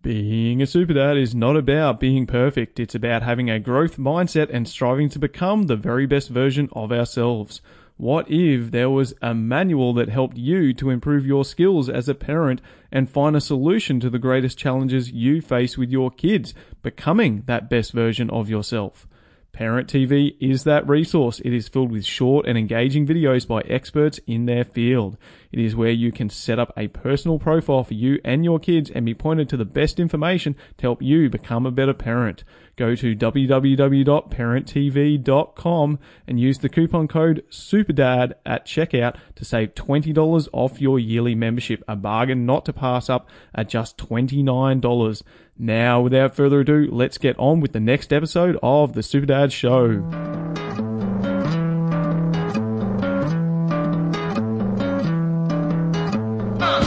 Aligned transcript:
Being 0.00 0.62
a 0.62 0.66
super 0.66 0.94
dad 0.94 1.16
is 1.16 1.34
not 1.34 1.56
about 1.56 1.98
being 1.98 2.24
perfect. 2.24 2.78
It's 2.78 2.94
about 2.94 3.24
having 3.24 3.50
a 3.50 3.58
growth 3.58 3.96
mindset 3.96 4.48
and 4.48 4.68
striving 4.68 5.08
to 5.08 5.18
become 5.18 5.64
the 5.64 5.74
very 5.74 6.06
best 6.06 6.28
version 6.28 6.68
of 6.72 6.92
ourselves. 6.92 7.60
What 7.96 8.30
if 8.30 8.70
there 8.70 8.88
was 8.88 9.12
a 9.20 9.34
manual 9.34 9.92
that 9.94 10.08
helped 10.08 10.36
you 10.36 10.72
to 10.74 10.90
improve 10.90 11.26
your 11.26 11.44
skills 11.44 11.88
as 11.88 12.08
a 12.08 12.14
parent 12.14 12.60
and 12.92 13.10
find 13.10 13.34
a 13.34 13.40
solution 13.40 13.98
to 13.98 14.08
the 14.08 14.20
greatest 14.20 14.56
challenges 14.56 15.10
you 15.10 15.40
face 15.40 15.76
with 15.76 15.90
your 15.90 16.12
kids, 16.12 16.54
becoming 16.80 17.42
that 17.46 17.68
best 17.68 17.90
version 17.90 18.30
of 18.30 18.48
yourself? 18.48 19.07
Parent 19.52 19.88
TV 19.88 20.36
is 20.40 20.64
that 20.64 20.88
resource. 20.88 21.40
It 21.40 21.52
is 21.52 21.68
filled 21.68 21.90
with 21.90 22.04
short 22.04 22.46
and 22.46 22.56
engaging 22.56 23.04
videos 23.06 23.48
by 23.48 23.62
experts 23.62 24.20
in 24.26 24.46
their 24.46 24.64
field. 24.64 25.16
It 25.50 25.58
is 25.58 25.74
where 25.74 25.90
you 25.90 26.12
can 26.12 26.30
set 26.30 26.58
up 26.58 26.74
a 26.76 26.88
personal 26.88 27.38
profile 27.38 27.82
for 27.82 27.94
you 27.94 28.20
and 28.24 28.44
your 28.44 28.58
kids 28.58 28.90
and 28.90 29.06
be 29.06 29.14
pointed 29.14 29.48
to 29.48 29.56
the 29.56 29.64
best 29.64 29.98
information 29.98 30.54
to 30.76 30.82
help 30.82 31.00
you 31.02 31.30
become 31.30 31.64
a 31.66 31.70
better 31.70 31.94
parent. 31.94 32.44
Go 32.76 32.94
to 32.94 33.16
www.parenttv.com 33.16 35.98
and 36.28 36.38
use 36.38 36.58
the 36.58 36.68
coupon 36.68 37.08
code 37.08 37.42
SUPERDAD 37.50 38.34
at 38.46 38.66
checkout 38.66 39.16
to 39.34 39.44
save 39.44 39.74
$20 39.74 40.48
off 40.52 40.80
your 40.80 41.00
yearly 41.00 41.34
membership. 41.34 41.82
A 41.88 41.96
bargain 41.96 42.46
not 42.46 42.64
to 42.66 42.72
pass 42.72 43.10
up 43.10 43.28
at 43.52 43.68
just 43.68 43.98
$29. 43.98 45.22
Now, 45.60 46.00
without 46.00 46.36
further 46.36 46.60
ado, 46.60 46.88
let's 46.92 47.18
get 47.18 47.36
on 47.36 47.58
with 47.58 47.72
the 47.72 47.80
next 47.80 48.12
episode 48.12 48.56
of 48.62 48.92
the 48.92 49.02
Super 49.02 49.26
Dad 49.26 49.52
Show. 49.52 50.04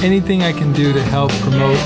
Anything 0.01 0.43
I 0.43 0.53
can 0.53 0.71
do 0.71 0.93
to 0.93 1.03
help 1.03 1.31
promote 1.31 1.77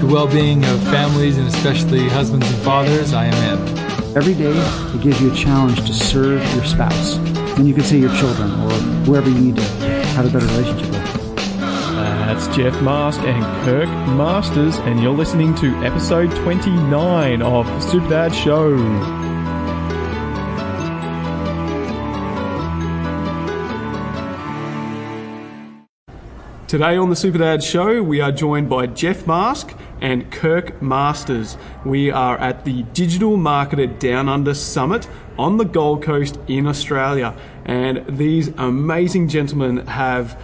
the 0.00 0.08
well-being 0.10 0.64
of 0.64 0.82
families 0.88 1.38
and 1.38 1.46
especially 1.46 2.08
husbands 2.08 2.50
and 2.50 2.62
fathers, 2.64 3.12
I 3.12 3.26
am 3.26 3.58
in. 3.58 3.78
Every 4.16 4.34
day, 4.34 4.50
it 4.50 5.00
gives 5.00 5.20
you 5.20 5.30
a 5.32 5.34
challenge 5.36 5.86
to 5.86 5.94
serve 5.94 6.42
your 6.56 6.64
spouse. 6.64 7.18
And 7.56 7.68
you 7.68 7.72
can 7.72 7.84
say 7.84 7.98
your 7.98 8.14
children 8.16 8.50
or 8.50 8.72
whoever 9.04 9.30
you 9.30 9.38
need 9.38 9.56
to 9.56 9.62
have 9.62 10.26
a 10.26 10.30
better 10.30 10.46
relationship 10.46 10.90
with. 10.90 11.05
That's 12.26 12.48
Jeff 12.48 12.82
Mask 12.82 13.20
and 13.20 13.44
Kirk 13.64 13.88
Masters, 13.88 14.78
and 14.78 15.00
you're 15.00 15.14
listening 15.14 15.54
to 15.54 15.68
episode 15.84 16.28
29 16.42 17.40
of 17.40 17.66
the 17.68 17.80
Super 17.80 18.08
Dad 18.08 18.34
Show. 18.34 18.76
Today 26.66 26.96
on 26.96 27.10
the 27.10 27.14
Super 27.14 27.38
Dad 27.38 27.62
Show, 27.62 28.02
we 28.02 28.20
are 28.20 28.32
joined 28.32 28.68
by 28.68 28.88
Jeff 28.88 29.24
Mask 29.28 29.72
and 30.00 30.28
Kirk 30.32 30.82
Masters. 30.82 31.56
We 31.84 32.10
are 32.10 32.36
at 32.38 32.64
the 32.64 32.82
Digital 32.92 33.36
Marketer 33.36 33.96
Down 34.00 34.28
Under 34.28 34.52
Summit 34.52 35.08
on 35.38 35.58
the 35.58 35.64
Gold 35.64 36.02
Coast 36.02 36.40
in 36.48 36.66
Australia. 36.66 37.36
And 37.64 38.04
these 38.08 38.48
amazing 38.58 39.28
gentlemen 39.28 39.86
have 39.86 40.36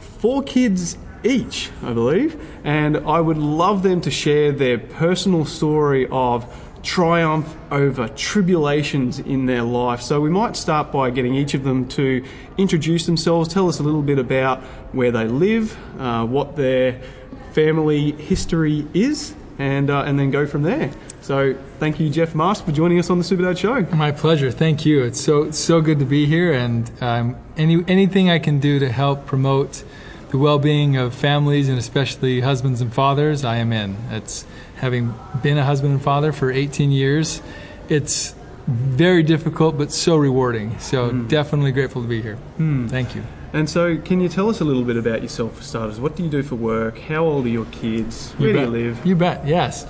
four 0.00 0.42
kids 0.42 0.98
each, 1.24 1.70
I 1.82 1.92
believe. 1.92 2.40
And 2.64 2.96
I 2.98 3.20
would 3.20 3.38
love 3.38 3.82
them 3.82 4.00
to 4.02 4.10
share 4.10 4.52
their 4.52 4.78
personal 4.78 5.44
story 5.44 6.06
of 6.10 6.46
triumph 6.82 7.54
over 7.70 8.08
tribulations 8.08 9.18
in 9.18 9.46
their 9.46 9.62
life. 9.62 10.00
So 10.00 10.20
we 10.20 10.30
might 10.30 10.56
start 10.56 10.90
by 10.92 11.10
getting 11.10 11.34
each 11.34 11.54
of 11.54 11.64
them 11.64 11.86
to 11.88 12.24
introduce 12.56 13.06
themselves, 13.06 13.52
tell 13.52 13.68
us 13.68 13.80
a 13.80 13.82
little 13.82 14.02
bit 14.02 14.18
about 14.18 14.62
where 14.92 15.10
they 15.10 15.26
live, 15.26 15.76
uh, 16.00 16.24
what 16.26 16.56
their 16.56 17.00
family 17.52 18.12
history 18.12 18.86
is, 18.94 19.34
and 19.58 19.90
uh, 19.90 20.02
and 20.02 20.18
then 20.18 20.30
go 20.30 20.46
from 20.46 20.62
there. 20.62 20.90
So 21.20 21.54
thank 21.78 22.00
you, 22.00 22.08
Jeff 22.08 22.34
Mask, 22.34 22.64
for 22.64 22.72
joining 22.72 22.98
us 22.98 23.10
on 23.10 23.18
the 23.18 23.24
Super 23.24 23.42
Dad 23.42 23.58
Show. 23.58 23.82
My 23.94 24.10
pleasure. 24.10 24.50
Thank 24.50 24.86
you. 24.86 25.02
It's 25.04 25.20
so 25.20 25.50
so 25.50 25.82
good 25.82 25.98
to 25.98 26.06
be 26.06 26.24
here, 26.26 26.52
and 26.52 26.90
um, 27.02 27.36
any 27.56 27.84
anything 27.86 28.30
I 28.30 28.38
can 28.38 28.58
do 28.58 28.78
to 28.78 28.90
help 28.90 29.26
promote 29.26 29.84
the 30.30 30.38
well-being 30.38 30.96
of 30.96 31.14
families 31.14 31.68
and 31.68 31.78
especially 31.78 32.40
husbands 32.40 32.80
and 32.80 32.92
fathers, 32.92 33.44
I 33.44 33.56
am 33.56 33.72
in. 33.72 33.96
It's 34.10 34.44
having 34.76 35.14
been 35.42 35.58
a 35.58 35.64
husband 35.64 35.92
and 35.92 36.02
father 36.02 36.32
for 36.32 36.50
18 36.50 36.90
years. 36.90 37.42
It's 37.88 38.34
very 38.66 39.22
difficult, 39.22 39.76
but 39.76 39.92
so 39.92 40.16
rewarding. 40.16 40.78
So 40.78 41.10
mm. 41.10 41.28
definitely 41.28 41.72
grateful 41.72 42.02
to 42.02 42.08
be 42.08 42.22
here. 42.22 42.38
Mm. 42.58 42.88
Thank 42.88 43.14
you. 43.14 43.24
And 43.52 43.68
so, 43.68 43.98
can 43.98 44.20
you 44.20 44.28
tell 44.28 44.48
us 44.48 44.60
a 44.60 44.64
little 44.64 44.84
bit 44.84 44.96
about 44.96 45.22
yourself 45.22 45.56
for 45.56 45.62
starters? 45.64 45.98
What 45.98 46.14
do 46.14 46.22
you 46.22 46.30
do 46.30 46.44
for 46.44 46.54
work? 46.54 46.98
How 47.00 47.24
old 47.24 47.46
are 47.46 47.48
your 47.48 47.64
kids? 47.66 48.30
Where 48.32 48.50
you 48.50 48.54
do 48.54 48.60
you 48.60 48.66
live? 48.66 49.06
You 49.06 49.16
bet. 49.16 49.44
Yes. 49.44 49.86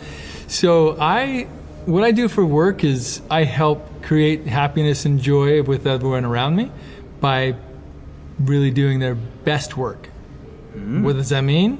So 0.46 0.96
I, 0.98 1.46
what 1.84 2.02
I 2.02 2.10
do 2.12 2.28
for 2.28 2.44
work 2.44 2.84
is 2.84 3.20
I 3.30 3.44
help 3.44 4.02
create 4.02 4.46
happiness 4.46 5.04
and 5.04 5.20
joy 5.20 5.62
with 5.62 5.86
everyone 5.86 6.24
around 6.24 6.56
me 6.56 6.72
by 7.20 7.54
really 8.40 8.70
doing 8.70 8.98
their 8.98 9.14
best 9.14 9.76
work. 9.76 10.09
Mm. 10.74 11.02
What 11.02 11.16
does 11.16 11.28
that 11.30 11.42
mean? 11.42 11.78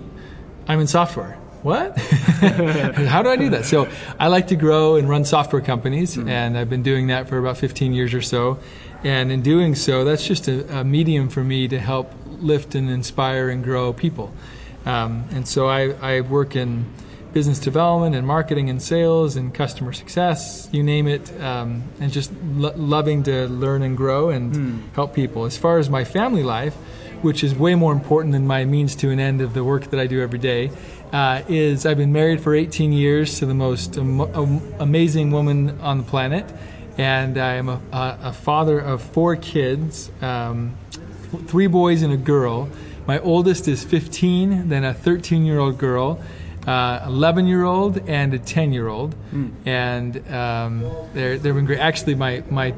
I'm 0.67 0.81
in 0.81 0.87
software. 0.87 1.37
What? 1.63 1.99
How 1.99 3.23
do 3.23 3.29
I 3.29 3.37
do 3.37 3.51
that? 3.51 3.67
So 3.67 3.89
I 4.19 4.29
like 4.29 4.49
to 4.49 4.57
grow 4.57 4.97
and 4.97 5.09
run 5.09 5.25
software 5.25 5.61
companies, 5.61 6.17
mm. 6.17 6.29
and 6.29 6.57
I've 6.57 6.71
been 6.71 6.83
doing 6.83 7.09
that 7.09 7.29
for 7.29 7.39
about 7.39 7.59
15 7.59 7.93
years 7.93 8.15
or 8.15 8.23
so. 8.23 8.59
And 9.05 9.31
in 9.31 9.43
doing 9.43 9.75
so, 9.75 10.05
that's 10.05 10.27
just 10.27 10.49
a, 10.49 10.81
a 10.81 10.85
medium 10.85 11.29
for 11.29 11.45
me 11.45 11.69
to 11.69 11.79
help 11.79 12.13
lift 12.39 12.75
and 12.75 12.89
inspire 12.89 13.49
and 13.51 13.63
grow 13.63 13.93
people. 13.93 14.33
Um, 14.87 15.27
and 15.33 15.47
so 15.47 15.69
I, 15.69 15.91
I 16.01 16.21
work 16.23 16.57
in 16.57 16.87
business 17.33 17.59
development 17.59 18.15
and 18.17 18.27
marketing 18.27 18.71
and 18.71 18.83
sales 18.83 19.37
and 19.37 19.55
customer 19.55 19.93
success, 19.93 20.69
you 20.73 20.83
name 20.83 21.07
it, 21.07 21.31
um, 21.41 21.85
and 22.01 22.13
just 22.13 22.33
lo- 22.55 22.73
loving 22.77 23.23
to 23.25 23.47
learn 23.49 23.83
and 23.83 23.97
grow 23.97 24.31
and 24.31 24.53
mm. 24.53 24.95
help 24.95 25.15
people. 25.15 25.45
As 25.45 25.57
far 25.57 25.79
as 25.79 25.89
my 25.89 26.05
family 26.05 26.43
life, 26.43 26.77
which 27.23 27.45
is 27.45 27.55
way 27.55 27.75
more 27.75 27.93
important 27.93 28.33
than 28.33 28.47
my 28.47 28.65
means 28.65 28.95
to 28.97 29.11
an 29.11 29.21
end 29.21 29.41
of 29.41 29.55
the 29.55 29.63
work 29.63 29.91
that 29.91 30.01
I 30.01 30.07
do 30.07 30.21
every 30.21 30.39
day, 30.39 30.71
uh, 31.13 31.43
is 31.49 31.87
I've 31.87 31.97
been 31.97 32.13
married 32.13 32.41
for 32.41 32.55
18 32.55 32.93
years 32.93 33.39
to 33.39 33.47
the 33.47 33.55
most 33.55 33.97
am- 33.99 34.21
amazing 34.79 35.31
woman 35.31 35.81
on 35.81 35.99
the 35.99 36.05
planet, 36.05 36.47
and 36.99 37.39
I 37.39 37.55
am 37.55 37.69
a, 37.69 37.81
a 37.93 38.33
father 38.33 38.79
of 38.79 39.03
four 39.03 39.37
kids, 39.37 40.11
um, 40.23 40.77
three 41.47 41.67
boys 41.67 42.03
and 42.03 42.13
a 42.13 42.17
girl. 42.17 42.69
My 43.07 43.19
oldest 43.19 43.69
is 43.69 43.83
15, 43.85 44.69
then 44.69 44.85
a 44.85 44.95
13 44.95 45.45
year 45.45 45.59
old 45.59 45.79
girl. 45.79 46.21
11 46.67 47.45
uh, 47.45 47.49
year 47.49 47.65
old 47.65 48.07
and 48.09 48.35
a 48.35 48.39
10 48.39 48.73
year 48.73 48.89
old, 48.89 49.15
mm. 49.33 49.51
and 49.65 50.31
um, 50.31 50.85
they're 51.15 51.39
they've 51.39 51.55
been 51.55 51.65
great. 51.65 51.79
Actually, 51.79 52.15
my 52.15 52.43
my 52.51 52.75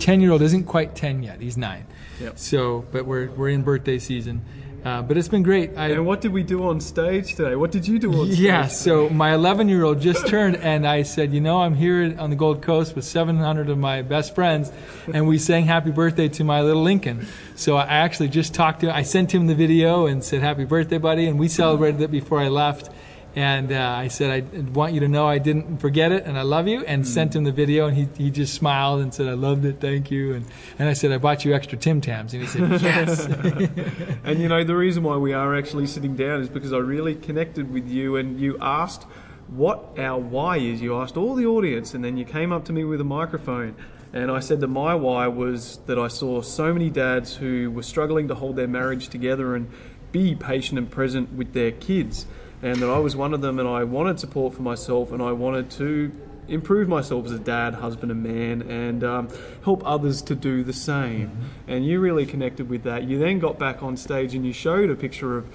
10 0.00 0.20
year 0.20 0.32
old 0.32 0.42
isn't 0.42 0.64
quite 0.64 0.96
10 0.96 1.22
yet; 1.22 1.40
he's 1.40 1.56
nine. 1.56 1.86
Yep. 2.20 2.38
So, 2.38 2.84
but 2.92 3.06
we're 3.06 3.30
we're 3.30 3.48
in 3.48 3.62
birthday 3.62 3.98
season. 3.98 4.44
Uh, 4.84 5.02
but 5.02 5.18
it's 5.18 5.28
been 5.28 5.42
great. 5.42 5.76
I, 5.76 5.88
and 5.88 6.06
what 6.06 6.22
did 6.22 6.32
we 6.32 6.42
do 6.42 6.64
on 6.64 6.80
stage 6.80 7.34
today? 7.34 7.54
What 7.54 7.70
did 7.70 7.86
you 7.86 7.98
do 7.98 8.20
on 8.20 8.26
stage? 8.28 8.40
Yeah, 8.40 8.66
so 8.66 9.10
my 9.10 9.34
11 9.34 9.68
year 9.68 9.84
old 9.84 10.00
just 10.00 10.26
turned, 10.26 10.56
and 10.56 10.86
I 10.86 11.02
said, 11.02 11.34
You 11.34 11.40
know, 11.40 11.60
I'm 11.60 11.74
here 11.74 12.16
on 12.18 12.30
the 12.30 12.36
Gold 12.36 12.62
Coast 12.62 12.96
with 12.96 13.04
700 13.04 13.68
of 13.68 13.76
my 13.76 14.00
best 14.00 14.34
friends, 14.34 14.72
and 15.12 15.28
we 15.28 15.36
sang 15.36 15.66
Happy 15.66 15.90
Birthday 15.90 16.28
to 16.28 16.44
my 16.44 16.62
little 16.62 16.82
Lincoln. 16.82 17.26
So 17.56 17.76
I 17.76 17.84
actually 17.84 18.28
just 18.28 18.54
talked 18.54 18.80
to 18.80 18.88
him. 18.88 18.96
I 18.96 19.02
sent 19.02 19.34
him 19.34 19.48
the 19.48 19.54
video 19.54 20.06
and 20.06 20.24
said, 20.24 20.40
Happy 20.40 20.64
birthday, 20.64 20.98
buddy, 20.98 21.26
and 21.26 21.38
we 21.38 21.48
celebrated 21.48 22.00
it 22.00 22.10
before 22.10 22.40
I 22.40 22.48
left. 22.48 22.90
And 23.36 23.70
uh, 23.72 23.94
I 23.96 24.08
said, 24.08 24.30
I 24.30 24.60
want 24.72 24.92
you 24.92 25.00
to 25.00 25.08
know 25.08 25.26
I 25.28 25.38
didn't 25.38 25.78
forget 25.78 26.10
it 26.10 26.24
and 26.24 26.36
I 26.36 26.42
love 26.42 26.66
you, 26.66 26.84
and 26.84 27.04
mm. 27.04 27.06
sent 27.06 27.36
him 27.36 27.44
the 27.44 27.52
video. 27.52 27.86
And 27.86 27.96
he, 27.96 28.08
he 28.16 28.30
just 28.30 28.54
smiled 28.54 29.00
and 29.00 29.14
said, 29.14 29.28
I 29.28 29.34
loved 29.34 29.64
it, 29.64 29.80
thank 29.80 30.10
you. 30.10 30.34
And, 30.34 30.46
and 30.78 30.88
I 30.88 30.94
said, 30.94 31.12
I 31.12 31.18
bought 31.18 31.44
you 31.44 31.54
extra 31.54 31.78
Tim 31.78 32.00
Tams. 32.00 32.34
And 32.34 32.42
he 32.42 32.48
said, 32.48 32.68
Yes. 32.82 33.26
and 34.24 34.40
you 34.40 34.48
know, 34.48 34.64
the 34.64 34.76
reason 34.76 35.02
why 35.04 35.16
we 35.16 35.32
are 35.32 35.54
actually 35.56 35.86
sitting 35.86 36.16
down 36.16 36.40
is 36.40 36.48
because 36.48 36.72
I 36.72 36.78
really 36.78 37.14
connected 37.14 37.72
with 37.72 37.88
you 37.88 38.16
and 38.16 38.40
you 38.40 38.58
asked 38.60 39.06
what 39.48 39.98
our 39.98 40.18
why 40.18 40.58
is. 40.58 40.80
You 40.80 40.96
asked 40.96 41.16
all 41.16 41.34
the 41.34 41.46
audience, 41.46 41.94
and 41.94 42.04
then 42.04 42.16
you 42.16 42.24
came 42.24 42.52
up 42.52 42.64
to 42.66 42.72
me 42.72 42.84
with 42.84 43.00
a 43.00 43.04
microphone. 43.04 43.74
And 44.12 44.30
I 44.30 44.40
said 44.40 44.60
that 44.60 44.68
my 44.68 44.94
why 44.94 45.28
was 45.28 45.78
that 45.86 45.98
I 45.98 46.08
saw 46.08 46.42
so 46.42 46.72
many 46.72 46.90
dads 46.90 47.36
who 47.36 47.70
were 47.70 47.82
struggling 47.82 48.26
to 48.28 48.34
hold 48.34 48.56
their 48.56 48.66
marriage 48.66 49.08
together 49.08 49.54
and 49.54 49.70
be 50.10 50.34
patient 50.34 50.78
and 50.78 50.90
present 50.90 51.32
with 51.32 51.52
their 51.52 51.70
kids 51.70 52.26
and 52.62 52.76
that 52.76 52.88
I 52.88 52.98
was 52.98 53.16
one 53.16 53.34
of 53.34 53.40
them, 53.40 53.58
and 53.58 53.68
I 53.68 53.84
wanted 53.84 54.20
support 54.20 54.54
for 54.54 54.62
myself, 54.62 55.12
and 55.12 55.22
I 55.22 55.32
wanted 55.32 55.70
to 55.72 56.12
improve 56.50 56.88
myself 56.88 57.26
as 57.26 57.32
a 57.32 57.38
dad, 57.38 57.74
husband, 57.74 58.10
and 58.10 58.22
man, 58.22 58.62
and 58.62 59.04
um, 59.04 59.28
help 59.64 59.82
others 59.86 60.20
to 60.22 60.34
do 60.34 60.62
the 60.64 60.72
same. 60.72 61.28
Mm-hmm. 61.28 61.70
And 61.70 61.86
you 61.86 62.00
really 62.00 62.26
connected 62.26 62.68
with 62.68 62.82
that. 62.82 63.04
You 63.04 63.18
then 63.18 63.38
got 63.38 63.58
back 63.58 63.82
on 63.82 63.96
stage 63.96 64.34
and 64.34 64.44
you 64.44 64.52
showed 64.52 64.90
a 64.90 64.96
picture 64.96 65.38
of 65.38 65.46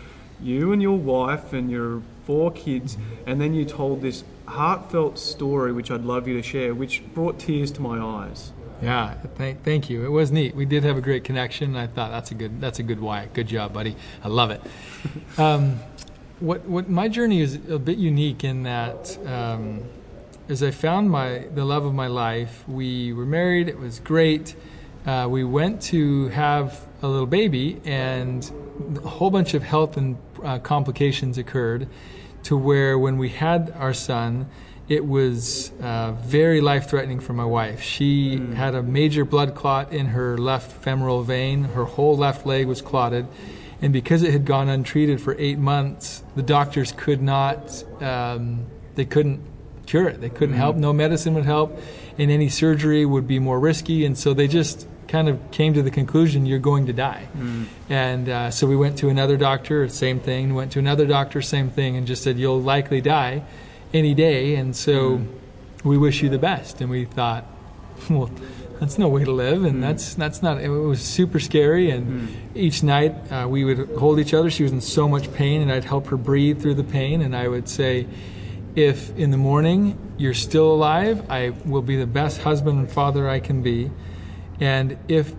you 0.42 0.72
and 0.72 0.82
your 0.82 0.98
wife 0.98 1.54
and 1.54 1.70
your 1.70 2.02
four 2.26 2.52
kids, 2.52 2.98
and 3.26 3.40
then 3.40 3.54
you 3.54 3.66
told 3.66 4.02
this 4.02 4.24
heartfelt 4.48 5.20
story, 5.20 5.72
which 5.72 5.92
I'd 5.92 6.04
love 6.04 6.28
you 6.28 6.36
to 6.36 6.44
share, 6.44 6.74
which 6.74 7.04
brought 7.14 7.40
tears 7.40 7.72
to 7.72 7.82
my 7.82 8.00
eyes. 8.00 8.52
Yeah, 8.82 9.14
thank, 9.36 9.64
thank 9.64 9.90
you. 9.90 10.04
It 10.04 10.10
was 10.10 10.32
neat. 10.32 10.54
We 10.54 10.66
did 10.66 10.84
have 10.84 10.98
a 10.98 11.02
great 11.02 11.24
connection. 11.24 11.76
I 11.76 11.88
thought 11.88 12.12
that's 12.12 12.32
a 12.32 12.36
good 12.36 12.60
that's 12.60 12.80
a 12.80 12.84
good 12.84 13.00
why. 13.00 13.28
Good 13.34 13.48
job, 13.48 13.74
buddy. 13.74 13.96
I 14.24 14.28
love 14.28 14.52
it. 14.52 14.62
Um, 15.38 15.80
what 16.40 16.66
what 16.66 16.90
my 16.90 17.08
journey 17.08 17.42
is 17.42 17.56
a 17.70 17.80
bit 17.80 17.98
unique 17.98 18.44
in 18.44 18.64
that 18.64 19.18
um, 19.26 19.84
as 20.50 20.62
I 20.62 20.72
found 20.72 21.10
my 21.10 21.48
the 21.54 21.66
love 21.66 21.86
of 21.86 21.94
my 21.94 22.08
life, 22.08 22.68
we 22.68 23.14
were 23.14 23.26
married. 23.26 23.68
It 23.68 23.80
was 23.80 24.00
great. 24.00 24.56
Uh, 25.06 25.28
we 25.30 25.44
went 25.44 25.82
to 25.84 26.30
have 26.30 26.84
a 27.02 27.08
little 27.08 27.28
baby, 27.28 27.80
and 27.86 28.52
a 28.98 29.08
whole 29.08 29.30
bunch 29.30 29.54
of 29.54 29.64
health 29.64 29.98
and 29.98 30.18
uh, 30.44 30.60
complications 30.60 31.38
occurred, 31.38 31.88
to 32.44 32.58
where 32.58 32.98
when 32.98 33.18
we 33.18 33.30
had 33.30 33.72
our 33.78 33.94
son, 33.94 34.48
it 34.90 35.06
was 35.06 35.72
uh, 35.82 36.14
very 36.14 36.60
life 36.60 36.90
threatening 36.90 37.20
for 37.20 37.34
my 37.34 37.46
wife. 37.46 37.82
She 37.82 38.38
had 38.56 38.74
a 38.76 38.82
major 38.82 39.26
blood 39.26 39.54
clot 39.56 39.94
in 39.94 40.08
her 40.08 40.38
left 40.38 40.72
femoral 40.84 41.24
vein. 41.24 41.64
Her 41.64 41.86
whole 41.86 42.18
left 42.18 42.46
leg 42.46 42.68
was 42.68 42.82
clotted. 42.82 43.28
And 43.82 43.92
because 43.92 44.24
it 44.24 44.32
had 44.32 44.46
gone 44.46 44.70
untreated 44.70 45.22
for 45.22 45.36
eight 45.38 45.58
months, 45.58 46.24
the 46.36 46.44
doctors 46.44 46.92
could 46.92 47.22
not, 47.22 47.84
um, 48.02 48.66
they 48.96 49.06
couldn't 49.06 49.42
cure 49.86 50.08
it. 50.08 50.22
They 50.22 50.30
couldn't 50.30 50.56
help. 50.56 50.76
No 50.76 50.94
medicine 50.94 51.34
would 51.36 51.46
help. 51.46 51.78
And 52.18 52.32
any 52.32 52.50
surgery 52.50 53.06
would 53.06 53.28
be 53.28 53.40
more 53.40 53.60
risky. 53.60 54.06
And 54.06 54.18
so 54.18 54.34
they 54.34 54.48
just 54.48 54.88
kind 55.08 55.30
of 55.30 55.40
came 55.52 55.74
to 55.74 55.82
the 55.82 55.92
conclusion 55.92 56.46
you're 56.46 56.60
going 56.60 56.88
to 56.88 56.94
die. 56.94 57.28
And 57.90 58.30
uh, 58.30 58.52
so 58.52 58.68
we 58.68 58.76
went 58.76 58.98
to 59.00 59.10
another 59.10 59.38
doctor, 59.38 59.88
same 59.90 60.20
thing. 60.20 60.56
Went 60.56 60.72
to 60.74 60.80
another 60.80 61.06
doctor, 61.06 61.42
same 61.42 61.70
thing, 61.70 61.96
and 61.96 62.08
just 62.08 62.24
said, 62.24 62.40
you'll 62.40 62.62
likely 62.62 63.02
die 63.02 63.44
any 63.94 64.14
day. 64.14 64.56
And 64.56 64.76
so 64.76 65.22
we 65.84 65.98
wish 65.98 66.24
you 66.24 66.30
the 66.30 66.40
best. 66.40 66.82
And 66.82 66.90
we 66.90 67.06
thought, 67.06 67.46
well, 68.10 68.32
that's 68.80 68.98
no 68.98 69.08
way 69.08 69.24
to 69.24 69.32
live, 69.32 69.64
and 69.64 69.82
that's 69.82 70.16
that's 70.16 70.42
not. 70.44 70.62
It 70.62 70.70
was 70.70 71.02
super 71.02 71.40
scary, 71.40 71.90
and 71.90 72.30
each 72.56 72.84
night 72.84 73.32
uh, 73.32 73.48
we 73.48 73.64
would 73.64 73.90
hold 73.98 74.20
each 74.20 74.34
other. 74.34 74.50
She 74.50 74.64
was 74.64 74.72
in 74.72 74.82
so 74.82 75.08
much 75.08 75.32
pain, 75.34 75.62
and 75.62 75.72
I'd 75.72 75.86
help 75.86 76.08
her 76.08 76.18
breathe 76.18 76.62
through 76.62 76.76
the 76.76 76.84
pain, 76.84 77.22
and 77.22 77.36
I 77.36 77.48
would 77.48 77.70
say, 77.70 78.08
if 78.76 79.16
in 79.18 79.32
the 79.32 79.38
morning 79.38 79.98
you're 80.18 80.34
still 80.34 80.72
alive, 80.72 81.30
I 81.30 81.54
will 81.66 81.82
be 81.82 81.96
the 81.96 82.08
best 82.08 82.42
husband 82.42 82.80
and 82.80 82.92
father 82.92 83.30
I 83.30 83.40
can 83.40 83.62
be, 83.62 83.92
and 84.60 84.98
if 85.08 85.34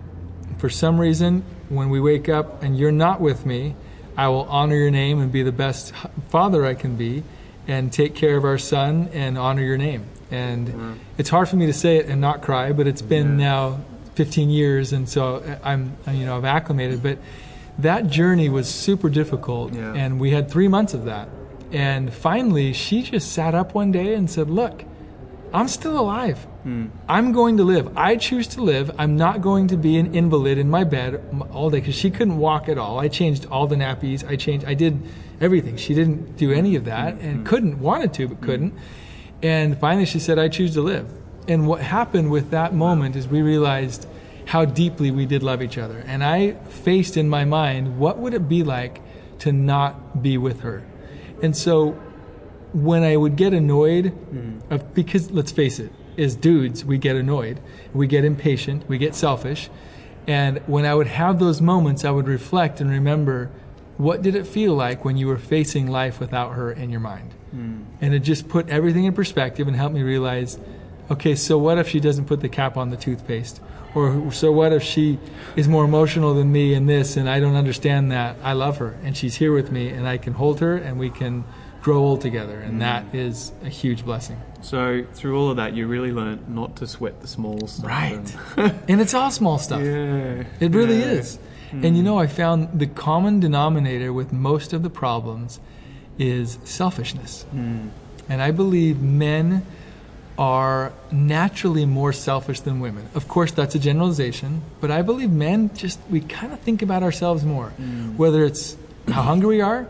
for 0.57 0.69
some 0.69 0.99
reason 0.99 1.43
when 1.69 1.89
we 1.89 1.99
wake 1.99 2.29
up 2.29 2.63
and 2.63 2.77
you're 2.77 2.91
not 2.91 3.21
with 3.21 3.45
me, 3.45 3.75
I 4.15 4.29
will 4.29 4.45
honor 4.45 4.75
your 4.75 4.89
name 4.89 5.21
and 5.21 5.31
be 5.31 5.43
the 5.43 5.51
best 5.51 5.93
father 6.29 6.65
I 6.65 6.73
can 6.73 6.95
be, 6.95 7.23
and 7.67 7.93
take 7.93 8.15
care 8.15 8.37
of 8.37 8.45
our 8.45 8.57
son 8.57 9.09
and 9.13 9.37
honor 9.37 9.61
your 9.61 9.77
name. 9.77 10.05
And 10.31 10.67
mm-hmm. 10.67 10.93
it's 11.17 11.29
hard 11.29 11.47
for 11.47 11.55
me 11.55 11.65
to 11.67 11.73
say 11.73 11.97
it 11.97 12.07
and 12.07 12.19
not 12.19 12.41
cry, 12.41 12.71
but 12.73 12.87
it's 12.87 13.01
been 13.01 13.37
now 13.37 13.79
15 14.15 14.49
years, 14.49 14.93
and 14.93 15.07
so 15.07 15.35
uh, 15.35 15.57
I'm 15.63 15.95
you 16.11 16.25
know 16.25 16.37
I've 16.37 16.45
acclimated. 16.45 17.03
But 17.03 17.19
that 17.79 18.07
journey 18.07 18.49
was 18.49 18.67
super 18.67 19.09
difficult, 19.09 19.73
Yeah. 19.73 19.93
and 19.93 20.19
we 20.19 20.31
had 20.31 20.49
three 20.49 20.67
months 20.67 20.93
of 20.93 21.05
that. 21.05 21.29
And 21.71 22.13
finally, 22.13 22.73
she 22.73 23.03
just 23.03 23.31
sat 23.31 23.53
up 23.53 23.75
one 23.75 23.91
day 23.91 24.15
and 24.15 24.29
said, 24.29 24.49
"Look, 24.49 24.83
I'm 25.53 25.67
still 25.67 25.99
alive. 25.99 26.45
Mm. 26.65 26.89
I'm 27.07 27.31
going 27.31 27.57
to 27.57 27.63
live. 27.63 27.97
I 27.97 28.17
choose 28.17 28.47
to 28.49 28.61
live. 28.61 28.91
I'm 28.97 29.15
not 29.15 29.41
going 29.41 29.67
to 29.67 29.77
be 29.77 29.97
an 29.97 30.13
invalid 30.13 30.57
in 30.57 30.69
my 30.69 30.83
bed 30.83 31.23
all 31.51 31.69
day 31.69 31.79
because 31.79 31.95
she 31.95 32.11
couldn't 32.11 32.37
walk 32.37 32.67
at 32.67 32.77
all. 32.77 32.99
I 32.99 33.07
changed 33.07 33.45
all 33.45 33.67
the 33.67 33.75
nappies. 33.75 34.27
I 34.27 34.35
changed. 34.35 34.65
I 34.65 34.73
did 34.73 35.01
everything. 35.39 35.77
She 35.77 35.93
didn't 35.93 36.35
do 36.37 36.51
any 36.51 36.75
of 36.75 36.85
that 36.85 37.15
and 37.19 37.41
mm. 37.41 37.45
couldn't. 37.45 37.79
Wanted 37.79 38.13
to, 38.15 38.27
but 38.27 38.41
mm. 38.41 38.43
couldn't. 38.43 38.73
And 39.41 39.77
finally, 39.77 40.05
she 40.05 40.19
said, 40.19 40.39
"I 40.39 40.47
choose 40.47 40.73
to 40.73 40.81
live." 40.81 41.07
And 41.47 41.67
what 41.67 41.81
happened 41.81 42.31
with 42.31 42.49
that 42.51 42.73
moment 42.73 43.15
is 43.15 43.27
we 43.27 43.41
realized 43.41 44.07
how 44.47 44.63
deeply 44.63 45.11
we 45.11 45.25
did 45.25 45.43
love 45.43 45.61
each 45.61 45.77
other. 45.77 46.03
And 46.07 46.23
I 46.23 46.53
faced 46.53 47.17
in 47.17 47.29
my 47.29 47.43
mind, 47.45 47.99
what 47.99 48.17
would 48.17 48.33
it 48.33 48.47
be 48.47 48.63
like 48.63 49.01
to 49.39 49.51
not 49.51 50.23
be 50.23 50.37
with 50.37 50.61
her? 50.61 50.83
And 51.43 51.55
so 51.55 51.91
when 52.73 53.03
I 53.03 53.17
would 53.17 53.35
get 53.35 53.53
annoyed, 53.53 54.07
hmm. 54.07 54.59
of, 54.69 54.93
because 54.93 55.31
let's 55.31 55.51
face 55.51 55.79
it, 55.79 55.91
as 56.17 56.35
dudes, 56.35 56.83
we 56.83 56.97
get 56.97 57.15
annoyed, 57.15 57.59
we 57.93 58.07
get 58.07 58.23
impatient, 58.23 58.87
we 58.87 58.97
get 58.97 59.15
selfish. 59.15 59.69
And 60.25 60.59
when 60.65 60.85
I 60.85 60.95
would 60.95 61.07
have 61.07 61.39
those 61.39 61.61
moments, 61.61 62.05
I 62.05 62.11
would 62.11 62.27
reflect 62.27 62.81
and 62.81 62.89
remember 62.89 63.51
what 63.97 64.21
did 64.21 64.35
it 64.35 64.47
feel 64.47 64.73
like 64.73 65.03
when 65.03 65.17
you 65.17 65.27
were 65.27 65.37
facing 65.37 65.87
life 65.87 66.19
without 66.19 66.53
her 66.53 66.71
in 66.71 66.89
your 66.89 66.99
mind? 66.99 67.33
Hmm. 67.51 67.83
And 68.01 68.13
it 68.13 68.19
just 68.19 68.49
put 68.49 68.69
everything 68.69 69.05
in 69.05 69.13
perspective 69.13 69.67
and 69.67 69.75
helped 69.75 69.95
me 69.95 70.03
realize 70.03 70.59
okay, 71.09 71.35
so 71.35 71.57
what 71.57 71.77
if 71.77 71.87
she 71.87 71.99
doesn't 71.99 72.25
put 72.25 72.41
the 72.41 72.49
cap 72.49 72.77
on 72.77 72.89
the 72.89 72.97
toothpaste? 72.97 73.61
Or 73.95 74.31
so 74.31 74.51
what 74.51 74.73
if 74.73 74.83
she 74.83 75.17
is 75.55 75.67
more 75.67 75.85
emotional 75.85 76.33
than 76.33 76.51
me 76.51 76.73
in 76.73 76.85
this 76.85 77.17
and 77.17 77.29
I 77.29 77.39
don't 77.39 77.55
understand 77.55 78.11
that? 78.11 78.35
I 78.43 78.53
love 78.53 78.77
her 78.77 78.97
and 79.03 79.15
she's 79.15 79.35
here 79.35 79.53
with 79.53 79.71
me 79.71 79.89
and 79.89 80.07
I 80.07 80.17
can 80.17 80.33
hold 80.33 80.59
her 80.59 80.75
and 80.75 80.99
we 80.99 81.09
can 81.09 81.45
grow 81.81 81.99
old 81.99 82.21
together. 82.21 82.59
And 82.59 82.81
that 82.81 83.03
hmm. 83.05 83.17
is 83.17 83.51
a 83.63 83.69
huge 83.69 84.03
blessing. 84.03 84.39
So 84.61 85.05
through 85.13 85.39
all 85.39 85.49
of 85.49 85.57
that, 85.57 85.73
you 85.73 85.87
really 85.87 86.11
learned 86.11 86.49
not 86.49 86.75
to 86.77 86.87
sweat 86.87 87.21
the 87.21 87.27
small 87.27 87.67
stuff. 87.67 87.89
and- 87.89 88.75
And 88.89 89.01
it's 89.01 89.13
all 89.13 89.31
small 89.31 89.57
stuff. 89.57 89.81
yeah. 89.81 90.43
It 90.59 90.73
really 90.73 90.99
yeah. 90.99 91.11
is. 91.11 91.39
And 91.71 91.97
you 91.97 92.01
hmm. 92.01 92.05
know, 92.05 92.19
I 92.19 92.27
found 92.27 92.79
the 92.79 92.87
common 92.87 93.39
denominator 93.39 94.13
with 94.13 94.31
most 94.31 94.73
of 94.73 94.83
the 94.83 94.89
problems 94.89 95.59
is 96.19 96.57
selfishness. 96.63 97.43
Hmm. 97.51 97.89
And 98.29 98.41
I 98.41 98.51
believe 98.51 99.01
men 99.01 99.65
are 100.37 100.93
naturally 101.11 101.85
more 101.85 102.13
selfish 102.13 102.59
than 102.59 102.79
women. 102.79 103.07
Of 103.15 103.27
course, 103.27 103.51
that's 103.51 103.73
a 103.73 103.79
generalization, 103.79 104.61
but 104.81 104.91
I 104.91 105.01
believe 105.01 105.31
men 105.31 105.73
just, 105.73 105.99
we 106.09 106.19
kind 106.21 106.53
of 106.53 106.59
think 106.59 106.81
about 106.81 107.01
ourselves 107.03 107.43
more. 107.43 107.69
Hmm. 107.69 108.17
Whether 108.17 108.43
it's 108.43 108.77
how 109.07 109.23
hungry 109.23 109.57
we 109.57 109.61
are, 109.61 109.87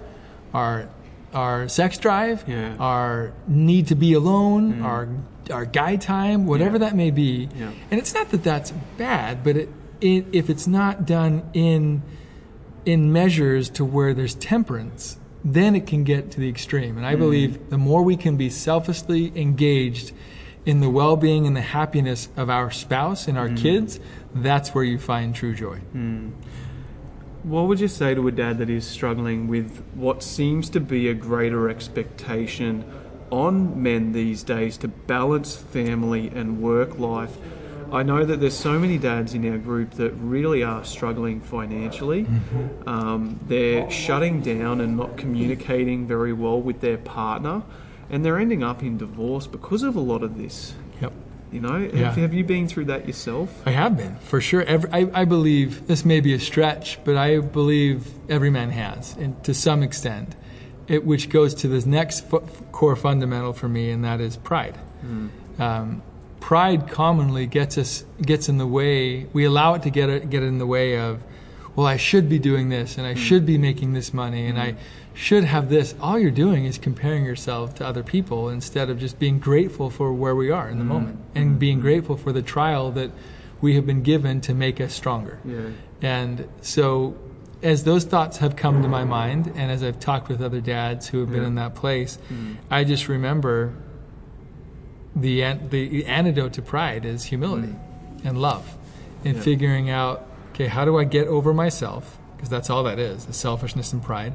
our, 0.53 0.87
our 1.33 1.67
sex 1.67 1.97
drive, 1.97 2.45
Yeah. 2.47 2.75
our 2.79 3.33
need 3.47 3.87
to 3.87 3.95
be 3.95 4.13
alone, 4.13 4.73
hmm. 4.73 4.85
our, 4.85 5.07
our 5.51 5.65
guy 5.65 5.97
time, 5.97 6.45
whatever 6.45 6.73
Yeah. 6.73 6.85
that 6.85 6.95
may 6.95 7.11
be. 7.11 7.49
Yeah. 7.57 7.71
And 7.91 7.99
it's 7.99 8.13
not 8.13 8.29
that 8.31 8.43
that's 8.43 8.71
bad, 8.97 9.43
but 9.43 9.57
it, 9.57 9.69
it, 9.99 10.25
if 10.31 10.49
it's 10.49 10.67
not 10.67 11.05
done 11.05 11.43
in 11.53 12.03
in 12.85 13.11
measures 13.11 13.69
to 13.71 13.83
where 13.83 14.13
there's 14.13 14.33
temperance, 14.35 15.17
then 15.43 15.75
it 15.75 15.87
can 15.87 16.03
get 16.03 16.31
to 16.31 16.39
the 16.39 16.49
extreme. 16.49 16.97
And 16.97 17.05
I 17.05 17.11
mm-hmm. 17.11 17.21
believe 17.21 17.69
the 17.69 17.77
more 17.77 18.03
we 18.03 18.17
can 18.17 18.37
be 18.37 18.49
selflessly 18.49 19.31
engaged 19.35 20.11
in 20.65 20.81
the 20.81 20.89
well-being 20.89 21.47
and 21.47 21.55
the 21.55 21.61
happiness 21.61 22.27
of 22.35 22.49
our 22.49 22.71
spouse 22.71 23.27
and 23.27 23.37
our 23.37 23.47
mm-hmm. 23.47 23.55
kids, 23.55 23.99
that's 24.35 24.75
where 24.75 24.83
you 24.83 24.99
find 24.99 25.33
true 25.33 25.55
joy. 25.55 25.79
Mm. 25.95 26.33
What 27.43 27.67
would 27.67 27.79
you 27.79 27.87
say 27.87 28.13
to 28.13 28.27
a 28.27 28.31
dad 28.31 28.57
that 28.57 28.69
is 28.69 28.85
struggling 28.85 29.47
with 29.47 29.81
what 29.93 30.21
seems 30.21 30.69
to 30.71 30.81
be 30.81 31.07
a 31.07 31.13
greater 31.13 31.69
expectation 31.69 32.83
on 33.29 33.81
men 33.81 34.11
these 34.11 34.43
days 34.43 34.75
to 34.79 34.89
balance 34.89 35.55
family 35.55 36.27
and 36.27 36.61
work 36.61 36.99
life? 36.99 37.37
I 37.91 38.03
know 38.03 38.25
that 38.25 38.39
there's 38.39 38.57
so 38.57 38.77
many 38.77 38.97
dads 38.97 39.33
in 39.33 39.49
our 39.49 39.57
group 39.57 39.91
that 39.91 40.11
really 40.13 40.63
are 40.63 40.83
struggling 40.83 41.39
financially. 41.41 42.25
Um, 42.85 43.39
they're 43.47 43.89
shutting 43.89 44.41
down 44.41 44.81
and 44.81 44.97
not 44.97 45.17
communicating 45.17 46.07
very 46.07 46.33
well 46.33 46.59
with 46.61 46.81
their 46.81 46.97
partner, 46.97 47.63
and 48.09 48.23
they're 48.25 48.39
ending 48.39 48.63
up 48.63 48.83
in 48.83 48.97
divorce 48.97 49.47
because 49.47 49.83
of 49.83 49.95
a 49.95 49.99
lot 49.99 50.23
of 50.23 50.37
this. 50.37 50.73
Yep. 51.01 51.13
You 51.51 51.61
know, 51.61 51.77
Yeah. 51.77 52.05
have, 52.07 52.15
have 52.17 52.33
you 52.33 52.43
been 52.43 52.67
through 52.67 52.85
that 52.85 53.07
yourself? 53.07 53.61
I 53.65 53.71
have 53.71 53.95
been, 53.95 54.15
for 54.17 54.41
sure. 54.41 54.63
Every, 54.63 54.89
I, 54.91 55.21
I 55.21 55.25
believe, 55.25 55.87
this 55.87 56.03
may 56.03 56.19
be 56.19 56.33
a 56.33 56.39
stretch, 56.39 56.99
but 57.05 57.15
I 57.15 57.39
believe 57.39 58.07
every 58.29 58.49
man 58.49 58.69
has, 58.71 59.15
and 59.17 59.41
to 59.45 59.53
some 59.53 59.81
extent, 59.81 60.35
it, 60.89 61.05
which 61.05 61.29
goes 61.29 61.53
to 61.55 61.67
this 61.69 61.85
next 61.85 62.21
fu- 62.29 62.39
core 62.71 62.95
fundamental 62.97 63.53
for 63.53 63.69
me, 63.69 63.91
and 63.91 64.03
that 64.03 64.19
is 64.19 64.35
pride. 64.37 64.77
Um, 65.59 66.01
pride 66.47 66.87
commonly 66.87 67.45
gets 67.45 67.77
us 67.77 68.05
gets 68.21 68.47
in 68.47 68.57
the 68.57 68.65
way. 68.65 69.25
We 69.33 69.43
allow 69.43 69.73
it 69.73 69.83
to 69.83 69.89
get 69.89 70.07
it, 70.07 70.29
get 70.29 70.43
in 70.43 70.59
the 70.59 70.65
way 70.65 70.97
of, 70.97 71.21
well, 71.75 71.85
I 71.85 71.97
should 71.97 72.29
be 72.29 72.39
doing 72.39 72.69
this, 72.69 72.97
and 72.97 73.05
I 73.05 73.15
hmm. 73.15 73.19
should 73.19 73.45
be 73.45 73.57
making 73.57 73.91
this 73.91 74.13
money, 74.13 74.47
and 74.47 74.57
I 74.57 74.71
hmm. 74.71 74.77
should 75.13 75.43
have 75.43 75.67
this. 75.67 75.93
All 75.99 76.17
you're 76.17 76.31
doing 76.31 76.63
is 76.63 76.77
comparing 76.77 77.25
yourself 77.25 77.75
to 77.75 77.85
other 77.85 78.01
people 78.01 78.47
instead 78.47 78.89
of 78.89 78.97
just 78.97 79.19
being 79.19 79.39
grateful 79.39 79.89
for 79.89 80.13
where 80.13 80.37
we 80.37 80.49
are 80.49 80.69
in 80.69 80.77
the 80.77 80.85
hmm. 80.85 80.93
moment 80.93 81.19
and 81.35 81.59
being 81.59 81.81
grateful 81.81 82.15
for 82.15 82.31
the 82.31 82.41
trial 82.41 82.91
that 82.91 83.11
we 83.59 83.75
have 83.75 83.85
been 83.85 84.01
given 84.01 84.39
to 84.39 84.53
make 84.53 84.79
us 84.79 84.93
stronger. 84.93 85.41
Yeah. 85.43 85.71
And 86.01 86.47
so, 86.61 87.17
as 87.61 87.83
those 87.83 88.05
thoughts 88.05 88.37
have 88.37 88.55
come 88.55 88.81
to 88.83 88.87
my 88.87 89.03
mind, 89.03 89.51
and 89.53 89.69
as 89.69 89.83
I've 89.83 89.99
talked 89.99 90.29
with 90.29 90.41
other 90.41 90.61
dads 90.61 91.09
who 91.09 91.19
have 91.19 91.29
been 91.29 91.41
Yeah. 91.41 91.47
in 91.47 91.55
that 91.55 91.75
place, 91.75 92.17
I 92.71 92.85
just 92.85 93.09
remember 93.09 93.73
the 95.21 95.43
an- 95.43 95.69
the 95.69 96.05
antidote 96.05 96.53
to 96.53 96.61
pride 96.61 97.05
is 97.05 97.25
humility 97.25 97.73
mm. 97.73 98.25
and 98.25 98.39
love, 98.41 98.77
and 99.25 99.35
Yeah. 99.35 99.41
figuring 99.41 99.89
out, 99.89 100.25
okay, 100.53 100.67
how 100.67 100.85
do 100.85 100.97
I 100.97 101.03
get 101.03 101.27
over 101.27 101.53
myself? 101.53 102.17
Because 102.35 102.49
that's 102.49 102.69
all 102.69 102.83
that 102.83 102.99
is, 102.99 103.27
is 103.27 103.35
selfishness 103.35 103.93
and 103.93 104.01
pride, 104.03 104.33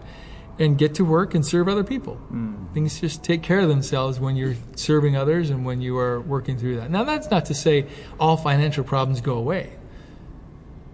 and 0.58 0.76
get 0.76 0.94
to 0.96 1.04
work 1.04 1.34
and 1.34 1.46
serve 1.46 1.68
other 1.68 1.84
people. 1.84 2.18
Mm. 2.32 2.72
Things 2.74 3.00
just 3.00 3.22
take 3.22 3.42
care 3.42 3.60
of 3.60 3.68
themselves 3.68 4.18
when 4.20 4.36
you're 4.36 4.56
serving 4.76 5.16
others 5.16 5.50
and 5.50 5.64
when 5.64 5.80
you 5.80 5.96
are 5.98 6.20
working 6.20 6.58
through 6.58 6.76
that. 6.76 6.90
Now, 6.90 7.04
that's 7.04 7.30
not 7.30 7.46
to 7.46 7.54
say 7.54 7.86
all 8.18 8.36
financial 8.36 8.84
problems 8.84 9.20
go 9.20 9.34
away 9.34 9.72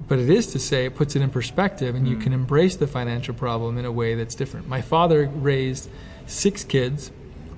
But 0.07 0.19
it 0.19 0.31
is 0.31 0.47
to 0.49 0.59
say 0.59 0.87
it 0.87 0.95
puts 0.95 1.17
it 1.17 1.23
in 1.23 1.31
perspective 1.31 1.95
and 1.95 2.07
you 2.09 2.17
mm. 2.17 2.23
can 2.23 2.33
embrace 2.33 2.77
the 2.77 2.87
financial 2.87 3.35
problem 3.35 3.77
in 3.79 3.85
a 3.85 3.93
way 3.93 4.15
that's 4.15 4.35
different. 4.35 4.67
My 4.69 4.81
father 4.81 5.27
raised 5.29 5.91
six 6.27 6.65
kids 6.65 7.11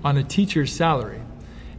on 0.02 0.16
a 0.16 0.24
teacher's 0.24 0.72
salary. 0.72 1.20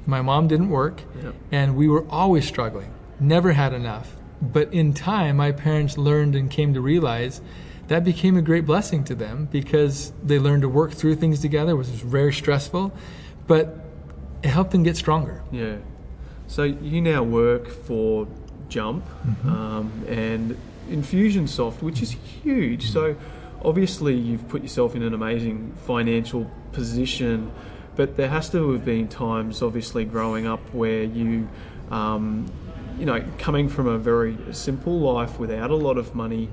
My 0.06 0.22
mom 0.22 0.48
didn't 0.48 0.70
work 0.70 1.02
Yep. 1.24 1.34
and 1.52 1.76
we 1.76 1.88
were 1.88 2.06
always 2.10 2.48
struggling, 2.48 2.92
never 3.20 3.52
had 3.54 3.74
enough. 3.74 4.16
But 4.42 4.74
in 4.74 4.94
time, 4.94 5.38
my 5.38 5.52
parents 5.52 5.98
learned 5.98 6.36
and 6.36 6.50
came 6.50 6.74
to 6.74 6.82
realize 6.82 7.42
that 7.88 8.04
became 8.04 8.38
a 8.38 8.42
great 8.42 8.66
blessing 8.66 9.04
to 9.06 9.16
them 9.16 9.48
because 9.52 10.12
they 10.24 10.40
learned 10.40 10.64
to 10.64 10.70
work 10.70 10.92
through 10.94 11.16
things 11.16 11.40
together, 11.42 11.76
which 11.76 11.88
was 11.88 12.00
very 12.02 12.34
stressful, 12.34 12.92
but 13.48 13.86
it 14.42 14.50
helped 14.50 14.72
them 14.72 14.82
get 14.84 14.98
stronger. 14.98 15.44
Yeah. 15.52 15.76
So 16.48 16.64
you 16.64 17.02
now 17.02 17.22
work 17.24 17.68
for 17.68 18.28
JJUMPP 18.70 19.02
Mm-hmm. 19.28 19.50
um, 19.50 19.92
and 20.08 20.58
Infusionsoft, 20.90 21.82
which 21.82 22.02
is 22.02 22.12
huge. 22.12 22.90
So 22.92 23.16
obviously 23.64 24.16
you've 24.16 24.48
put 24.50 24.62
yourself 24.64 24.96
in 24.96 25.04
an 25.04 25.14
amazing 25.14 25.74
financial 25.86 26.50
position, 26.72 27.52
but 27.96 28.18
there 28.18 28.30
has 28.30 28.50
to 28.52 28.72
have 28.72 28.86
been 28.86 29.08
times, 29.08 29.62
obviously, 29.62 30.06
growing 30.06 30.48
up 30.48 30.62
where 30.74 31.04
you, 31.04 31.50
um, 31.90 32.52
you 32.98 33.06
know, 33.06 33.24
coming 33.38 33.68
from 33.68 33.88
a 33.88 33.98
very 33.98 34.38
simple 34.52 35.00
life 35.00 35.40
without 35.40 35.72
a 35.72 35.76
lot 35.76 35.98
of 35.98 36.16
money. 36.16 36.50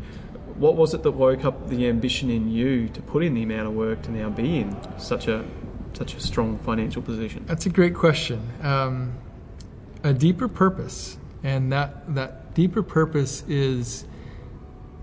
What 0.56 0.74
was 0.74 0.94
it 0.94 1.04
that 1.04 1.12
woke 1.12 1.44
up 1.44 1.68
the 1.68 1.86
ambition 1.86 2.30
in 2.30 2.50
you 2.50 2.88
to 2.88 3.00
put 3.02 3.22
in 3.22 3.34
the 3.34 3.44
amount 3.44 3.68
of 3.68 3.74
work 3.74 4.02
to 4.02 4.10
now 4.10 4.28
be 4.30 4.58
in 4.58 4.76
such 4.98 5.28
a 5.28 5.44
such 5.92 6.14
a 6.14 6.20
strong 6.20 6.58
financial 6.58 7.02
position? 7.02 7.44
That's 7.46 7.66
a 7.66 7.70
great 7.70 7.94
question. 7.94 8.50
Um, 8.62 9.14
a 10.02 10.12
deeper 10.12 10.48
purpose, 10.48 11.18
and 11.44 11.72
that 11.72 12.14
that 12.14 12.54
deeper 12.54 12.82
purpose 12.82 13.44
is. 13.48 14.04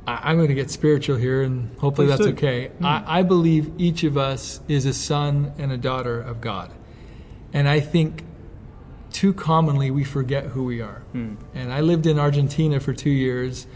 I, 0.08 0.30
I'm 0.30 0.38
going 0.38 0.50
to 0.50 0.56
get 0.56 0.70
spiritual 0.72 1.18
here, 1.18 1.42
and 1.44 1.76
hopefully 1.80 2.08
Please 2.08 2.18
that's 2.18 2.30
do. 2.30 2.34
okay. 2.34 2.68
Hmm. 2.68 2.86
I, 2.86 3.20
I 3.20 3.24
believe 3.24 3.72
each 3.78 4.04
of 4.04 4.18
us 4.18 4.60
is 4.68 4.86
a 4.86 4.94
son 4.94 5.54
and 5.58 5.72
a 5.72 5.78
daughter 5.78 6.22
of 6.22 6.42
God, 6.42 6.72
and 7.54 7.68
I 7.68 7.80
think 7.80 8.24
too 9.12 9.34
commonly 9.34 9.92
we 9.92 10.04
forget 10.04 10.46
who 10.48 10.66
we 10.66 10.82
are. 10.82 11.02
Hmm. 11.12 11.36
And 11.54 11.72
I 11.72 11.82
lived 11.82 12.06
in 12.06 12.20
Argentina 12.20 12.80
for 12.80 12.94
two 12.94 13.10
years, 13.10 13.68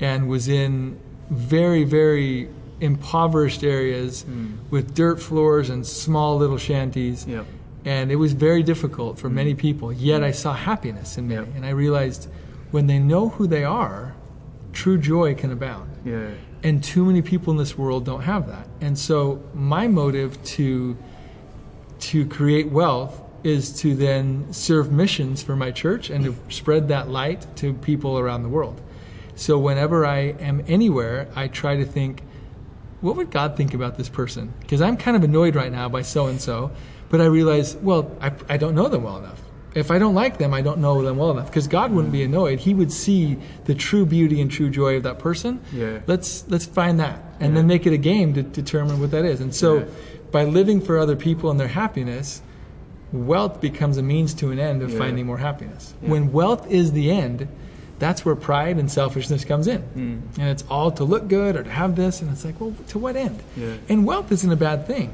and 0.00 0.28
was 0.28 0.48
in 0.48 0.98
very 1.30 1.82
very 1.84 2.48
impoverished 2.80 3.64
areas 3.64 4.22
hmm. 4.22 4.54
with 4.70 4.94
dirt 4.94 5.20
floors 5.20 5.70
and 5.70 5.86
small 5.86 6.36
little 6.36 6.58
shanties 6.58 7.26
Yep. 7.26 7.46
and 7.84 8.12
it 8.12 8.16
was 8.16 8.32
very 8.34 8.62
difficult 8.62 9.18
for 9.18 9.30
many 9.30 9.54
people. 9.54 9.92
Yet 9.92 10.22
I 10.22 10.30
saw 10.32 10.52
happiness 10.52 11.16
in 11.16 11.26
many, 11.28 11.46
Yep. 11.46 11.56
and 11.56 11.64
I 11.66 11.70
realized 11.70 12.28
when 12.70 12.86
they 12.86 12.98
know 12.98 13.30
who 13.30 13.46
they 13.46 13.64
are, 13.64 14.14
true 14.76 14.98
joy 14.98 15.34
can 15.34 15.50
abound. 15.50 15.90
Yeah. 16.04 16.28
And 16.62 16.84
too 16.84 17.04
many 17.04 17.22
people 17.22 17.50
in 17.50 17.56
this 17.56 17.78
world 17.78 18.04
don't 18.04 18.22
have 18.22 18.46
that. 18.48 18.68
And 18.80 18.98
so 18.98 19.42
my 19.54 19.88
motive 19.88 20.42
to 20.56 20.96
to 21.98 22.26
create 22.26 22.68
wealth 22.68 23.22
is 23.42 23.80
to 23.80 23.94
then 23.94 24.52
serve 24.52 24.92
missions 24.92 25.42
for 25.42 25.56
my 25.56 25.70
church 25.70 26.10
and 26.10 26.24
to 26.24 26.36
spread 26.50 26.88
that 26.88 27.08
light 27.08 27.46
to 27.56 27.72
people 27.72 28.18
around 28.18 28.42
the 28.42 28.48
world. 28.48 28.80
So 29.34 29.58
whenever 29.58 30.04
I 30.04 30.34
am 30.40 30.62
anywhere, 30.68 31.28
I 31.34 31.48
try 31.48 31.76
to 31.76 31.84
think, 31.86 32.22
what 33.00 33.16
would 33.16 33.30
God 33.30 33.56
think 33.56 33.72
about 33.72 33.96
this 33.96 34.08
person? 34.08 34.52
Because 34.60 34.82
I'm 34.82 34.96
kind 34.96 35.16
of 35.16 35.22
annoyed 35.22 35.54
right 35.54 35.72
now 35.72 35.88
by 35.88 36.02
so 36.02 36.26
and 36.26 36.40
so, 36.40 36.70
but 37.08 37.20
I 37.20 37.26
realize, 37.26 37.76
well, 37.76 38.14
I, 38.20 38.32
I 38.48 38.56
don't 38.56 38.74
know 38.74 38.88
them 38.88 39.04
well 39.04 39.18
enough. 39.18 39.40
If 39.76 39.90
I 39.90 39.98
don't 39.98 40.14
like 40.14 40.38
them, 40.38 40.54
I 40.54 40.62
don't 40.62 40.78
know 40.78 41.02
them 41.02 41.18
well 41.18 41.30
enough. 41.30 41.46
Because 41.46 41.68
God 41.68 41.92
wouldn't 41.92 42.12
be 42.12 42.22
annoyed; 42.22 42.60
He 42.60 42.72
would 42.74 42.90
see 42.90 43.36
the 43.66 43.74
true 43.74 44.06
beauty 44.06 44.40
and 44.40 44.50
true 44.50 44.70
joy 44.70 44.96
of 44.96 45.02
that 45.04 45.18
person. 45.18 45.60
Yeah. 45.72 45.98
Let's 46.06 46.44
let's 46.48 46.64
find 46.66 46.98
that, 46.98 47.22
and 47.40 47.52
Yeah. 47.52 47.56
then 47.60 47.66
make 47.66 47.86
it 47.86 47.92
a 47.92 47.98
game 47.98 48.32
to 48.34 48.42
determine 48.42 49.00
what 49.00 49.10
that 49.10 49.24
is. 49.24 49.40
And 49.40 49.54
so, 49.54 49.78
Yeah. 49.78 49.84
by 50.32 50.44
living 50.44 50.80
for 50.80 50.98
other 50.98 51.14
people 51.14 51.50
and 51.50 51.60
their 51.60 51.68
happiness, 51.68 52.40
wealth 53.12 53.60
becomes 53.60 53.98
a 53.98 54.02
means 54.02 54.34
to 54.34 54.50
an 54.50 54.58
end 54.58 54.82
of 54.82 54.90
Yeah. 54.92 54.98
finding 54.98 55.26
more 55.26 55.38
happiness. 55.38 55.94
When 56.00 56.32
wealth 56.32 56.66
is 56.70 56.92
the 56.92 57.10
end, 57.10 57.46
that's 57.98 58.24
where 58.24 58.34
pride 58.34 58.78
and 58.78 58.90
selfishness 58.90 59.44
comes 59.44 59.66
in. 59.66 59.82
Mm. 59.96 60.18
And 60.38 60.48
it's 60.48 60.64
all 60.70 60.90
to 60.92 61.04
look 61.04 61.28
good 61.28 61.54
or 61.56 61.62
to 61.62 61.70
have 61.70 61.96
this, 61.96 62.20
and 62.20 62.30
it's 62.30 62.44
like, 62.44 62.60
well, 62.60 62.72
to 62.88 62.98
what 62.98 63.14
end? 63.16 63.40
And 63.88 64.06
wealth 64.06 64.32
isn't 64.32 64.50
a 64.50 64.56
bad 64.56 64.86
thing. 64.86 65.10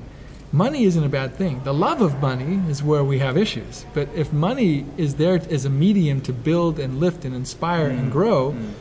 Money 0.55 0.85
isn't 0.85 1.03
a 1.03 1.09
bad 1.09 1.35
thing. 1.35 1.65
The 1.65 1.73
love 1.73 2.03
of 2.03 2.21
money 2.21 2.61
is 2.69 2.83
where 2.83 3.03
we 3.03 3.21
have 3.21 3.39
issues. 3.39 3.87
But 3.95 4.11
if 4.15 4.35
money 4.35 4.85
is 4.99 5.15
there 5.15 5.41
as 5.51 5.65
a 5.65 5.71
medium 5.71 6.21
to 6.23 6.33
build 6.33 6.79
and 6.79 7.01
lift 7.01 7.25
and 7.25 7.35
inspire 7.35 7.87
and 7.87 8.11
mm. 8.11 8.13
grow, 8.13 8.53
mm. 8.53 8.73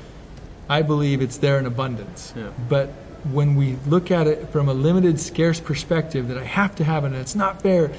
I 0.67 0.81
believe 0.81 1.21
it's 1.21 1.37
there 1.37 1.57
in 1.57 1.65
abundance. 1.65 2.33
Yeah. 2.35 2.49
But 2.67 2.89
when 3.31 3.55
we 3.55 3.77
look 3.87 4.11
at 4.11 4.27
it 4.27 4.49
from 4.49 4.67
a 4.67 4.73
limited, 4.73 5.17
scarce 5.17 5.61
perspective 5.61 6.27
that 6.27 6.37
I 6.37 6.43
have 6.43 6.75
to 6.75 6.83
have 6.83 7.05
it 7.05 7.07
and 7.07 7.15
it's 7.15 7.35
not 7.35 7.61
fair, 7.61 7.89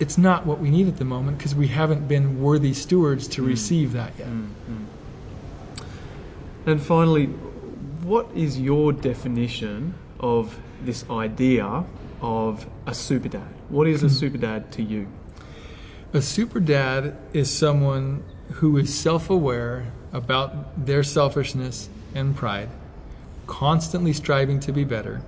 it's 0.00 0.18
not 0.18 0.44
what 0.44 0.58
we 0.58 0.68
need 0.68 0.88
at 0.88 0.96
the 0.96 1.04
moment 1.04 1.38
because 1.38 1.54
we 1.54 1.68
haven't 1.68 2.08
been 2.08 2.42
worthy 2.42 2.74
stewards 2.74 3.28
to 3.28 3.42
mm. 3.42 3.46
receive 3.46 3.92
that 3.92 4.12
yet. 4.18 4.28
And 6.66 6.82
finally, 6.82 7.26
what 8.02 8.28
is 8.34 8.60
your 8.60 8.92
definition 8.92 9.94
of 10.18 10.60
this 10.82 11.08
idea 11.08 11.84
of 12.20 12.66
a 12.86 12.94
super 12.94 13.28
dad? 13.28 13.48
What 13.68 13.86
is 13.86 14.02
a 14.02 14.08
hmm. 14.08 14.14
super 14.14 14.38
dad 14.38 14.72
to 14.72 14.82
you? 14.82 15.08
A 16.12 16.22
super 16.22 16.60
dad 16.60 17.16
is 17.32 17.50
someone 17.50 18.24
who 18.52 18.78
is 18.78 18.94
self 18.94 19.28
aware 19.28 19.92
about 20.12 20.86
their 20.86 21.02
selfishness 21.02 21.88
and 22.14 22.34
pride, 22.34 22.70
constantly 23.46 24.12
striving 24.12 24.58
to 24.60 24.72
be 24.72 24.84
better, 24.84 25.20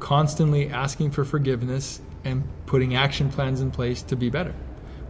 constantly 0.00 0.68
asking 0.68 1.12
for 1.12 1.24
forgiveness, 1.24 2.00
and 2.24 2.44
putting 2.66 2.94
action 2.94 3.30
plans 3.30 3.60
in 3.60 3.70
place 3.70 4.02
to 4.02 4.16
be 4.16 4.28
better. 4.28 4.54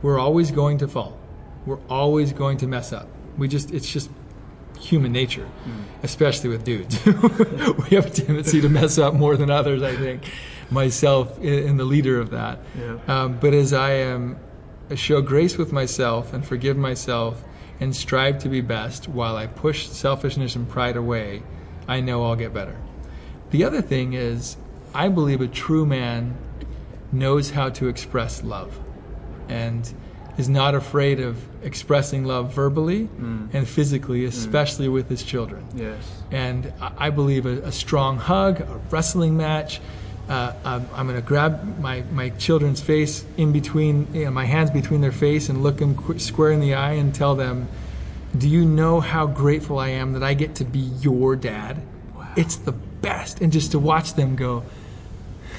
We're 0.03 0.19
always 0.19 0.51
going 0.51 0.79
to 0.79 0.89
fall. 0.89 1.19
We're 1.65 1.81
always 1.89 2.33
going 2.33 2.59
to 2.59 2.67
mess 2.67 2.93
up. 2.93 3.09
We 3.37 3.49
just, 3.49 3.73
it's 3.73 3.91
just 3.91 4.11
human 4.79 5.13
nature, 5.13 5.47
hmm. 5.47 5.83
especially 6.03 6.51
with 6.51 6.65
dudes. 6.65 7.05
we 7.07 7.97
have 7.97 8.07
a 8.07 8.11
tendency 8.11 8.61
to 8.61 8.69
mess 8.69 8.99
up 8.99 9.15
more 9.15 9.37
than 9.37 9.51
others, 9.51 9.83
I 9.83 9.97
think. 9.97 10.23
Myself 10.71 11.39
in 11.41 11.77
the 11.77 11.85
leader 11.85 12.21
of 12.21 12.31
that. 12.31 12.59
Yeah. 12.79 12.99
Um, 13.07 13.39
but 13.39 13.55
as 13.55 13.73
I 13.73 13.93
am 13.93 14.39
show 14.95 15.21
grace 15.21 15.59
with 15.59 15.73
myself 15.73 16.33
and 16.33 16.47
forgive 16.47 16.77
myself 16.77 17.43
and 17.81 17.95
strive 17.95 18.39
to 18.39 18.49
be 18.49 18.61
best 18.61 19.09
while 19.09 19.37
I 19.37 19.47
push 19.47 19.89
selfishness 19.89 20.55
and 20.55 20.69
pride 20.69 20.97
away, 20.97 21.43
I 21.89 22.01
know 22.01 22.25
I'll 22.25 22.37
get 22.37 22.55
better. 22.55 22.77
The 23.51 23.65
other 23.65 23.83
thing 23.83 24.13
is, 24.15 24.57
I 24.95 25.09
believe 25.09 25.41
a 25.41 25.49
true 25.49 25.87
man 25.87 26.37
knows 27.13 27.51
how 27.51 27.69
to 27.71 27.89
express 27.89 28.43
love 28.43 28.79
and 29.49 29.93
is 30.39 30.49
not 30.49 30.75
afraid 30.75 31.21
of 31.21 31.43
expressing 31.65 32.25
love 32.25 32.53
verbally 32.53 33.09
and 33.53 33.67
physically, 33.67 34.25
especially 34.25 34.89
with 34.89 35.09
his 35.09 35.23
children. 35.23 35.67
Yes. 35.75 36.23
And 36.31 36.73
I 36.81 36.93
I 37.07 37.11
believe 37.11 37.47
a, 37.47 37.63
a 37.63 37.73
strong 37.73 38.19
hug, 38.19 38.61
a 38.61 38.81
wrestling 38.91 39.37
match. 39.37 39.81
Uh, 40.29 40.53
um, 40.65 40.89
I'm, 40.93 40.95
I'm 40.95 41.07
going 41.07 41.21
to 41.21 41.27
grab 41.27 41.79
my, 41.79 42.03
my 42.13 42.31
children's 42.31 42.81
face 42.81 43.25
in 43.37 43.53
between, 43.53 44.13
you 44.13 44.25
know, 44.25 44.31
my 44.31 44.45
hands 44.45 44.71
between 44.71 45.01
their 45.01 45.13
face 45.13 45.49
and 45.49 45.63
look 45.63 45.79
them 45.79 45.95
qu- 45.95 46.19
square 46.19 46.51
in 46.51 46.61
the 46.61 46.75
eye 46.75 46.93
and 46.93 47.15
tell 47.15 47.37
them, 47.37 47.69
Do 48.37 48.49
you 48.49 48.65
know 48.65 49.01
how 49.01 49.27
grateful 49.27 49.79
I 49.79 49.91
am 49.91 50.15
that 50.15 50.25
I 50.25 50.35
get 50.35 50.57
to 50.57 50.65
be 50.65 50.81
your 50.81 51.37
dad? 51.37 51.81
It's 52.37 52.57
the 52.57 52.73
best. 52.73 53.41
And 53.41 53.53
just 53.53 53.71
to 53.73 53.79
watch 53.79 54.15
them 54.15 54.35
go, 54.35 54.65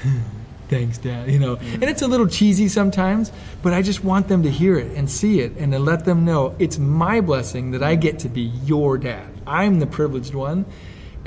hmm, 0.02 0.18
thanks 0.68 0.98
dad 0.98 1.30
you 1.30 1.38
know. 1.38 1.56
Mm. 1.56 1.74
And 1.74 1.84
it's 1.84 2.02
a 2.02 2.06
little 2.06 2.26
cheesy 2.26 2.68
sometimes 2.68 3.32
but 3.62 3.72
i 3.72 3.82
just 3.82 4.04
want 4.04 4.28
them 4.28 4.42
to 4.42 4.50
hear 4.50 4.76
it 4.76 4.96
and 4.96 5.10
see 5.10 5.40
it 5.40 5.52
and 5.56 5.72
to 5.72 5.78
let 5.78 6.04
them 6.04 6.24
know 6.24 6.54
it's 6.58 6.78
my 6.78 7.20
blessing 7.20 7.72
that 7.72 7.82
i 7.82 7.94
get 7.94 8.18
to 8.20 8.28
be 8.28 8.42
your 8.42 8.98
dad. 8.98 9.26
I'm 9.46 9.80
the 9.80 9.86
privileged 9.86 10.34
one 10.34 10.66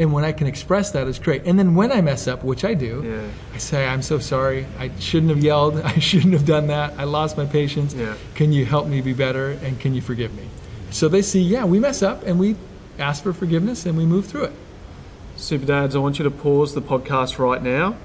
and 0.01 0.11
when 0.11 0.23
i 0.25 0.31
can 0.31 0.47
express 0.47 0.91
that 0.91 1.07
it's 1.07 1.19
great. 1.19 1.43
And 1.45 1.57
then 1.59 1.75
when 1.75 1.91
i 1.91 2.01
mess 2.01 2.27
up 2.27 2.43
which 2.43 2.63
i 2.65 2.73
do 2.73 2.93
Yeah. 3.05 3.55
i 3.55 3.57
say 3.57 3.87
i'm 3.87 4.01
so 4.01 4.17
sorry. 4.19 4.65
I 4.79 4.91
shouldn't 4.99 5.29
have 5.35 5.43
yelled. 5.43 5.79
I 5.95 5.99
shouldn't 5.99 6.33
have 6.33 6.45
done 6.45 6.67
that. 6.67 6.93
I 6.97 7.05
lost 7.05 7.37
my 7.37 7.45
patience. 7.45 7.93
Yeah. 7.93 8.15
can 8.35 8.51
you 8.51 8.65
help 8.65 8.87
me 8.87 8.99
be 9.01 9.13
better? 9.13 9.51
And 9.63 9.79
can 9.79 9.93
you 9.93 10.01
forgive 10.01 10.33
me? 10.35 10.45
So 10.89 11.07
they 11.07 11.21
see 11.21 11.41
yeah 11.41 11.63
we 11.65 11.79
mess 11.79 12.01
up 12.03 12.23
and 12.27 12.39
we 12.39 12.55
ask 12.99 13.23
for 13.23 13.33
forgiveness 13.33 13.85
and 13.85 13.97
we 13.97 14.05
move 14.05 14.25
through 14.25 14.45
it. 14.45 14.53
Super 15.37 15.65
dads, 15.65 15.95
I 15.95 15.99
want 15.99 16.19
you 16.19 16.23
to 16.23 16.31
pause 16.31 16.73
the 16.75 16.81
podcast 16.81 17.39
right 17.39 17.63
now. 17.63 17.95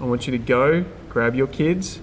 I 0.00 0.04
want 0.04 0.26
you 0.26 0.32
to 0.32 0.38
go, 0.38 0.84
grab 1.08 1.34
your 1.36 1.46
kids, 1.46 2.00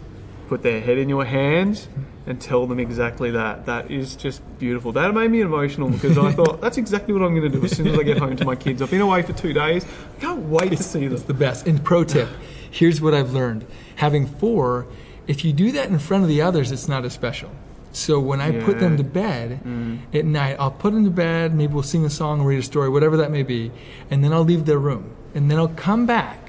put 0.47 0.61
their 0.63 0.79
head 0.79 0.97
in 0.97 1.09
your 1.09 1.25
hands, 1.25 1.87
and 2.27 2.39
tell 2.39 2.67
them 2.67 2.79
exactly 2.79 3.31
that. 3.31 3.65
That 3.65 3.89
is 3.91 4.15
just 4.15 4.41
beautiful. 4.59 4.91
That 4.91 5.13
made 5.13 5.31
me 5.31 5.41
emotional 5.41 5.89
because 5.89 6.17
I 6.17 6.31
thought 6.37 6.61
that's 6.61 6.77
exactly 6.77 7.13
what 7.13 7.23
I'm 7.23 7.35
going 7.35 7.51
to 7.51 7.57
do 7.57 7.63
as 7.65 7.75
soon 7.75 7.87
as 7.87 7.97
I 7.97 8.03
get 8.03 8.17
home 8.19 8.35
to 8.35 8.45
my 8.45 8.55
kids. 8.55 8.81
I've 8.81 8.91
been 8.91 9.01
away 9.01 9.21
for 9.23 9.33
two 9.33 9.53
days. 9.53 9.85
I 10.17 10.21
can't 10.21 10.43
wait 10.43 10.69
to 10.69 10.77
see 10.83 11.05
them. 11.05 11.13
It's 11.15 11.23
the 11.23 11.33
best. 11.33 11.65
And 11.67 11.83
pro 11.83 12.03
tip, 12.03 12.29
here's 12.71 13.01
what 13.01 13.13
I've 13.13 13.33
learned. 13.33 13.65
Having 13.95 14.27
four, 14.27 14.87
if 15.27 15.43
you 15.45 15.53
do 15.53 15.71
that 15.73 15.89
in 15.89 15.99
front 15.99 16.23
of 16.23 16.29
the 16.29 16.41
others, 16.41 16.71
it's 16.71 16.87
not 16.87 17.05
as 17.05 17.13
special. 17.13 17.49
So 17.93 18.19
when 18.21 18.39
I 18.39 18.57
put 18.61 18.79
them 18.79 18.95
to 18.97 19.03
bed 19.03 19.59
Mm. 19.65 19.99
at 20.15 20.23
night, 20.23 20.55
I'll 20.59 20.71
put 20.71 20.93
them 20.93 21.03
to 21.03 21.11
bed. 21.11 21.53
Maybe 21.53 21.73
we'll 21.73 21.83
sing 21.83 22.05
a 22.05 22.09
song, 22.09 22.41
read 22.41 22.57
a 22.59 22.63
story, 22.63 22.87
whatever 22.87 23.17
that 23.17 23.31
may 23.31 23.43
be, 23.43 23.69
and 24.09 24.23
then 24.23 24.31
I'll 24.31 24.45
leave 24.45 24.65
their 24.65 24.79
room, 24.79 25.13
and 25.35 25.51
then 25.51 25.57
I'll 25.57 25.67
come 25.67 26.05
back 26.05 26.40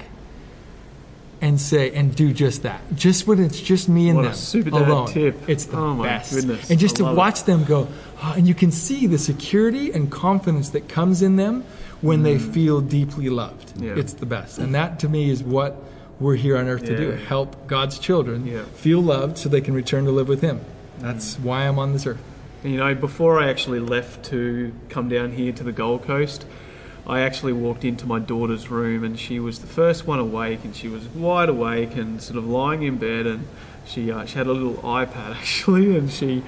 and 1.43 1.59
say 1.59 1.91
and 1.93 2.15
do 2.15 2.31
just 2.33 2.63
that. 2.63 2.79
Just 2.95 3.27
when 3.27 3.43
it's 3.43 3.59
just 3.59 3.89
me 3.89 4.07
and 4.09 4.17
What 4.17 4.25
a 4.25 4.29
them 4.29 4.35
super 4.37 4.69
alone. 4.69 5.07
tip. 5.07 5.35
It's 5.47 5.65
the 5.65 5.77
Oh 5.77 6.01
best. 6.01 6.33
goodness, 6.33 6.69
And 6.71 6.79
just 6.79 6.95
I 6.95 6.97
to 6.99 7.03
love 7.03 7.13
it. 7.13 7.17
watch 7.17 7.43
them 7.43 7.65
go, 7.65 7.87
oh, 8.23 8.33
and 8.37 8.47
you 8.47 8.55
can 8.55 8.71
see 8.71 9.07
the 9.07 9.17
security 9.17 9.91
and 9.91 10.09
confidence 10.09 10.69
that 10.69 10.87
comes 10.87 11.21
in 11.21 11.35
them 11.35 11.63
when 12.01 12.23
they 12.23 12.39
feel 12.39 12.79
deeply 12.81 13.29
loved. 13.29 13.75
Mm. 13.75 13.83
Yeah. 13.83 14.01
It's 14.01 14.13
the 14.13 14.25
best, 14.25 14.57
and 14.57 14.73
that 14.73 14.99
to 14.99 15.09
me 15.09 15.29
is 15.29 15.43
what 15.43 15.75
we're 16.19 16.35
here 16.37 16.55
on 16.57 16.67
earth 16.69 16.85
to 16.85 16.95
do: 16.97 17.11
help 17.11 17.67
God's 17.67 17.99
children 17.99 18.47
Yeah. 18.47 18.61
feel 18.75 19.01
loved 19.01 19.37
so 19.37 19.49
they 19.49 19.61
can 19.61 19.73
return 19.73 20.05
to 20.05 20.11
live 20.11 20.27
with 20.29 20.41
Him. 20.41 20.61
That's 20.99 21.35
why 21.39 21.67
I'm 21.67 21.77
on 21.77 21.91
this 21.93 22.05
earth. 22.07 22.21
You 22.63 22.77
know, 22.77 22.95
before 22.95 23.39
I 23.41 23.49
actually 23.49 23.79
left 23.81 24.23
to 24.31 24.71
come 24.87 25.09
down 25.09 25.33
here 25.33 25.51
to 25.51 25.63
the 25.63 25.73
Gold 25.73 26.03
Coast, 26.03 26.45
I 27.05 27.19
actually 27.19 27.53
walked 27.53 27.83
into 27.83 28.05
my 28.05 28.19
daughter's 28.19 28.69
room 28.69 29.03
and 29.03 29.19
she 29.19 29.39
was 29.39 29.59
the 29.59 29.67
first 29.67 30.07
one 30.07 30.19
awake 30.19 30.63
and 30.63 30.75
she 30.75 30.87
was 30.87 31.05
wide 31.07 31.49
awake 31.49 31.95
and 31.95 32.21
sort 32.21 32.37
of 32.37 32.47
lying 32.47 32.83
in 32.83 32.97
bed 32.97 33.27
and 33.27 33.47
she 33.85 34.11
uh, 34.11 34.25
she 34.25 34.37
had 34.37 34.47
a 34.47 34.53
little 34.53 34.75
iPad 34.83 35.35
actually 35.35 35.97
and 35.97 36.11
she 36.11 36.43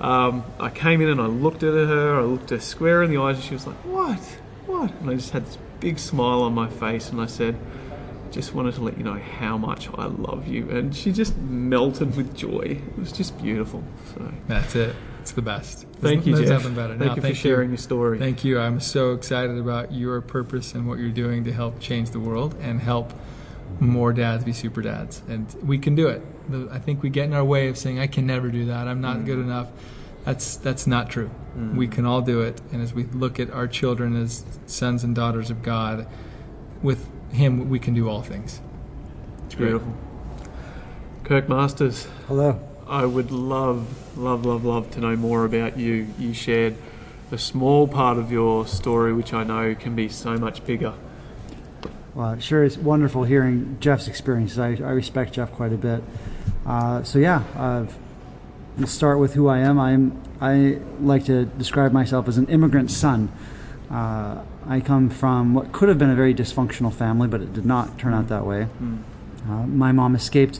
um, 0.00 0.44
I 0.58 0.70
came 0.70 1.02
in 1.02 1.08
and 1.08 1.20
I 1.20 1.26
looked 1.26 1.62
at 1.62 1.74
her 1.74 2.18
I 2.18 2.22
looked 2.22 2.50
her 2.50 2.60
square 2.60 3.02
in 3.02 3.10
the 3.10 3.20
eyes 3.20 3.36
and 3.36 3.44
she 3.44 3.54
was 3.54 3.66
like 3.66 3.76
what? 3.84 4.20
What? 4.66 4.90
And 5.00 5.10
I 5.10 5.14
just 5.14 5.30
had 5.30 5.46
this 5.46 5.58
big 5.80 5.98
smile 5.98 6.42
on 6.42 6.54
my 6.54 6.68
face 6.68 7.10
and 7.10 7.20
I 7.20 7.26
said 7.26 7.56
just 8.30 8.54
wanted 8.54 8.74
to 8.74 8.80
let 8.80 8.96
you 8.96 9.04
know 9.04 9.18
how 9.38 9.58
much 9.58 9.88
I 9.94 10.06
love 10.06 10.46
you. 10.46 10.70
And 10.70 10.94
she 10.94 11.10
just 11.12 11.36
melted 11.36 12.16
with 12.16 12.34
joy. 12.34 12.80
It 12.86 12.98
was 12.98 13.12
just 13.12 13.36
beautiful 13.42 13.82
so. 14.14 14.32
That's 14.46 14.76
it. 14.76 14.94
It's 15.20 15.32
the 15.32 15.42
best. 15.42 15.86
Thank 16.00 16.26
you, 16.26 16.34
There's 16.34 16.48
Jeff. 16.48 16.62
nothing 16.62 16.74
better. 16.74 16.96
Thank 16.96 17.10
No, 17.10 17.16
you 17.16 17.22
for 17.22 17.34
sharing 17.34 17.68
your 17.68 17.78
story. 17.78 18.18
Thank 18.18 18.42
you. 18.42 18.58
I'm 18.58 18.80
so 18.80 19.12
excited 19.12 19.58
about 19.58 19.92
your 19.92 20.22
purpose 20.22 20.74
and 20.74 20.88
what 20.88 20.98
you're 20.98 21.10
doing 21.10 21.44
to 21.44 21.52
help 21.52 21.78
change 21.78 22.10
the 22.10 22.20
world 22.20 22.54
and 22.60 22.80
help 22.80 23.12
more 23.80 24.12
dads 24.14 24.42
be 24.42 24.52
super 24.54 24.80
dads. 24.80 25.22
And 25.28 25.54
we 25.62 25.78
can 25.78 25.94
do 25.94 26.08
it. 26.08 26.22
I 26.70 26.78
think 26.78 27.02
we 27.02 27.10
get 27.10 27.26
in 27.26 27.34
our 27.34 27.44
way 27.44 27.68
of 27.68 27.76
saying, 27.76 27.98
I 27.98 28.06
can 28.06 28.26
never 28.26 28.48
do 28.48 28.64
that. 28.66 28.88
I'm 28.88 29.02
not 29.02 29.18
mm. 29.18 29.26
good 29.26 29.38
enough. 29.38 29.68
That's, 30.24 30.56
that's 30.56 30.86
not 30.86 31.10
true. 31.10 31.30
Mm. 31.56 31.76
We 31.76 31.86
can 31.86 32.06
all 32.06 32.22
do 32.22 32.40
it. 32.40 32.60
And 32.72 32.82
as 32.82 32.94
we 32.94 33.04
look 33.04 33.38
at 33.38 33.50
our 33.50 33.68
children 33.68 34.20
as 34.20 34.44
sons 34.66 35.04
and 35.04 35.14
daughters 35.14 35.50
of 35.50 35.62
God, 35.62 36.06
with 36.82 37.06
Him, 37.30 37.68
we 37.68 37.78
can 37.78 37.92
do 37.92 38.08
all 38.08 38.22
things. 38.22 38.60
It's 39.46 39.54
beautiful. 39.54 39.94
Kirk 41.24 41.48
Masters, 41.48 42.08
Hello. 42.26 42.58
I 42.90 43.06
would 43.06 43.30
love, 43.30 44.18
love, 44.18 44.44
love, 44.44 44.64
love 44.64 44.90
to 44.90 45.00
know 45.00 45.14
more 45.14 45.44
about 45.44 45.78
you. 45.78 46.08
You 46.18 46.34
shared 46.34 46.74
a 47.30 47.38
small 47.38 47.86
part 47.86 48.18
of 48.18 48.32
your 48.32 48.66
story, 48.66 49.12
which 49.12 49.32
I 49.32 49.44
know 49.44 49.76
can 49.76 49.94
be 49.94 50.08
so 50.08 50.36
much 50.36 50.66
bigger. 50.66 50.94
Well, 52.16 52.32
it 52.32 52.42
sure 52.42 52.64
is 52.64 52.76
wonderful 52.76 53.22
hearing 53.22 53.76
Jeff's 53.78 54.08
experiences. 54.08 54.58
I, 54.58 54.70
I 54.70 54.90
respect 54.90 55.34
Jeff 55.34 55.52
quite 55.52 55.72
a 55.72 55.76
bit. 55.76 56.02
Uh, 56.66 57.04
so 57.04 57.20
yeah, 57.20 57.44
uh, 57.54 57.86
let's 58.76 58.90
start 58.90 59.20
with 59.20 59.34
who 59.34 59.46
I 59.46 59.58
am. 59.58 59.78
I'm 59.78 60.20
I 60.40 60.78
like 61.00 61.26
to 61.26 61.44
describe 61.44 61.92
myself 61.92 62.26
as 62.26 62.38
an 62.38 62.48
immigrant 62.48 62.90
son. 62.90 63.30
Uh, 63.88 64.42
I 64.66 64.80
come 64.80 65.10
from 65.10 65.54
what 65.54 65.70
could 65.70 65.88
have 65.88 65.98
been 65.98 66.10
a 66.10 66.16
very 66.16 66.34
dysfunctional 66.34 66.92
family, 66.92 67.28
but 67.28 67.40
it 67.40 67.52
did 67.52 67.66
not 67.66 68.00
turn 68.00 68.14
out 68.14 68.26
that 68.28 68.44
way. 68.44 68.66
Uh, 69.48 69.66
my 69.66 69.92
mom 69.92 70.16
escaped 70.16 70.58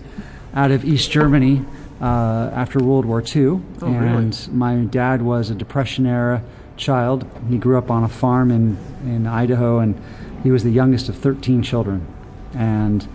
out 0.55 0.71
of 0.71 0.85
East 0.85 1.11
Germany 1.11 1.65
uh, 2.01 2.51
after 2.55 2.79
World 2.83 3.05
War 3.05 3.23
II, 3.23 3.45
Oh, 3.47 3.61
really? 3.83 4.07
and 4.07 4.49
my 4.53 4.77
dad 4.77 5.23
was 5.23 5.51
a 5.51 5.55
Depression 5.55 6.07
era 6.07 6.43
child. 6.77 7.27
He 7.49 7.59
grew 7.59 7.77
up 7.77 7.91
on 7.91 8.03
a 8.05 8.09
farm 8.09 8.51
in, 8.51 8.79
in 9.05 9.27
Idaho, 9.27 9.79
and 9.81 10.01
he 10.43 10.51
was 10.51 10.65
the 10.65 10.71
youngest 10.71 11.09
of 11.09 11.17
13 11.17 11.63
children. 11.63 12.07
And 12.55 13.07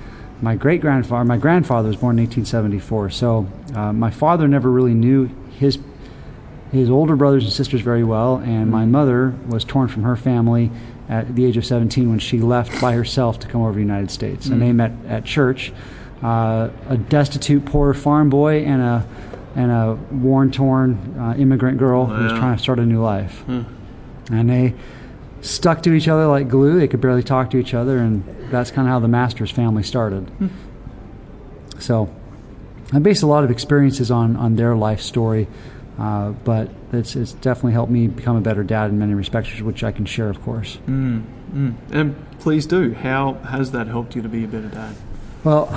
my 0.41 0.55
great 0.55 0.81
grandfather, 0.81 1.25
my 1.25 1.37
grandfather 1.37 1.87
was 1.87 1.97
born 1.97 2.19
in 2.19 2.25
1874. 2.25 3.09
So 3.09 3.47
uh, 3.73 3.91
my 3.91 4.11
father 4.11 4.47
never 4.47 4.69
really 4.69 4.93
knew 4.93 5.29
his 5.57 5.79
his 6.71 6.89
older 6.89 7.15
brothers 7.15 7.43
and 7.45 7.53
sisters 7.53 7.79
very 7.81 8.03
well, 8.03 8.37
and 8.37 8.69
my 8.69 8.85
mother 8.85 9.33
was 9.48 9.63
torn 9.63 9.87
from 9.87 10.03
her 10.03 10.17
family 10.17 10.69
at 11.07 11.33
the 11.35 11.45
age 11.45 11.55
of 11.55 11.65
17 11.65 12.09
when 12.09 12.19
she 12.19 12.39
left 12.39 12.81
by 12.81 12.91
herself 12.93 13.39
to 13.39 13.48
come 13.48 13.61
over 13.61 13.71
to 13.71 13.75
the 13.75 13.81
United 13.81 14.11
States. 14.11 14.48
And 14.48 14.61
they 14.61 14.74
met 14.74 14.91
at 15.07 15.24
church. 15.24 15.71
Uh, 16.25 16.72
a 16.90 16.98
destitute, 16.98 17.66
poor 17.66 17.94
farm 17.94 18.31
boy 18.31 18.64
and 18.64 18.81
a 18.81 19.05
and 19.55 19.72
a 19.72 19.94
worn, 20.11 20.51
torn 20.51 21.16
uh, 21.20 21.35
immigrant 21.38 21.77
girl 21.77 22.07
who 22.07 22.24
was 22.24 22.33
trying 22.33 22.57
to 22.57 22.61
start 22.64 22.79
a 22.79 22.85
new 22.85 23.00
life. 23.01 23.44
And 23.48 24.50
they 24.50 24.74
stuck 25.42 25.83
to 25.83 25.94
each 25.94 26.07
other 26.07 26.25
like 26.25 26.50
glue. 26.50 26.79
They 26.79 26.88
could 26.88 27.00
barely 27.00 27.22
talk 27.22 27.51
to 27.51 27.57
each 27.57 27.75
other, 27.75 28.00
and 28.00 28.24
that's 28.50 28.72
kind 28.72 28.88
of 28.88 28.92
how 28.92 29.00
the 29.00 29.07
Masters 29.07 29.51
family 29.51 29.83
started. 29.83 30.31
So 31.77 32.09
I 32.92 32.98
base 33.00 33.22
a 33.22 33.27
lot 33.27 33.44
of 33.44 33.51
experiences 33.51 34.09
on, 34.09 34.35
on 34.35 34.55
their 34.55 34.75
life 34.75 35.01
story, 35.01 35.48
uh, 36.00 36.31
but 36.31 36.70
it's, 36.92 37.16
it's 37.16 37.33
definitely 37.33 37.74
helped 37.74 37.92
me 37.92 38.07
become 38.07 38.35
a 38.35 38.42
better 38.42 38.64
dad 38.64 38.90
in 38.90 38.98
many 38.98 39.14
respects, 39.14 39.61
which 39.61 39.83
I 39.83 39.92
can 39.92 40.05
share, 40.05 40.29
of 40.29 40.42
course. 40.42 40.79
And 40.88 42.16
please 42.40 42.66
do. 42.66 42.96
How 42.96 43.35
has 43.35 43.72
that 43.72 43.85
helped 43.88 44.16
you 44.16 44.24
to 44.24 44.29
be 44.29 44.44
a 44.44 44.48
better 44.48 44.70
dad? 44.70 44.96
Well, 45.44 45.68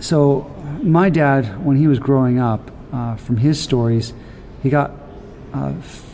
so 0.00 0.50
my 0.82 1.10
dad, 1.10 1.64
when 1.64 1.76
he 1.76 1.86
was 1.86 1.98
growing 1.98 2.38
up, 2.38 2.70
uh, 2.92 3.16
from 3.16 3.36
his 3.36 3.60
stories, 3.60 4.12
he 4.62 4.70
got 4.70 4.92
uh, 5.54 5.72
f- 5.78 6.04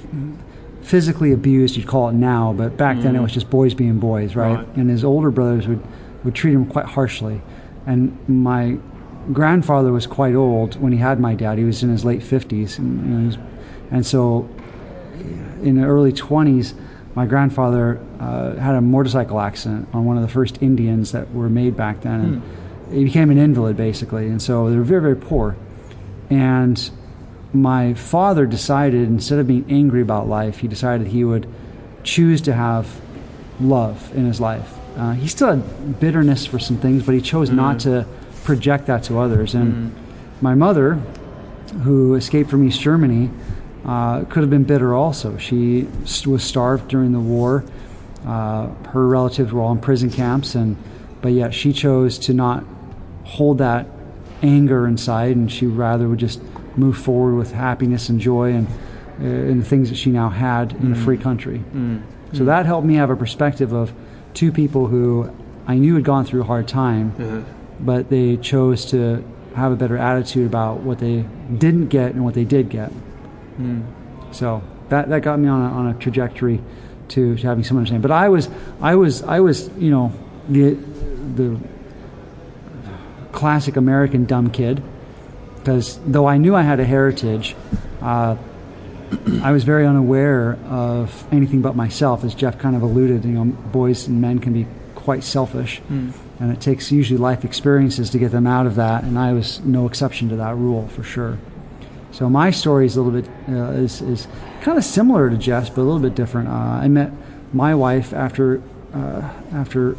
physically 0.83 1.33
abused. 1.33 1.77
You'd 1.77 1.87
call 1.87 2.09
it 2.09 2.14
now, 2.14 2.53
but 2.53 2.77
back 2.77 2.99
then 2.99 3.14
it 3.14 3.21
was 3.21 3.33
just 3.33 3.51
boys 3.51 3.75
being 3.75 3.99
boys, 3.99 4.35
right? 4.35 4.57
Right. 4.57 4.68
And 4.77 4.90
his 4.90 5.05
older 5.05 5.31
brothers 5.31 5.68
would 5.68 5.83
would 6.25 6.35
treat 6.35 6.55
him 6.55 6.66
quite 6.66 6.87
harshly. 6.87 7.40
And 7.87 8.16
my 8.29 8.79
grandfather 9.33 9.92
was 9.92 10.07
quite 10.07 10.35
old 10.35 10.81
when 10.81 10.92
he 10.92 10.99
had 10.99 11.21
my 11.21 11.35
dad. 11.35 11.59
He 11.59 11.64
was 11.64 11.83
in 11.83 11.90
his 11.90 12.05
late 12.05 12.23
fifties, 12.23 12.79
and, 12.79 13.37
and 13.90 14.07
so 14.07 14.49
in 15.62 15.77
the 15.77 15.85
early 15.85 16.12
20s, 16.12 16.75
my 17.14 17.27
grandfather 17.27 18.01
uh, 18.18 18.57
had 18.57 18.75
a 18.75 18.81
motorcycle 18.81 19.40
accident 19.40 19.88
on 19.92 20.05
one 20.05 20.16
of 20.16 20.23
the 20.23 20.29
first 20.29 20.61
Indians 20.62 21.12
that 21.12 21.33
were 21.33 21.49
made 21.49 21.77
back 21.77 22.01
then. 22.01 22.21
And 22.21 22.42
He 22.93 23.05
became 23.05 23.31
an 23.31 23.39
invalid, 23.39 23.77
basically. 23.77 24.29
And 24.29 24.41
so 24.41 24.71
they 24.71 24.77
were 24.77 24.83
very, 24.83 25.01
very 25.01 25.17
poor. 25.17 25.57
And 26.31 26.91
my 27.53 27.95
father 27.95 28.47
decided, 28.47 29.09
instead 29.09 29.39
of 29.39 29.47
being 29.47 29.67
angry 29.69 30.03
about 30.03 30.29
life, 30.29 30.59
he 30.59 30.69
decided 30.69 31.09
he 31.09 31.25
would 31.25 31.47
choose 32.03 32.41
to 32.43 32.53
have 32.53 33.01
love 33.61 34.15
in 34.15 34.27
his 34.27 34.41
life. 34.41 34.79
Uh, 34.97 35.13
he 35.13 35.27
still 35.27 35.49
had 35.49 36.01
bitterness 36.01 36.47
for 36.47 36.59
some 36.59 36.77
things, 36.77 37.03
but 37.05 37.15
he 37.15 37.21
chose 37.21 37.51
not 37.51 37.81
to 37.81 38.07
project 38.45 38.87
that 38.87 39.03
to 39.05 39.19
others. 39.19 39.55
And 39.55 39.95
my 40.41 40.55
mother, 40.55 40.95
who 41.85 42.15
escaped 42.15 42.51
from 42.51 42.67
East 42.67 42.81
Germany, 42.81 43.31
uh, 43.85 44.25
could 44.25 44.43
have 44.43 44.51
been 44.51 44.65
bitter 44.65 44.95
also. 44.95 45.37
She 45.39 45.89
was 46.27 46.43
starved 46.43 46.89
during 46.89 47.13
the 47.13 47.21
war. 47.21 47.65
Uh, 48.27 48.69
her 48.91 49.07
relatives 49.07 49.53
were 49.53 49.61
all 49.61 49.73
in 49.73 49.81
prison 49.81 50.11
camps, 50.11 50.55
and 50.55 50.77
but 51.21 51.33
yet 51.33 51.55
she 51.55 51.73
chose 51.73 52.19
to 52.19 52.35
not 52.35 52.65
hold 53.25 53.59
that 53.59 53.87
anger 54.43 54.87
inside, 54.87 55.37
and 55.37 55.51
she 55.51 55.67
rather 55.67 56.09
would 56.09 56.19
just 56.19 56.41
move 56.77 56.97
forward 56.97 57.37
with 57.37 57.53
happiness 57.53 58.09
and 58.09 58.21
joy 58.21 58.53
and 58.53 58.67
uh, 59.21 59.25
in 59.25 59.59
the 59.59 59.65
things 59.65 59.89
that 59.91 59.97
she 59.97 60.11
now 60.11 60.29
had 60.29 60.73
in 60.73 60.93
a 60.93 60.97
free 60.97 61.19
mm. 61.19 61.23
country. 61.23 61.63
Mm. 61.73 62.03
So 62.33 62.41
mm. 62.41 62.47
that 62.47 62.67
helped 62.67 62.87
me 62.87 62.95
have 62.95 63.11
a 63.11 63.17
perspective 63.17 63.73
of 63.73 63.93
two 64.35 64.51
people 64.51 64.87
who 64.87 65.31
I 65.67 65.77
knew 65.77 65.95
had 65.95 66.05
gone 66.05 66.25
through 66.25 66.43
a 66.43 66.45
hard 66.45 66.67
time, 66.67 67.15
uh-huh. 67.19 67.43
but 67.81 68.09
they 68.11 68.37
chose 68.39 68.87
to 68.87 69.25
have 69.55 69.71
a 69.71 69.77
better 69.77 69.99
attitude 69.99 70.47
about 70.47 70.81
what 70.81 70.99
they 70.99 71.27
didn't 71.59 71.89
get 71.89 72.15
and 72.15 72.25
what 72.25 72.35
they 72.35 72.45
did 72.45 72.69
get. 72.69 72.91
So 74.33 74.63
that, 74.89 75.09
that 75.11 75.21
got 75.21 75.39
me 75.39 75.49
on 75.49 75.61
a, 75.61 75.75
on 75.75 75.87
a 75.89 75.95
trajectory 75.95 76.61
to, 77.09 77.37
to 77.37 77.47
having 77.47 77.65
some 77.65 77.77
understanding. 77.77 78.03
But 78.03 78.13
I 78.13 78.29
was 78.29 78.49
I 78.81 78.95
was 78.95 79.23
I 79.23 79.41
was 79.41 79.69
you 79.77 79.91
know 79.91 80.13
the 80.49 80.75
the 81.35 81.59
classic 83.43 83.77
American 83.77 84.25
dumb 84.25 84.49
kid 84.53 84.81
because 85.57 85.99
though 86.07 86.27
I 86.27 86.37
knew 86.37 86.55
I 86.55 86.63
had 86.63 86.79
a 86.79 86.85
heritage, 86.85 87.57
uh, 88.01 88.37
I 89.43 89.51
was 89.51 89.65
very 89.65 89.85
unaware 89.85 90.55
of 90.69 91.27
anything 91.33 91.61
but 91.61 91.75
myself. 91.75 92.23
As 92.23 92.37
Jeff 92.37 92.57
kind 92.61 92.77
of 92.77 92.83
alluded, 92.83 93.25
you 93.25 93.33
know, 93.33 93.45
boys 93.45 94.07
and 94.07 94.21
men 94.21 94.39
can 94.39 94.53
be 94.53 94.69
quite 94.95 95.25
selfish, 95.25 95.83
and 96.39 96.53
it 96.53 96.61
takes 96.61 96.93
usually 96.93 97.19
life 97.19 97.45
experiences 97.45 98.11
to 98.11 98.19
get 98.21 98.31
them 98.31 98.47
out 98.47 98.67
of 98.67 98.77
that. 98.77 99.03
And 99.03 99.19
I 99.19 99.33
was 99.33 99.59
no 99.65 99.89
exception 99.89 100.29
to 100.29 100.37
that 100.37 100.55
rule 100.55 100.87
for 100.87 101.03
sure. 101.03 101.37
So 102.13 102.31
my 102.31 102.53
story 102.53 102.87
is 102.87 102.97
a 102.97 103.03
little 103.03 103.21
bit 103.21 103.29
uh, 103.49 103.73
is, 103.73 104.03
is 104.03 104.29
kind 104.61 104.79
of 104.79 104.85
similar 104.85 105.29
to 105.29 105.37
Jeff's, 105.37 105.69
but 105.69 105.81
a 105.81 105.89
little 105.91 105.99
bit 105.99 106.15
different. 106.15 106.47
Uh, 106.47 106.53
I 106.85 106.87
met 106.87 107.11
my 107.53 107.75
wife 107.75 108.13
after 108.13 108.63
uh, 108.95 109.29
after 109.53 109.97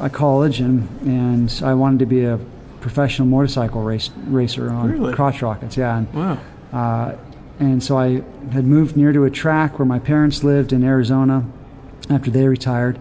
uh, 0.00 0.08
college, 0.08 0.58
and 0.58 0.88
and 1.02 1.62
I 1.64 1.74
wanted 1.74 2.00
to 2.00 2.06
be 2.06 2.24
a 2.24 2.40
professional 2.80 3.28
motorcycle 3.28 3.82
race 3.82 4.10
racer 4.26 4.70
on 4.70 4.90
Really? 4.90 5.12
crotch 5.14 5.42
rockets. 5.42 5.76
Yeah, 5.76 5.98
and 5.98 6.14
Wow. 6.14 6.38
uh, 6.72 7.12
and 7.58 7.82
so 7.82 7.98
I 7.98 8.22
had 8.52 8.64
moved 8.64 8.96
near 8.96 9.12
to 9.12 9.24
a 9.24 9.30
track 9.30 9.78
where 9.78 9.86
my 9.86 9.98
parents 9.98 10.42
lived 10.42 10.72
in 10.72 10.82
Arizona 10.82 11.44
after 12.08 12.30
they 12.30 12.48
retired, 12.48 12.98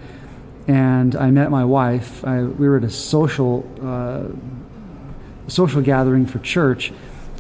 and 0.68 1.16
I 1.16 1.32
met 1.32 1.50
my 1.50 1.64
wife. 1.64 2.24
I, 2.26 2.44
we 2.44 2.68
were 2.68 2.78
at 2.78 2.84
a 2.84 2.90
social 2.90 3.66
uh, 3.82 4.24
social 5.48 5.82
gathering 5.82 6.26
for 6.26 6.40
church 6.40 6.92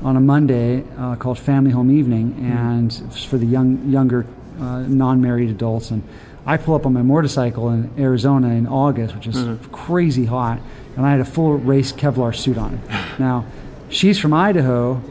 on 0.01 0.15
a 0.15 0.19
Monday 0.21 0.83
uh, 0.97 1.15
called 1.17 1.37
Family 1.37 1.71
Home 1.71 1.91
Evening, 1.91 2.35
and 2.41 2.91
it 2.91 3.05
was 3.07 3.23
for 3.23 3.37
the 3.37 3.45
young 3.45 3.89
younger 3.89 4.25
uh, 4.59 4.79
non-married 4.87 5.49
adults. 5.49 5.91
And 5.91 6.03
I 6.45 6.57
pull 6.57 6.75
up 6.75 6.85
on 6.85 6.93
my 6.93 7.01
motorcycle 7.01 7.69
in 7.69 7.91
Arizona 7.97 8.49
in 8.49 8.67
August, 8.67 9.15
which 9.15 9.27
is 9.27 9.35
mm-hmm. 9.35 9.71
crazy 9.73 10.25
hot, 10.25 10.59
and 10.95 11.05
I 11.05 11.11
had 11.11 11.19
a 11.19 11.25
full 11.25 11.53
race 11.57 11.91
Kevlar 11.91 12.35
suit 12.35 12.57
on. 12.57 12.81
now, 13.19 13.45
she's 13.89 14.19
from 14.19 14.33
Idaho, 14.33 15.01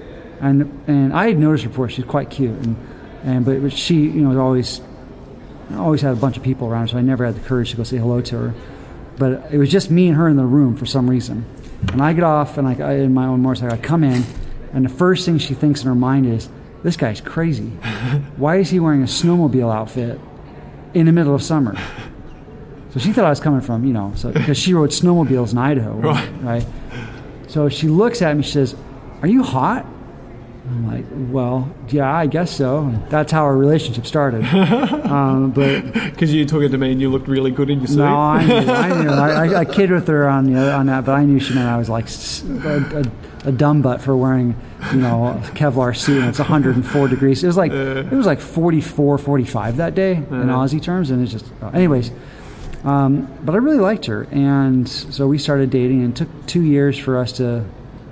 and 0.40 0.82
and 0.86 1.12
I 1.12 1.28
had 1.28 1.38
noticed 1.38 1.64
her 1.64 1.70
before. 1.70 1.88
She's 1.88 2.04
quite 2.04 2.30
cute, 2.30 2.50
and 2.50 2.76
and 3.24 3.44
but, 3.44 3.62
but 3.62 3.72
she 3.72 3.96
you 3.96 4.22
know 4.22 4.30
was 4.30 4.38
always 4.38 4.80
always 5.76 6.00
had 6.00 6.12
a 6.12 6.16
bunch 6.16 6.36
of 6.36 6.42
people 6.42 6.66
around, 6.68 6.82
her, 6.82 6.88
so 6.88 6.98
I 6.98 7.02
never 7.02 7.26
had 7.26 7.34
the 7.34 7.40
courage 7.40 7.70
to 7.70 7.76
go 7.76 7.82
say 7.82 7.98
hello 7.98 8.20
to 8.22 8.38
her. 8.38 8.54
But 9.18 9.52
it 9.52 9.58
was 9.58 9.70
just 9.70 9.90
me 9.90 10.08
and 10.08 10.16
her 10.16 10.28
in 10.28 10.36
the 10.36 10.46
room 10.46 10.76
for 10.76 10.86
some 10.86 11.10
reason. 11.10 11.44
And 11.92 12.00
I 12.00 12.12
get 12.12 12.24
off, 12.24 12.56
and 12.56 12.66
I, 12.66 12.74
I 12.74 12.92
in 12.94 13.12
my 13.12 13.26
own 13.26 13.42
motorcycle, 13.42 13.74
I 13.74 13.80
come 13.80 14.02
in, 14.02 14.24
and 14.72 14.84
the 14.84 14.88
first 14.88 15.26
thing 15.26 15.38
she 15.38 15.54
thinks 15.54 15.82
in 15.82 15.88
her 15.88 15.94
mind 15.94 16.26
is, 16.26 16.48
"This 16.82 16.96
guy's 16.96 17.20
crazy. 17.20 17.68
Why 18.36 18.56
is 18.56 18.70
he 18.70 18.80
wearing 18.80 19.02
a 19.02 19.06
snowmobile 19.06 19.74
outfit 19.74 20.20
in 20.94 21.06
the 21.06 21.12
middle 21.12 21.34
of 21.34 21.42
summer?" 21.42 21.76
So 22.90 23.00
she 23.00 23.12
thought 23.12 23.24
I 23.26 23.30
was 23.30 23.40
coming 23.40 23.60
from, 23.60 23.84
you 23.84 23.92
know, 23.92 24.12
so 24.16 24.32
because 24.32 24.56
she 24.58 24.72
rode 24.72 24.90
snowmobiles 24.90 25.52
in 25.52 25.58
Idaho, 25.58 25.92
Right. 26.00 26.30
right? 26.42 26.66
So 27.46 27.68
she 27.68 27.88
looks 27.88 28.22
at 28.22 28.36
me. 28.36 28.42
She 28.42 28.52
says, 28.52 28.74
"Are 29.22 29.28
you 29.28 29.42
hot?" 29.42 29.84
I'm 30.68 30.86
like, 30.86 31.04
"Well, 31.32 31.72
yeah, 31.88 32.14
I 32.14 32.26
guess 32.26 32.50
so." 32.54 32.80
And 32.80 33.08
that's 33.10 33.32
how 33.32 33.44
our 33.44 33.56
relationship 33.56 34.06
started. 34.06 34.44
um, 35.06 35.50
but 35.50 35.92
Because 35.92 36.32
you 36.34 36.44
took 36.44 36.62
it 36.62 36.68
to 36.70 36.78
me 36.78 36.92
and 36.92 37.00
you 37.00 37.10
looked 37.10 37.28
really 37.28 37.50
good 37.50 37.70
in 37.70 37.78
your 37.78 37.86
suit. 37.88 37.98
no, 37.98 38.16
I 38.16 38.44
knew. 38.44 38.54
I 38.70 39.02
knew. 39.02 39.10
I, 39.26 39.46
I, 39.46 39.58
I 39.60 39.64
kid 39.64 39.90
with 39.90 40.06
her 40.08 40.28
on 40.28 40.44
the, 40.44 40.72
on 40.72 40.86
that, 40.86 41.04
but 41.04 41.12
I 41.12 41.24
knew 41.24 41.40
she 41.40 41.54
meant 41.54 41.68
I 41.68 41.78
was 41.78 41.88
like 41.88 42.06
a 43.44 43.52
dumb 43.52 43.82
butt 43.82 44.02
for 44.02 44.16
wearing, 44.16 44.56
you 44.92 44.98
know, 45.00 45.28
a 45.28 45.34
Kevlar 45.54 45.96
suit. 45.96 46.18
And 46.20 46.28
it's 46.28 46.38
104 46.38 47.08
degrees. 47.08 47.42
It 47.42 47.46
was 47.46 47.56
like 47.56 47.72
it 47.72 48.12
was 48.12 48.26
like 48.26 48.40
44, 48.40 49.18
45 49.18 49.76
that 49.78 49.94
day 49.94 50.16
in 50.16 50.24
Aussie 50.48 50.82
terms, 50.82 51.10
and 51.10 51.22
it's 51.22 51.32
just. 51.32 51.46
Anyways, 51.72 52.10
um, 52.84 53.32
but 53.42 53.54
I 53.54 53.58
really 53.58 53.78
liked 53.80 54.06
her, 54.06 54.26
and 54.30 54.88
so 54.88 55.26
we 55.26 55.38
started 55.38 55.70
dating, 55.70 56.02
and 56.04 56.12
it 56.12 56.16
took 56.16 56.46
two 56.46 56.62
years 56.62 56.98
for 56.98 57.16
us 57.18 57.32
to 57.32 57.64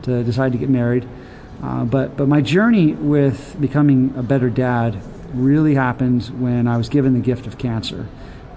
to 0.03 0.25
decide 0.25 0.53
to 0.53 0.59
get 0.59 0.71
married. 0.71 1.07
Uh, 1.63 1.85
but 1.85 2.17
but 2.17 2.29
my 2.29 2.41
journey 2.41 2.93
with 2.93 3.57
becoming 3.61 4.15
a 4.17 4.23
better 4.23 4.51
dad 4.51 5.01
really 5.33 5.75
happened 5.75 6.25
when 6.41 6.67
I 6.67 6.77
was 6.77 6.89
given 6.89 7.15
the 7.15 7.21
gift 7.21 7.47
of 7.47 7.59
cancer. 7.59 8.07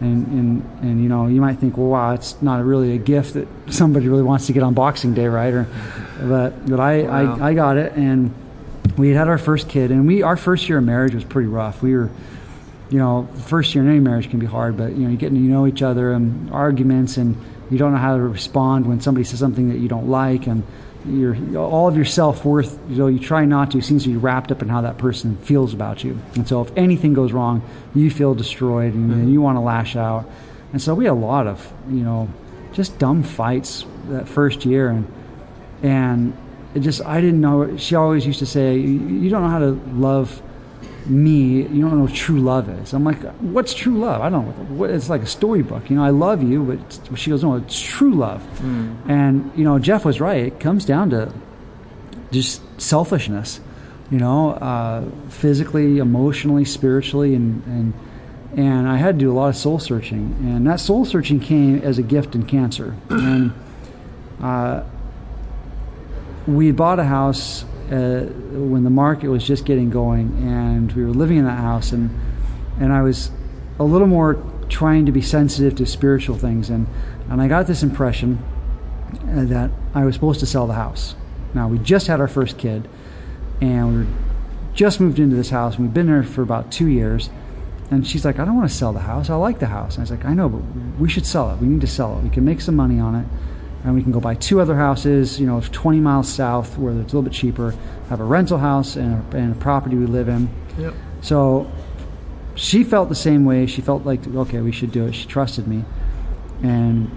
And, 0.01 0.27
and, 0.27 0.79
and 0.81 1.03
you 1.03 1.09
know 1.09 1.27
you 1.27 1.41
might 1.41 1.59
think 1.59 1.75
well 1.75 1.87
wow 1.87 2.13
it's 2.13 2.41
not 2.41 2.63
really 2.63 2.95
a 2.95 2.97
gift 2.97 3.33
that 3.33 3.49
somebody 3.69 4.07
really 4.07 4.23
wants 4.23 4.47
to 4.47 4.53
get 4.53 4.63
on 4.63 4.73
Boxing 4.73 5.13
Day 5.13 5.27
right? 5.27 5.53
Or 5.53 5.67
but 6.21 6.65
but 6.69 6.79
I, 6.79 7.01
Wow. 7.03 7.37
I, 7.39 7.49
I 7.49 7.53
got 7.53 7.77
it. 7.77 7.93
And 7.93 8.33
we 8.97 9.09
had 9.09 9.17
had 9.17 9.27
our 9.27 9.37
first 9.37 9.67
kid. 9.69 9.91
And 9.91 10.07
we 10.07 10.21
our 10.23 10.37
first 10.37 10.69
year 10.69 10.77
of 10.77 10.83
marriage 10.83 11.13
was 11.13 11.25
pretty 11.25 11.47
rough. 11.47 11.81
We 11.81 11.95
were 11.95 12.09
you 12.89 12.97
know, 12.97 13.27
first 13.45 13.75
year 13.75 13.83
in 13.83 13.89
any 13.89 13.99
marriage 13.99 14.29
can 14.29 14.39
be 14.39 14.45
hard, 14.45 14.75
but 14.75 14.91
you 14.93 15.03
know, 15.03 15.09
you're 15.09 15.17
getting 15.17 15.37
to 15.37 15.41
know 15.41 15.67
each 15.67 15.81
other 15.81 16.11
and 16.11 16.51
arguments, 16.51 17.17
and 17.17 17.37
you 17.69 17.77
don't 17.77 17.91
know 17.91 17.99
how 17.99 18.15
to 18.15 18.21
respond 18.21 18.87
when 18.87 18.99
somebody 18.99 19.23
says 19.23 19.39
something 19.39 19.69
that 19.69 19.77
you 19.77 19.87
don't 19.87 20.09
like, 20.09 20.47
and 20.47 20.63
your 21.05 21.57
all 21.57 21.87
of 21.87 21.95
your 21.95 22.05
self 22.05 22.43
worth, 22.43 22.77
you 22.89 22.97
know, 22.97 23.07
you 23.07 23.19
try 23.19 23.45
not 23.45 23.71
to, 23.71 23.81
seems 23.81 24.03
to 24.03 24.09
be 24.09 24.17
wrapped 24.17 24.51
up 24.51 24.61
in 24.61 24.69
how 24.69 24.81
that 24.81 24.97
person 24.97 25.37
feels 25.37 25.73
about 25.73 26.03
you. 26.03 26.19
And 26.35 26.47
so, 26.47 26.61
if 26.61 26.71
anything 26.75 27.13
goes 27.13 27.31
wrong, 27.31 27.61
you 27.95 28.11
feel 28.11 28.35
destroyed, 28.35 28.93
and, 28.93 29.11
and 29.11 29.31
you 29.31 29.41
want 29.41 29.55
to 29.55 29.61
lash 29.61 29.95
out. 29.95 30.29
And 30.73 30.81
so, 30.81 30.93
we 30.93 31.05
had 31.05 31.11
a 31.11 31.13
lot 31.13 31.47
of, 31.47 31.71
you 31.89 32.03
know, 32.03 32.29
just 32.73 32.99
dumb 32.99 33.23
fights 33.23 33.85
that 34.09 34.27
first 34.27 34.65
year, 34.65 34.89
and 34.89 35.11
and 35.81 36.37
it 36.75 36.81
just 36.81 37.03
I 37.05 37.21
didn't 37.21 37.41
know. 37.41 37.77
She 37.77 37.95
always 37.95 38.25
used 38.25 38.39
to 38.39 38.45
say, 38.45 38.77
"You 38.77 38.99
you 38.99 39.29
don't 39.29 39.43
know 39.43 39.49
how 39.49 39.59
to 39.59 39.79
love." 39.93 40.41
Me, 41.09 41.63
you 41.63 41.81
don't 41.81 41.97
know 41.97 42.03
what 42.03 42.13
true 42.13 42.39
love 42.39 42.69
is. 42.69 42.93
I'm 42.93 43.03
like, 43.03 43.21
what's 43.39 43.73
true 43.73 43.97
love? 43.97 44.21
I 44.21 44.29
don't 44.29 44.45
know. 44.45 44.75
What, 44.75 44.91
it's 44.91 45.09
like 45.09 45.23
a 45.23 45.25
storybook. 45.25 45.89
You 45.89 45.95
know, 45.95 46.03
I 46.03 46.11
love 46.11 46.43
you, 46.43 46.63
but 46.63 47.17
she 47.17 47.31
goes, 47.31 47.43
no, 47.43 47.55
it's 47.55 47.79
true 47.79 48.13
love. 48.13 48.43
And, 49.09 49.51
you 49.55 49.63
know, 49.63 49.79
Jeff 49.79 50.05
was 50.05 50.21
right. 50.21 50.45
It 50.45 50.59
comes 50.59 50.85
down 50.85 51.09
to 51.09 51.33
just 52.31 52.61
selfishness, 52.79 53.59
you 54.11 54.19
know, 54.19 54.51
uh, 54.51 55.09
physically, 55.29 55.97
emotionally, 55.97 56.63
spiritually, 56.65 57.33
and, 57.33 57.65
and, 57.65 57.93
and 58.55 58.87
I 58.87 58.97
had 58.97 59.15
to 59.15 59.25
do 59.25 59.31
a 59.31 59.33
lot 59.33 59.49
of 59.49 59.55
soul 59.55 59.79
searching. 59.79 60.35
And 60.41 60.67
that 60.67 60.79
soul 60.79 61.05
searching 61.05 61.39
came 61.39 61.81
as 61.81 61.97
a 61.97 62.03
gift 62.03 62.35
in 62.35 62.45
cancer. 62.45 62.95
And, 63.09 63.53
uh, 64.41 64.83
we 66.47 66.71
bought 66.71 66.99
a 66.99 67.03
house 67.03 67.65
uh, 67.91 68.25
when 68.53 68.83
the 68.83 68.89
market 68.89 69.29
was 69.29 69.45
just 69.45 69.65
getting 69.65 69.89
going, 69.89 70.27
and 70.47 70.91
we 70.93 71.03
were 71.03 71.11
living 71.11 71.37
in 71.37 71.45
that 71.45 71.59
house, 71.59 71.91
and 71.91 72.09
and 72.79 72.93
I 72.93 73.01
was 73.01 73.31
a 73.79 73.83
little 73.83 74.07
more 74.07 74.43
trying 74.69 75.05
to 75.07 75.11
be 75.11 75.21
sensitive 75.21 75.75
to 75.75 75.85
spiritual 75.85 76.37
things, 76.37 76.69
and 76.69 76.87
and 77.29 77.41
I 77.41 77.47
got 77.47 77.67
this 77.67 77.83
impression 77.83 78.43
uh, 79.29 79.45
that 79.45 79.71
I 79.93 80.05
was 80.05 80.15
supposed 80.15 80.39
to 80.41 80.45
sell 80.45 80.67
the 80.67 80.73
house. 80.73 81.15
Now 81.53 81.67
we 81.67 81.79
just 81.79 82.07
had 82.07 82.19
our 82.19 82.27
first 82.27 82.57
kid, 82.57 82.87
and 83.59 83.91
we 83.91 83.97
were 83.99 84.07
just 84.73 84.99
moved 84.99 85.19
into 85.19 85.35
this 85.35 85.49
house, 85.49 85.75
and 85.75 85.85
we've 85.85 85.93
been 85.93 86.07
there 86.07 86.23
for 86.23 86.41
about 86.41 86.71
two 86.71 86.87
years. 86.87 87.29
And 87.91 88.05
she's 88.05 88.23
like, 88.23 88.37
I 88.37 88.45
don't 88.45 88.55
want 88.55 88.69
to 88.69 88.75
sell 88.75 88.93
the 88.93 88.99
house. 88.99 89.31
I 89.31 89.35
like 89.35 89.57
the 89.57 89.65
house. 89.65 89.95
And 89.95 90.01
I 90.01 90.03
was 90.03 90.11
like, 90.11 90.23
I 90.23 90.35
know, 90.35 90.47
but 90.47 90.61
we 90.99 91.09
should 91.09 91.25
sell 91.25 91.49
it. 91.49 91.57
We 91.57 91.65
need 91.65 91.81
to 91.81 91.87
sell 91.87 92.19
it. 92.19 92.23
We 92.23 92.29
can 92.29 92.45
make 92.45 92.61
some 92.61 92.75
money 92.75 92.99
on 92.99 93.15
it 93.15 93.25
and 93.83 93.95
we 93.95 94.03
can 94.03 94.11
go 94.11 94.19
buy 94.19 94.35
two 94.35 94.59
other 94.59 94.75
houses, 94.75 95.39
you 95.39 95.47
know, 95.47 95.61
20 95.61 95.99
miles 95.99 96.31
south 96.31 96.77
where 96.77 96.91
it's 96.91 97.13
a 97.13 97.15
little 97.15 97.21
bit 97.21 97.33
cheaper, 97.33 97.73
have 98.09 98.19
a 98.19 98.23
rental 98.23 98.57
house 98.57 98.95
and 98.95 99.33
a, 99.33 99.37
and 99.37 99.55
a 99.55 99.59
property 99.59 99.95
we 99.95 100.05
live 100.05 100.27
in. 100.27 100.49
Yep. 100.77 100.93
So 101.21 101.71
she 102.55 102.83
felt 102.83 103.07
the 103.09 103.15
same 103.15 103.45
way. 103.45 103.65
She 103.67 103.81
felt 103.81 104.05
like, 104.05 104.27
okay, 104.27 104.59
we 104.59 104.71
should 104.71 104.91
do 104.91 105.07
it. 105.07 105.15
She 105.15 105.27
trusted 105.27 105.67
me. 105.67 105.85
And 106.61 107.09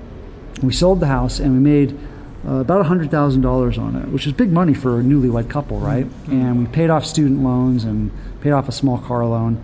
we 0.62 0.72
sold 0.72 1.00
the 1.00 1.08
house 1.08 1.40
and 1.40 1.52
we 1.52 1.58
made 1.58 1.98
uh, 2.46 2.54
about 2.54 2.84
$100,000 2.86 3.78
on 3.78 3.96
it, 3.96 4.08
which 4.08 4.26
is 4.26 4.32
big 4.32 4.52
money 4.52 4.74
for 4.74 5.00
a 5.00 5.02
newlywed 5.02 5.48
couple, 5.50 5.80
right? 5.80 6.06
And 6.28 6.60
we 6.60 6.66
paid 6.66 6.90
off 6.90 7.04
student 7.04 7.42
loans 7.42 7.84
and 7.84 8.12
paid 8.40 8.52
off 8.52 8.68
a 8.68 8.72
small 8.72 8.98
car 8.98 9.24
loan. 9.24 9.60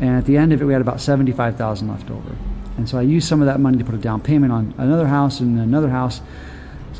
And 0.00 0.16
at 0.16 0.24
the 0.24 0.36
end 0.36 0.52
of 0.52 0.62
it, 0.62 0.64
we 0.64 0.72
had 0.72 0.82
about 0.82 1.00
75000 1.00 1.88
left 1.88 2.10
over. 2.10 2.36
And 2.80 2.88
so 2.88 2.98
I 2.98 3.02
used 3.02 3.28
some 3.28 3.42
of 3.42 3.46
that 3.46 3.60
money 3.60 3.76
to 3.76 3.84
put 3.84 3.94
a 3.94 3.98
down 3.98 4.22
payment 4.22 4.52
on 4.54 4.74
another 4.78 5.06
house 5.06 5.40
and 5.40 5.58
another 5.58 5.90
house. 5.90 6.22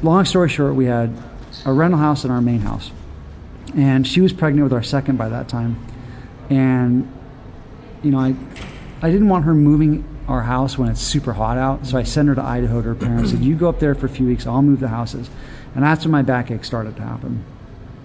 Long 0.03 0.27
story 0.27 0.51
short, 0.51 0.75
we 0.75 0.85
had 0.85 1.11
a 1.65 1.73
rental 1.73 1.99
house 1.99 2.23
and 2.23 2.31
our 2.31 2.43
main 2.43 2.61
house. 2.61 2.91
And 3.75 4.07
she 4.07 4.21
was 4.21 4.31
pregnant 4.31 4.65
with 4.65 4.75
our 4.75 4.83
second 4.83 5.17
by 5.17 5.31
that 5.31 5.49
time. 5.49 5.83
And, 6.51 7.11
you 8.03 8.11
know, 8.11 8.19
I, 8.19 8.35
I 9.01 9.11
didn't 9.11 9.31
want 9.31 9.47
her 9.47 9.55
moving 9.55 10.05
our 10.29 10.43
house 10.43 10.77
when 10.77 10.91
it's 10.91 11.01
super 11.01 11.33
hot 11.33 11.57
out. 11.57 11.87
So 11.87 11.97
I 11.97 12.03
sent 12.03 12.29
her 12.29 12.35
to 12.35 12.43
Idaho 12.43 12.83
to 12.83 12.89
her 12.89 12.95
parents. 12.95 13.31
said, 13.31 13.41
You 13.41 13.55
go 13.55 13.71
up 13.71 13.81
there 13.81 13.95
for 13.95 14.05
a 14.05 14.11
few 14.11 14.27
weeks, 14.27 14.47
I'll 14.47 14.61
move 14.61 14.81
the 14.81 14.89
houses. 14.89 15.31
And 15.75 15.83
that's 15.83 16.05
when 16.05 16.13
my 16.13 16.21
backache 16.21 16.67
started 16.67 16.95
to 16.97 17.03
happen. 17.03 17.43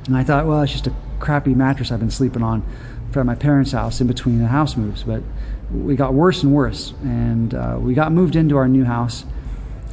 And 0.07 0.15
I 0.15 0.23
thought, 0.23 0.45
well, 0.45 0.61
it's 0.61 0.71
just 0.71 0.87
a 0.87 0.93
crappy 1.19 1.53
mattress 1.53 1.91
I've 1.91 1.99
been 1.99 2.09
sleeping 2.09 2.41
on 2.41 2.63
from 3.11 3.27
my 3.27 3.35
parents' 3.35 3.73
house 3.73 3.99
in 3.99 4.07
between 4.07 4.39
the 4.39 4.47
house 4.47 4.77
moves. 4.77 5.03
But 5.03 5.23
we 5.71 5.95
got 5.95 6.13
worse 6.13 6.43
and 6.43 6.53
worse. 6.53 6.93
And 7.01 7.53
uh, 7.53 7.77
we 7.79 7.93
got 7.93 8.11
moved 8.11 8.35
into 8.35 8.57
our 8.57 8.67
new 8.67 8.85
house. 8.85 9.25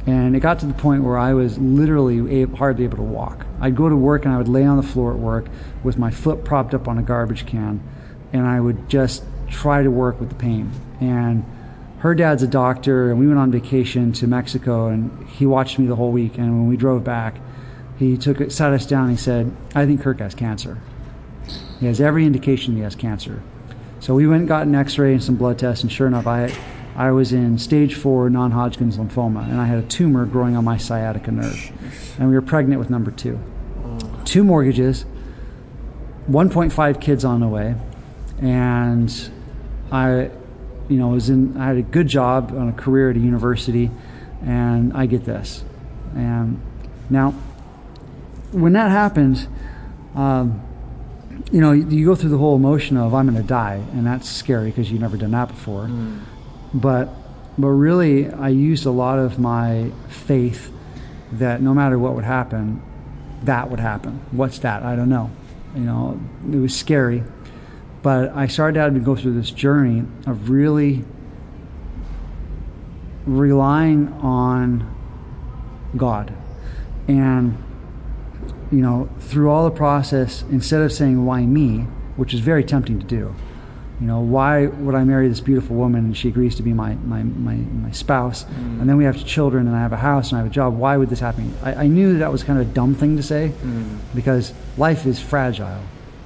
And 0.05 0.35
it 0.35 0.41
got 0.41 0.59
to 0.59 0.65
the 0.65 0.73
point 0.73 1.03
where 1.03 1.17
I 1.17 1.33
was 1.33 1.57
literally 1.57 2.41
able, 2.41 2.57
hardly 2.57 2.83
able 2.83 2.97
to 2.97 3.03
walk. 3.03 3.45
I'd 3.61 3.75
go 3.75 3.87
to 3.87 3.95
work 3.95 4.25
and 4.25 4.33
I 4.33 4.37
would 4.37 4.49
lay 4.49 4.65
on 4.65 4.75
the 4.75 4.83
floor 4.83 5.13
at 5.13 5.19
work 5.19 5.45
with 5.81 5.97
my 5.97 6.11
foot 6.11 6.43
propped 6.43 6.73
up 6.73 6.87
on 6.87 6.97
a 6.97 7.01
garbage 7.01 7.45
can. 7.45 7.81
And 8.33 8.45
I 8.45 8.59
would 8.59 8.89
just 8.89 9.23
try 9.47 9.81
to 9.81 9.89
work 9.89 10.19
with 10.19 10.29
the 10.29 10.35
pain. 10.35 10.71
And 10.99 11.45
her 11.99 12.13
dad's 12.13 12.43
a 12.43 12.47
doctor, 12.47 13.11
and 13.11 13.17
we 13.17 13.27
went 13.27 13.39
on 13.39 13.49
vacation 13.49 14.11
to 14.13 14.27
Mexico, 14.27 14.87
and 14.87 15.25
he 15.29 15.45
watched 15.45 15.79
me 15.79 15.85
the 15.85 15.95
whole 15.95 16.11
week. 16.11 16.37
And 16.37 16.51
when 16.51 16.67
we 16.67 16.75
drove 16.75 17.05
back, 17.05 17.37
he 17.97 18.17
took 18.17 18.41
it, 18.41 18.51
sat 18.51 18.73
us 18.73 18.85
down, 18.85 19.03
and 19.03 19.11
he 19.11 19.17
said, 19.17 19.55
I 19.73 19.85
think 19.85 20.01
Kirk 20.01 20.19
has 20.19 20.35
cancer. 20.35 20.79
He 21.79 21.85
has 21.85 22.01
every 22.01 22.25
indication 22.25 22.75
he 22.75 22.81
has 22.81 22.95
cancer. 22.95 23.41
So 24.03 24.13
we 24.15 24.27
went 24.27 24.41
and 24.41 24.47
got 24.49 24.67
an 24.67 24.75
X-ray 24.75 25.13
and 25.13 25.23
some 25.23 25.37
blood 25.37 25.57
tests, 25.57 25.81
and 25.81 25.89
sure 25.89 26.07
enough, 26.07 26.27
I, 26.27 26.53
I 26.93 27.11
was 27.11 27.31
in 27.31 27.57
stage 27.57 27.95
four 27.95 28.29
non-Hodgkin's 28.29 28.97
lymphoma, 28.97 29.49
and 29.49 29.61
I 29.61 29.65
had 29.65 29.77
a 29.81 29.87
tumor 29.87 30.25
growing 30.25 30.57
on 30.57 30.65
my 30.65 30.75
sciatica 30.75 31.31
nerve, 31.31 31.71
and 32.19 32.27
we 32.27 32.35
were 32.35 32.41
pregnant 32.41 32.79
with 32.79 32.89
number 32.89 33.11
two. 33.11 33.39
Two 34.25 34.43
mortgages, 34.43 35.05
1.5 36.29 36.99
kids 36.99 37.23
on 37.23 37.39
the 37.39 37.47
way, 37.47 37.75
and 38.41 39.31
I, 39.89 40.31
you 40.89 40.97
know, 40.97 41.07
was 41.07 41.29
in. 41.29 41.55
I 41.55 41.67
had 41.67 41.77
a 41.77 41.81
good 41.81 42.09
job 42.09 42.51
on 42.51 42.67
a 42.67 42.73
career 42.73 43.09
at 43.09 43.15
a 43.15 43.21
university, 43.21 43.89
and 44.41 44.91
I 44.91 45.05
get 45.05 45.23
this, 45.23 45.63
and 46.13 46.61
now, 47.09 47.31
when 48.51 48.73
that 48.73 48.91
happened. 48.91 49.47
Um, 50.13 50.61
you 51.53 51.61
know, 51.61 51.71
you 51.71 52.03
go 52.03 52.15
through 52.15 52.31
the 52.31 52.37
whole 52.39 52.55
emotion 52.55 52.97
of 52.97 53.13
I'm 53.13 53.27
going 53.27 53.39
to 53.39 53.47
die, 53.47 53.75
and 53.93 54.07
that's 54.07 54.27
scary 54.27 54.71
because 54.71 54.91
you've 54.91 55.01
never 55.01 55.17
done 55.17 55.31
that 55.31 55.49
before. 55.49 55.83
Mm. 55.83 56.21
But 56.73 57.09
but 57.59 57.67
really, 57.67 58.27
I 58.27 58.49
used 58.49 58.87
a 58.87 58.91
lot 58.91 59.19
of 59.19 59.37
my 59.37 59.91
faith 60.09 60.73
that 61.33 61.61
no 61.61 61.75
matter 61.75 61.99
what 61.99 62.15
would 62.15 62.23
happen, 62.23 62.81
that 63.43 63.69
would 63.69 63.79
happen. 63.79 64.19
What's 64.31 64.57
that? 64.59 64.81
I 64.81 64.95
don't 64.95 65.09
know. 65.09 65.29
You 65.75 65.81
know, 65.81 66.19
it 66.51 66.57
was 66.57 66.75
scary, 66.75 67.23
but 68.01 68.29
I 68.35 68.47
started 68.47 68.79
out 68.79 68.95
to 68.95 68.99
go 68.99 69.15
through 69.15 69.39
this 69.39 69.51
journey 69.51 70.03
of 70.25 70.49
really 70.49 71.05
relying 73.27 74.11
on 74.13 74.91
God, 75.95 76.33
and 77.07 77.63
you 78.73 78.81
know, 78.81 79.07
through 79.19 79.49
all 79.51 79.63
the 79.65 79.75
process, 79.75 80.43
instead 80.51 80.81
of 80.81 80.91
saying 80.91 81.25
why 81.25 81.45
me, 81.45 81.85
which 82.15 82.33
is 82.33 82.39
very 82.39 82.63
tempting 82.63 82.99
to 82.99 83.05
do, 83.05 83.33
you 84.01 84.07
know, 84.07 84.19
why 84.19 84.65
would 84.65 84.95
I 84.95 85.03
marry 85.03 85.27
this 85.29 85.39
beautiful 85.39 85.75
woman 85.75 86.05
and 86.05 86.17
she 86.17 86.27
agrees 86.27 86.55
to 86.55 86.63
be 86.63 86.73
my, 86.73 86.95
my, 86.95 87.21
my, 87.23 87.55
my 87.55 87.91
spouse? 87.91 88.43
Mm. 88.45 88.81
And 88.81 88.89
then 88.89 88.97
we 88.97 89.03
have 89.05 89.23
children 89.25 89.67
and 89.67 89.75
I 89.75 89.79
have 89.79 89.93
a 89.93 89.97
house 89.97 90.31
and 90.31 90.37
I 90.37 90.43
have 90.43 90.51
a 90.51 90.53
job. 90.53 90.75
Why 90.75 90.97
would 90.97 91.09
this 91.09 91.19
happen? 91.19 91.53
I, 91.63 91.73
I 91.85 91.87
knew 91.87 92.13
that, 92.13 92.19
that 92.19 92.31
was 92.31 92.43
kind 92.43 92.59
of 92.59 92.67
a 92.67 92.73
dumb 92.73 92.95
thing 92.95 93.15
to 93.17 93.23
say 93.23 93.53
Mm. 93.63 93.99
because 94.15 94.53
life 94.77 95.05
is 95.05 95.19
fragile. 95.21 95.79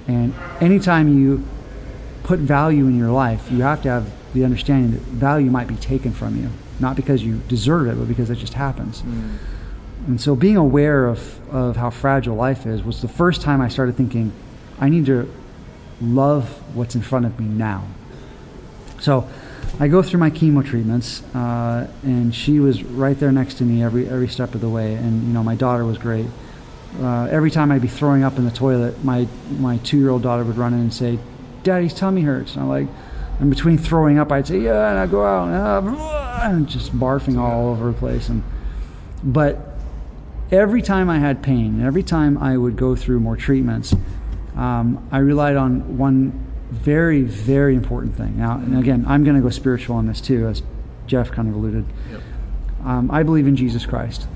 And 0.07 0.33
anytime 0.61 1.19
you 1.19 1.43
put 2.23 2.39
value 2.39 2.87
in 2.87 2.97
your 2.97 3.11
life, 3.11 3.51
you 3.51 3.61
have 3.63 3.81
to 3.83 3.89
have 3.89 4.33
the 4.33 4.45
understanding 4.45 4.91
that 4.91 5.01
value 5.01 5.51
might 5.51 5.67
be 5.67 5.75
taken 5.75 6.13
from 6.13 6.41
you. 6.41 6.49
Not 6.79 6.95
because 6.95 7.23
you 7.23 7.41
deserve 7.49 7.87
it, 7.87 7.95
but 7.99 8.07
because 8.07 8.29
it 8.29 8.37
just 8.37 8.53
happens. 8.53 9.01
Mm. 9.01 9.37
And 10.07 10.19
so 10.19 10.35
being 10.35 10.55
aware 10.55 11.05
of, 11.05 11.53
of 11.53 11.75
how 11.75 11.89
fragile 11.89 12.35
life 12.35 12.65
is 12.65 12.81
was 12.81 13.01
the 13.01 13.09
first 13.09 13.41
time 13.41 13.59
I 13.61 13.67
started 13.67 13.95
thinking, 13.95 14.31
I 14.79 14.87
need 14.87 15.05
to 15.07 15.31
love 16.01 16.49
what's 16.75 16.95
in 16.95 17.01
front 17.01 17.25
of 17.25 17.39
me 17.39 17.45
now. 17.45 17.85
So 19.01 19.27
I 19.79 19.89
go 19.89 20.01
through 20.01 20.19
my 20.19 20.29
chemo 20.29 20.65
treatments, 20.65 21.23
uh, 21.35 21.91
and 22.03 22.33
she 22.33 22.59
was 22.59 22.83
right 22.83 23.19
there 23.19 23.31
next 23.31 23.55
to 23.55 23.63
me 23.63 23.83
every 23.83 24.09
every 24.09 24.27
step 24.27 24.55
of 24.55 24.61
the 24.61 24.69
way. 24.69 24.95
And 24.95 25.27
you 25.27 25.33
know, 25.33 25.43
my 25.43 25.55
daughter 25.55 25.85
was 25.85 25.97
great. 25.97 26.25
Uh, 26.99 27.25
every 27.25 27.51
time 27.51 27.71
I'd 27.71 27.81
be 27.81 27.87
throwing 27.87 28.23
up 28.23 28.37
in 28.37 28.45
the 28.45 28.51
toilet, 28.51 29.03
my 29.03 29.27
my 29.59 29.77
two 29.77 29.99
year 29.99 30.09
old 30.09 30.23
daughter 30.23 30.43
would 30.43 30.57
run 30.57 30.73
in 30.73 30.79
and 30.79 30.93
say, 30.93 31.19
"Daddy's 31.63 31.93
tummy 31.93 32.21
hurts." 32.21 32.53
And 32.53 32.63
I'm 32.63 32.69
like, 32.69 32.87
in 33.39 33.49
between 33.49 33.77
throwing 33.77 34.17
up, 34.17 34.31
I'd 34.31 34.47
say, 34.47 34.59
"Yeah," 34.59 34.89
and 34.89 34.97
I 34.97 35.01
would 35.01 35.11
go 35.11 35.25
out 35.25 35.83
and, 35.83 35.95
uh, 35.95 36.39
and 36.43 36.67
just 36.67 36.97
barfing 36.97 37.37
all 37.37 37.69
over 37.69 37.91
the 37.91 37.97
place. 37.97 38.29
And 38.29 38.41
but 39.23 39.76
every 40.51 40.81
time 40.81 41.09
I 41.09 41.19
had 41.19 41.41
pain, 41.41 41.81
every 41.81 42.03
time 42.03 42.37
I 42.37 42.57
would 42.57 42.75
go 42.75 42.95
through 42.95 43.19
more 43.19 43.35
treatments, 43.35 43.93
um, 44.55 45.07
I 45.11 45.19
relied 45.19 45.55
on 45.55 45.97
one 45.97 46.45
very, 46.71 47.21
very 47.21 47.75
important 47.75 48.15
thing. 48.15 48.37
Now, 48.37 48.57
and 48.57 48.77
again, 48.77 49.05
I'm 49.07 49.23
going 49.23 49.35
to 49.35 49.41
go 49.41 49.49
spiritual 49.49 49.95
on 49.95 50.07
this 50.07 50.19
too, 50.19 50.47
as 50.47 50.63
Jeff 51.05 51.31
kind 51.31 51.47
of 51.47 51.55
alluded. 51.55 51.85
Yep. 52.11 52.21
Um, 52.83 53.11
I 53.11 53.23
believe 53.23 53.47
in 53.47 53.55
Jesus 53.55 53.85
Christ, 53.85 54.27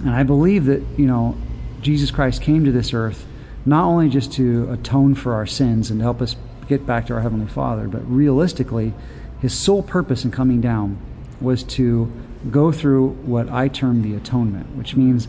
and 0.00 0.10
I 0.10 0.22
believe 0.22 0.64
that 0.66 0.82
you 0.96 1.06
know 1.06 1.36
Jesus 1.80 2.10
Christ 2.10 2.42
came 2.42 2.64
to 2.64 2.72
this 2.72 2.92
earth 2.92 3.26
not 3.64 3.84
only 3.84 4.08
just 4.08 4.32
to 4.32 4.70
atone 4.72 5.14
for 5.14 5.34
our 5.34 5.46
sins 5.46 5.90
and 5.90 6.00
help 6.00 6.20
us 6.20 6.34
get 6.68 6.84
back 6.84 7.06
to 7.06 7.14
our 7.14 7.20
heavenly 7.20 7.46
Father, 7.46 7.86
but 7.86 8.00
realistically, 8.10 8.92
his 9.40 9.54
sole 9.54 9.82
purpose 9.82 10.24
in 10.24 10.30
coming 10.30 10.60
down 10.60 10.98
was 11.42 11.62
to 11.64 12.10
go 12.50 12.72
through 12.72 13.10
what 13.24 13.48
I 13.48 13.68
term 13.68 14.02
the 14.02 14.14
atonement, 14.14 14.76
which 14.76 14.96
means 14.96 15.28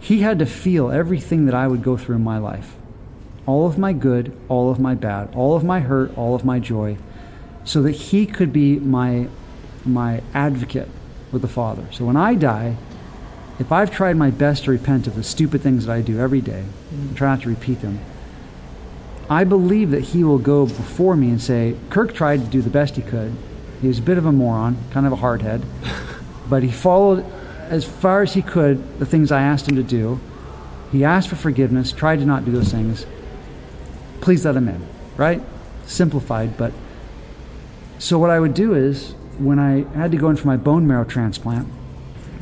he 0.00 0.20
had 0.20 0.38
to 0.38 0.46
feel 0.46 0.90
everything 0.90 1.46
that 1.46 1.54
I 1.54 1.66
would 1.66 1.82
go 1.82 1.96
through 1.96 2.16
in 2.16 2.24
my 2.24 2.38
life 2.38 2.74
all 3.48 3.66
of 3.66 3.78
my 3.78 3.94
good, 3.94 4.30
all 4.50 4.70
of 4.70 4.78
my 4.78 4.94
bad, 4.94 5.34
all 5.34 5.56
of 5.56 5.64
my 5.64 5.80
hurt, 5.80 6.16
all 6.18 6.34
of 6.34 6.44
my 6.44 6.58
joy, 6.58 6.98
so 7.64 7.80
that 7.80 7.92
he 7.92 8.26
could 8.26 8.52
be 8.52 8.78
my, 8.78 9.26
my 9.86 10.22
advocate 10.34 10.86
with 11.32 11.40
the 11.40 11.48
Father. 11.48 11.86
So 11.90 12.04
when 12.04 12.14
I 12.14 12.34
die, 12.34 12.76
if 13.58 13.72
I've 13.72 13.90
tried 13.90 14.18
my 14.18 14.30
best 14.30 14.64
to 14.64 14.70
repent 14.70 15.06
of 15.06 15.14
the 15.14 15.22
stupid 15.22 15.62
things 15.62 15.86
that 15.86 15.92
I 15.94 16.02
do 16.02 16.20
every 16.20 16.42
day, 16.42 16.62
and 16.90 17.16
try 17.16 17.30
not 17.30 17.40
to 17.42 17.48
repeat 17.48 17.80
them, 17.80 18.00
I 19.30 19.44
believe 19.44 19.92
that 19.92 20.02
he 20.02 20.22
will 20.24 20.38
go 20.38 20.66
before 20.66 21.16
me 21.16 21.30
and 21.30 21.40
say, 21.40 21.74
Kirk 21.88 22.12
tried 22.12 22.40
to 22.40 22.46
do 22.46 22.60
the 22.60 22.68
best 22.68 22.96
he 22.96 23.02
could. 23.02 23.34
He 23.80 23.88
was 23.88 23.98
a 23.98 24.02
bit 24.02 24.18
of 24.18 24.26
a 24.26 24.32
moron, 24.32 24.76
kind 24.90 25.06
of 25.06 25.12
a 25.12 25.16
hardhead, 25.16 25.64
but 26.48 26.62
he 26.62 26.70
followed 26.70 27.24
as 27.68 27.84
far 27.84 28.22
as 28.22 28.34
he 28.34 28.42
could 28.42 28.98
the 28.98 29.06
things 29.06 29.30
I 29.30 29.42
asked 29.42 29.68
him 29.68 29.76
to 29.76 29.82
do. 29.82 30.20
He 30.90 31.04
asked 31.04 31.28
for 31.28 31.36
forgiveness, 31.36 31.92
tried 31.92 32.18
to 32.20 32.26
not 32.26 32.44
do 32.44 32.50
those 32.50 32.72
things. 32.72 33.06
Please 34.20 34.44
let 34.44 34.56
him 34.56 34.68
in, 34.68 34.86
right? 35.16 35.42
Simplified, 35.86 36.56
but 36.56 36.72
so 37.98 38.18
what 38.18 38.30
I 38.30 38.40
would 38.40 38.54
do 38.54 38.74
is 38.74 39.14
when 39.38 39.58
I 39.58 39.84
had 39.96 40.10
to 40.12 40.16
go 40.16 40.30
in 40.30 40.36
for 40.36 40.46
my 40.46 40.56
bone 40.56 40.86
marrow 40.86 41.04
transplant, 41.04 41.68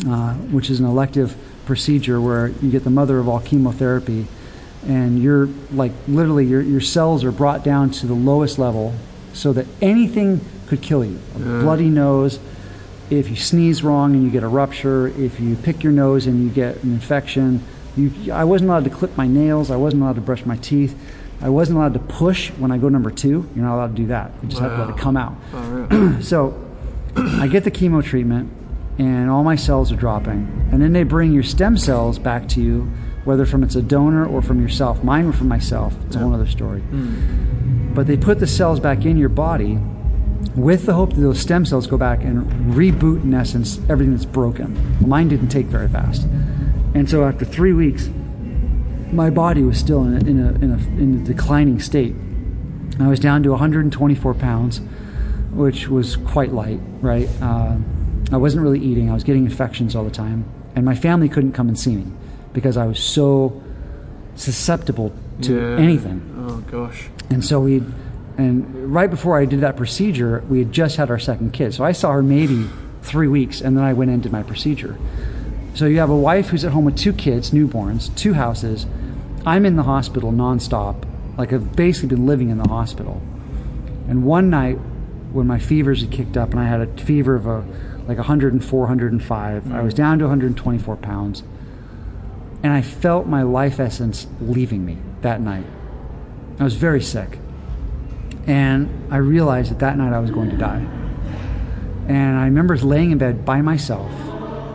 uh, 0.07 0.35
which 0.35 0.70
is 0.70 0.81
an 0.81 0.87
elective 0.87 1.37
procedure 1.66 2.20
where 2.20 2.49
you 2.49 2.70
get 2.70 2.85
the 2.85 2.90
mother 2.90 3.18
of 3.18 3.29
all 3.29 3.40
chemotherapy, 3.40 4.27
and 4.87 5.20
you're 5.20 5.49
like 5.72 5.92
literally 6.07 6.46
your, 6.46 6.62
your 6.62 6.81
cells 6.81 7.25
are 7.25 7.33
brought 7.33 7.64
down 7.64 7.90
to 7.90 8.07
the 8.07 8.14
lowest 8.14 8.59
level 8.59 8.94
so 9.33 9.53
that 9.53 9.66
anything 9.83 10.40
could 10.66 10.83
kill 10.83 11.05
you. 11.05 11.18
A 11.37 11.38
Yeah. 11.38 11.61
bloody 11.62 11.88
nose, 11.88 12.38
if 13.11 13.31
you 13.31 13.37
sneeze 13.37 13.83
wrong 13.85 14.14
and 14.14 14.24
you 14.24 14.31
get 14.31 14.42
a 14.42 14.48
rupture, 14.48 15.09
if 15.09 15.38
you 15.40 15.55
pick 15.57 15.83
your 15.85 15.92
nose 15.92 16.26
and 16.26 16.42
you 16.42 16.48
get 16.50 16.83
an 16.83 16.92
infection, 16.92 17.61
you, 17.96 18.11
I 18.33 18.44
wasn't 18.44 18.70
allowed 18.70 18.85
to 18.85 18.90
clip 18.90 19.16
my 19.16 19.26
nails, 19.26 19.70
I 19.70 19.76
wasn't 19.76 20.02
allowed 20.02 20.16
to 20.16 20.20
brush 20.20 20.44
my 20.44 20.57
teeth, 20.57 20.94
I 21.40 21.48
wasn't 21.48 21.79
allowed 21.79 21.92
to 21.94 22.00
push 22.00 22.50
when 22.52 22.70
I 22.70 22.79
go 22.79 22.88
number 22.88 23.11
two. 23.11 23.48
You're 23.55 23.64
not 23.64 23.74
allowed 23.76 23.96
to 23.96 24.02
do 24.02 24.07
that. 24.09 24.33
You 24.42 24.48
just 24.48 24.61
have 24.61 24.72
to 24.72 24.85
let 24.85 24.90
it 24.90 24.96
come 24.98 25.16
out. 25.16 25.35
Oh, 25.55 25.87
yeah. 25.90 26.18
So 26.20 26.55
I 27.16 27.46
get 27.46 27.64
the 27.64 27.70
chemo 27.70 28.02
treatment, 28.02 28.50
and 28.98 29.31
all 29.31 29.44
my 29.44 29.57
cells 29.57 29.92
are 29.92 29.96
dropping. 29.96 30.68
And 30.72 30.81
then 30.83 30.92
they 30.92 31.02
bring 31.02 31.33
your 31.33 31.42
stem 31.42 31.76
cells 31.76 32.18
back 32.18 32.48
to 32.50 32.61
you, 32.62 32.90
whether 33.24 33.44
from 33.46 33.62
it's 33.62 33.76
a 33.76 33.83
donor 33.83 34.26
or 34.26 34.40
from 34.42 34.61
yourself. 34.61 35.05
Mine 35.05 35.26
were 35.26 35.33
from 35.33 35.48
myself. 35.48 35.94
It's 36.07 36.16
a 36.16 36.18
whole 36.20 36.33
other 36.35 36.46
story. 36.46 36.81
Hmm. 36.81 37.92
But 37.94 38.07
they 38.07 38.16
put 38.16 38.40
the 38.40 38.46
cells 38.46 38.81
back 38.81 39.05
in 39.05 39.16
your 39.16 39.29
body 39.29 39.79
with 40.54 40.87
the 40.87 40.94
hope 40.94 41.11
that 41.14 41.20
those 41.20 41.40
stem 41.40 41.64
cells 41.64 41.87
go 41.87 41.96
back 41.96 42.22
and 42.22 42.46
reboot, 42.74 43.22
in 43.24 43.35
essence, 43.35 43.78
everything 43.88 44.12
that's 44.12 44.24
broken. 44.24 44.76
Mine 45.06 45.28
didn't 45.28 45.48
take 45.48 45.66
very 45.66 45.88
fast. 45.88 46.22
And 46.94 47.09
so 47.11 47.24
after 47.24 47.44
three 47.44 47.72
weeks, 47.72 48.09
my 49.12 49.30
body 49.30 49.62
was 49.62 49.78
still 49.78 50.02
in 50.04 50.14
a, 50.14 50.18
in 50.30 50.38
a, 50.40 50.48
in 50.64 50.70
a, 50.70 50.76
in 51.00 51.20
a 51.22 51.24
declining 51.24 51.80
state. 51.80 52.14
I 52.98 53.09
was 53.09 53.20
down 53.20 53.42
to 53.42 53.50
124 53.50 54.35
pounds, 54.35 54.80
which 55.52 55.88
was 55.88 56.16
quite 56.16 56.52
light, 56.52 56.80
right? 57.00 57.28
Uh, 57.42 57.76
I 58.32 58.37
wasn't 58.38 58.62
really 58.62 58.80
eating. 58.80 59.11
I 59.11 59.14
was 59.14 59.24
getting 59.24 59.44
infections 59.44 59.94
all 59.94 60.04
the 60.04 60.11
time. 60.11 60.44
And 60.74 60.85
my 60.85 60.94
family 60.94 61.28
couldn't 61.28 61.52
come 61.52 61.68
and 61.68 61.78
see 61.78 61.96
me 61.96 62.06
because 62.52 62.76
I 62.76 62.87
was 62.87 62.98
so 62.98 63.62
susceptible 64.35 65.12
to 65.42 65.54
Yeah. 65.54 65.76
anything. 65.78 66.22
Oh 66.48 66.59
gosh. 66.70 67.09
And 67.30 67.44
so 67.44 67.61
we, 67.61 67.82
and 68.38 68.92
right 68.92 69.09
before 69.09 69.38
I 69.38 69.46
did 69.46 69.61
that 69.61 69.77
procedure, 69.77 70.44
we 70.49 70.59
had 70.59 70.72
just 70.72 70.96
had 70.96 71.11
our 71.11 71.18
second 71.18 71.53
kid. 71.53 71.72
So 71.72 71.85
I 71.85 71.92
saw 71.92 72.12
her 72.12 72.22
maybe 72.22 72.68
three 73.03 73.29
weeks, 73.29 73.61
and 73.61 73.77
then 73.77 73.85
I 73.85 73.92
went 73.92 74.11
into 74.11 74.29
my 74.31 74.42
procedure. 74.42 74.99
So 75.75 75.87
you 75.87 75.99
have 75.99 76.11
a 76.11 76.16
wife 76.16 76.49
who's 76.49 76.64
at 76.64 76.72
home 76.72 76.85
with 76.85 76.96
two 76.96 77.12
kids, 77.12 77.51
newborns, 77.51 78.14
two 78.16 78.35
houses. 78.35 78.87
I'm 79.46 79.64
in 79.64 79.77
the 79.77 79.85
hospital 79.85 80.33
nonstop. 80.33 81.05
Like 81.38 81.53
I've 81.53 81.75
basically 81.77 82.09
been 82.09 82.27
living 82.27 82.51
in 82.51 82.59
the 82.59 82.68
hospital. 82.68 83.22
And 84.09 84.25
one 84.25 84.51
night, 84.51 84.77
when 85.33 85.46
my 85.46 85.59
fevers 85.59 86.01
had 86.01 86.11
kicked 86.11 86.37
up, 86.37 86.51
and 86.51 86.61
I 86.61 86.64
had 86.64 86.81
a 86.81 86.87
fever 87.05 87.35
of 87.35 87.46
a 87.46 87.64
like 88.07 88.18
104, 88.18 88.81
105, 88.81 89.72
I 89.72 89.83
was 89.83 89.92
mm. 89.92 89.96
down 89.96 90.18
to 90.18 90.25
124 90.25 90.96
pounds, 90.96 91.42
and 92.62 92.72
I 92.72 92.81
felt 92.83 93.27
my 93.27 93.42
life 93.42 93.81
essence 93.81 94.27
leaving 94.40 94.85
me 94.85 94.99
that 95.22 95.40
night. 95.40 95.66
I 96.59 96.64
was 96.64 96.75
very 96.75 97.03
sick. 97.03 97.38
And 98.46 99.12
I 99.12 99.16
realized 99.16 99.70
that 99.70 99.80
that 99.80 99.98
night 99.98 100.12
I 100.12 100.20
was 100.20 100.30
going 100.30 100.50
to 100.50 100.56
die. 100.56 100.87
And 102.09 102.38
I 102.38 102.44
remember 102.44 102.76
laying 102.76 103.11
in 103.11 103.18
bed 103.18 103.44
by 103.44 103.61
myself, 103.61 104.11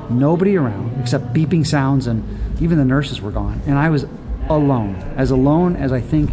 nobody 0.09 0.57
around 0.57 0.99
except 0.99 1.33
beeping 1.33 1.65
sounds, 1.65 2.07
and 2.07 2.23
even 2.61 2.77
the 2.77 2.85
nurses 2.85 3.21
were 3.21 3.31
gone. 3.31 3.61
And 3.65 3.77
I 3.77 3.89
was 3.89 4.05
alone, 4.49 4.95
as 5.15 5.31
alone 5.31 5.77
as 5.77 5.93
I 5.93 6.01
think 6.01 6.29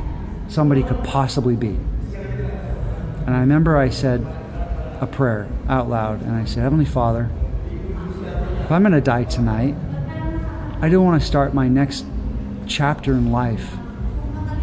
somebody 0.48 0.82
could 0.82 1.04
possibly 1.04 1.54
be. 1.54 1.78
And 3.26 3.36
I 3.36 3.40
remember 3.40 3.76
I 3.76 3.90
said 3.90 4.20
a 5.00 5.06
prayer 5.06 5.48
out 5.68 5.88
loud, 5.88 6.22
and 6.22 6.34
I 6.34 6.44
said, 6.44 6.62
Heavenly 6.62 6.86
Father, 6.86 7.30
if 8.64 8.72
I'm 8.72 8.82
going 8.82 8.92
to 8.92 9.00
die 9.00 9.24
tonight, 9.24 9.76
I 10.80 10.88
don't 10.88 11.04
want 11.04 11.20
to 11.20 11.26
start 11.26 11.54
my 11.54 11.68
next 11.68 12.04
chapter 12.66 13.12
in 13.12 13.30
life 13.30 13.76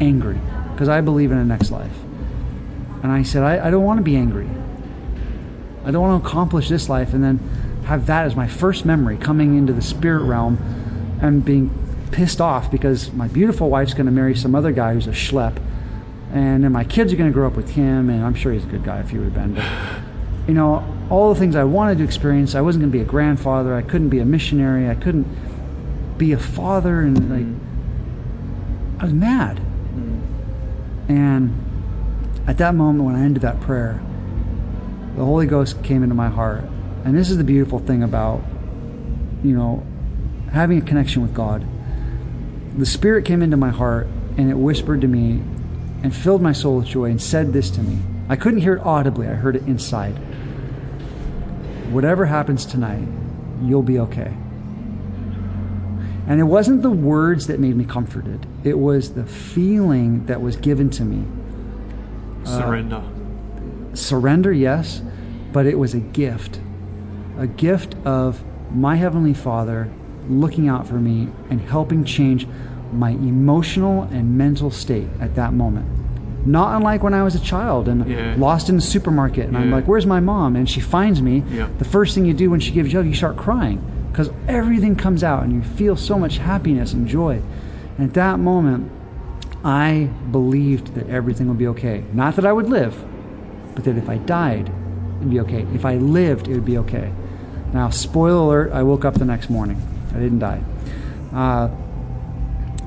angry 0.01 0.39
because 0.71 0.89
I 0.89 1.01
believe 1.01 1.31
in 1.31 1.38
a 1.38 1.45
next 1.45 1.71
life. 1.71 2.04
And 3.03 3.12
I 3.12 3.23
said, 3.23 3.43
I, 3.43 3.67
I 3.67 3.71
don't 3.71 3.84
want 3.84 3.99
to 3.99 4.03
be 4.03 4.15
angry. 4.15 4.49
I 5.86 5.91
don't 5.91 6.01
want 6.01 6.23
to 6.23 6.27
accomplish 6.27 6.67
this 6.69 6.89
life 6.89 7.13
and 7.13 7.23
then 7.23 7.38
have 7.86 8.08
that 8.08 8.25
as 8.25 8.36
my 8.36 8.47
first 8.47 8.86
memory 8.86 9.17
coming 9.17 9.58
into 9.58 9.73
the 9.73 9.81
spirit 9.81 10.23
realm 10.23 10.58
and 11.21 11.45
being 11.45 11.69
pissed 12.12 12.41
off 12.41 12.71
because 12.71 13.12
my 13.13 13.27
beautiful 13.27 13.69
wife's 13.69 13.93
going 13.93 14.05
to 14.05 14.12
marry 14.12 14.36
some 14.36 14.55
other 14.55 14.71
guy 14.71 14.93
who's 14.93 15.08
a 15.08 15.12
schlep, 15.12 15.62
and 16.34 16.63
then 16.63 16.71
my 16.71 16.84
kids 16.84 17.13
are 17.13 17.15
going 17.15 17.29
to 17.29 17.34
grow 17.34 17.47
up 17.47 17.55
with 17.55 17.71
him, 17.71 18.10
and 18.10 18.23
I'm 18.23 18.34
sure 18.34 18.51
he's 18.53 18.63
a 18.63 18.67
good 18.67 18.84
guy 18.84 18.99
if 18.99 19.10
he 19.10 19.17
would 19.17 19.31
have 19.31 19.34
been. 19.34 19.53
But 19.53 20.47
you 20.47 20.53
know, 20.53 20.84
all 21.10 21.34
the 21.34 21.39
things 21.39 21.55
I 21.55 21.63
wanted 21.63 21.97
to 21.99 22.03
experience, 22.03 22.55
I 22.55 22.62
wasn't 22.62 22.84
going 22.84 22.91
to 22.91 22.97
be 22.97 23.01
a 23.01 23.08
grandfather. 23.08 23.75
I 23.75 23.81
couldn't 23.81 24.10
be 24.10 24.19
a 24.19 24.25
missionary. 24.25 24.89
I 24.89 24.95
couldn't 24.95 25.27
be 26.17 26.31
a 26.31 26.38
father, 26.38 27.01
and 27.01 27.29
like 27.29 27.41
mm-hmm. 27.41 29.01
I 29.01 29.03
was 29.03 29.13
mad. 29.13 29.58
Mm-hmm. 29.58 31.12
And 31.12 31.64
at 32.47 32.58
that 32.60 32.75
moment, 32.75 33.05
when 33.05 33.15
I 33.15 33.23
ended 33.23 33.41
that 33.41 33.60
prayer, 33.62 33.99
the 35.15 35.23
Holy 35.23 35.47
Ghost 35.47 35.81
came 35.84 36.03
into 36.03 36.15
my 36.15 36.29
heart. 36.29 36.63
And 37.03 37.17
this 37.17 37.29
is 37.29 37.38
the 37.38 37.43
beautiful 37.43 37.79
thing 37.79 38.03
about, 38.03 38.41
you 39.43 39.55
know, 39.55 39.84
having 40.51 40.77
a 40.77 40.81
connection 40.81 41.21
with 41.21 41.34
God. 41.34 41.65
The 42.77 42.86
Spirit 42.86 43.25
came 43.25 43.41
into 43.41 43.58
my 43.58 43.69
heart 43.69 44.08
and 44.38 44.49
it 44.49 44.58
whispered 44.58 45.01
to 45.01 45.08
me 45.08 45.41
and 46.03 46.15
filled 46.15 46.41
my 46.41 46.51
soul 46.51 46.77
with 46.77 46.88
joy 46.88 47.05
and 47.05 47.21
said 47.21 47.53
this 47.53 47.69
to 47.71 47.81
me. 47.81 47.97
I 48.27 48.36
couldn't 48.36 48.62
hear 48.62 48.75
it 48.75 48.81
audibly, 48.81 49.27
I 49.27 49.34
heard 49.34 49.55
it 49.55 49.63
inside. 49.63 50.15
Whatever 51.91 52.25
happens 52.25 52.65
tonight, 52.65 53.08
you'll 53.63 53.84
be 53.84 53.99
okay. 53.99 54.34
And 56.27 56.39
it 56.39 56.43
wasn't 56.43 56.81
the 56.81 56.91
words 56.91 57.47
that 57.47 57.60
made 57.60 57.75
me 57.75 57.86
comforted, 57.86 58.45
it 58.63 58.77
was 58.77 59.13
the 59.13 59.25
feeling 59.25 60.25
that 60.25 60.41
was 60.41 60.55
given 60.55 60.89
to 60.91 61.05
me. 61.05 61.25
Um, 62.45 62.62
Surrender. 62.62 63.03
Surrender, 63.93 64.51
yes, 64.53 65.01
but 65.51 65.65
it 65.65 65.79
was 65.79 65.93
a 65.93 65.99
gift. 65.99 66.60
A 67.38 67.47
gift 67.47 67.95
of 68.05 68.43
my 68.73 68.95
Heavenly 68.95 69.34
Father 69.34 69.89
looking 70.29 70.67
out 70.67 70.88
for 70.88 70.95
me 70.95 71.29
and 71.49 71.62
helping 71.62 72.03
change 72.03 72.47
my 72.91 73.12
emotional 73.12 74.03
and 74.03 74.38
mental 74.38 74.71
state 74.71 75.08
at 75.19 75.36
that 75.36 75.53
moment. 75.53 75.86
Not 76.45 76.75
unlike 76.75 77.03
when 77.03 77.13
I 77.13 77.23
was 77.23 77.36
a 77.36 77.39
child 77.39 77.88
and 77.88 78.05
Yeah. 78.08 78.36
lost 78.38 78.69
in 78.69 78.75
the 78.75 78.81
supermarket, 78.81 79.47
and 79.47 79.58
I'm 79.58 79.71
like, 79.71 79.88
"Where's 79.88 80.05
my 80.05 80.19
mom?" 80.19 80.55
And 80.55 80.69
she 80.69 80.79
finds 80.79 81.21
me. 81.21 81.43
Yeah. 81.51 81.67
The 81.79 81.86
first 81.86 82.13
thing 82.13 82.25
you 82.25 82.34
do 82.34 82.49
when 82.51 82.60
she 82.60 82.71
gives 82.71 82.93
you 82.93 82.99
hug, 82.99 83.08
you 83.08 83.13
start 83.15 83.36
crying 83.36 83.79
because 84.12 84.29
everything 84.47 84.95
comes 84.95 85.23
out, 85.23 85.43
and 85.43 85.51
you 85.53 85.62
feel 85.62 85.95
so 85.95 86.19
much 86.19 86.38
happiness 86.38 86.93
and 86.93 87.08
joy. 87.08 87.39
And 87.97 88.08
at 88.08 88.13
that 88.13 88.39
moment, 88.39 88.89
I 89.65 90.12
believed 90.30 90.93
that 90.93 91.10
everything 91.10 91.47
would 91.47 91.58
be 91.58 91.67
okay. 91.69 92.04
Not 92.13 92.36
that 92.36 92.45
I 92.45 92.54
would 92.54 92.69
live, 92.69 93.04
but 93.73 93.84
that 93.86 93.97
if 93.97 94.08
I 94.08 94.17
died, 94.17 94.71
it'd 95.17 95.32
be 95.32 95.39
okay. 95.39 95.65
If 95.73 95.86
I 95.86 95.95
lived, 95.95 96.47
it 96.47 96.54
would 96.54 96.65
be 96.65 96.78
okay. 96.78 97.12
Now, 97.73 97.89
spoiler 97.89 98.67
alert, 98.67 98.73
I 98.73 98.84
woke 98.84 99.04
up 99.04 99.15
the 99.15 99.25
next 99.25 99.49
morning. 99.49 99.82
I 100.12 100.19
didn't 100.19 100.38
die. 100.38 100.62
Uh, 101.34 101.69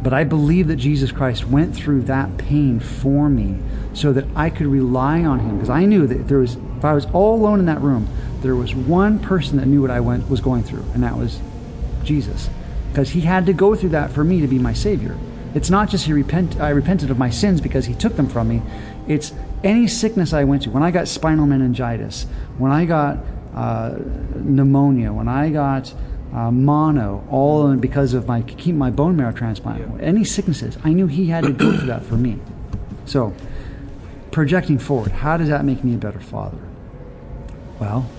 but 0.02 0.12
I 0.12 0.22
believe 0.22 0.68
that 0.68 0.76
Jesus 0.76 1.10
Christ 1.10 1.48
went 1.48 1.74
through 1.74 2.02
that 2.02 2.38
pain 2.38 2.78
for 2.78 3.28
me 3.28 3.58
so 3.92 4.12
that 4.12 4.24
I 4.36 4.48
could 4.48 4.68
rely 4.68 5.24
on 5.24 5.40
him. 5.40 5.56
Because 5.56 5.70
I 5.70 5.84
knew 5.84 6.06
that 6.06 6.28
there 6.28 6.38
was, 6.38 6.56
if 6.76 6.84
I 6.84 6.94
was 6.94 7.06
all 7.06 7.34
alone 7.34 7.58
in 7.58 7.66
that 7.66 7.80
room, 7.80 8.08
there 8.40 8.54
was 8.54 8.72
one 8.72 9.18
person 9.18 9.56
that 9.56 9.66
knew 9.66 9.82
what 9.82 9.90
I 9.90 9.98
went, 9.98 10.30
was 10.30 10.40
going 10.40 10.62
through, 10.62 10.84
and 10.94 11.02
that 11.02 11.16
was 11.16 11.40
Jesus. 12.04 12.48
Because 12.92 13.10
he 13.10 13.22
had 13.22 13.46
to 13.46 13.52
go 13.52 13.74
through 13.74 13.90
that 13.90 14.12
for 14.12 14.22
me 14.22 14.40
to 14.40 14.46
be 14.46 14.60
my 14.60 14.72
Savior. 14.72 15.18
It's 15.54 15.70
not 15.70 15.88
just 15.88 16.06
he 16.06 16.12
repent, 16.12 16.60
I 16.60 16.70
repented 16.70 17.10
of 17.10 17.18
my 17.18 17.30
sins 17.30 17.60
because 17.60 17.86
he 17.86 17.94
took 17.94 18.16
them 18.16 18.28
from 18.28 18.48
me. 18.48 18.62
It's 19.06 19.32
any 19.64 19.88
sickness 19.88 20.32
I 20.32 20.44
went 20.44 20.62
to. 20.62 20.70
When 20.70 20.82
I 20.82 20.90
got 20.90 21.08
spinal 21.08 21.46
meningitis, 21.46 22.24
when 22.58 22.70
I 22.70 22.84
got 22.84 23.18
uh, 23.54 23.96
pneumonia, 24.36 25.12
when 25.12 25.28
I 25.28 25.50
got 25.50 25.92
uh, 26.32 26.50
mono, 26.50 27.24
all 27.30 27.74
because 27.76 28.14
of 28.14 28.26
my 28.28 28.42
keep 28.42 28.74
my 28.74 28.90
bone 28.90 29.16
marrow 29.16 29.32
transplant. 29.32 30.00
Any 30.00 30.24
sicknesses, 30.24 30.76
I 30.84 30.92
knew 30.92 31.06
he 31.06 31.26
had 31.26 31.44
to 31.44 31.52
go 31.52 31.76
through 31.76 31.86
that 31.86 32.04
for 32.04 32.16
me. 32.16 32.38
So, 33.06 33.34
projecting 34.30 34.78
forward, 34.78 35.10
how 35.10 35.38
does 35.38 35.48
that 35.48 35.64
make 35.64 35.82
me 35.82 35.94
a 35.94 35.98
better 35.98 36.20
father? 36.20 36.58
Well, 37.80 38.10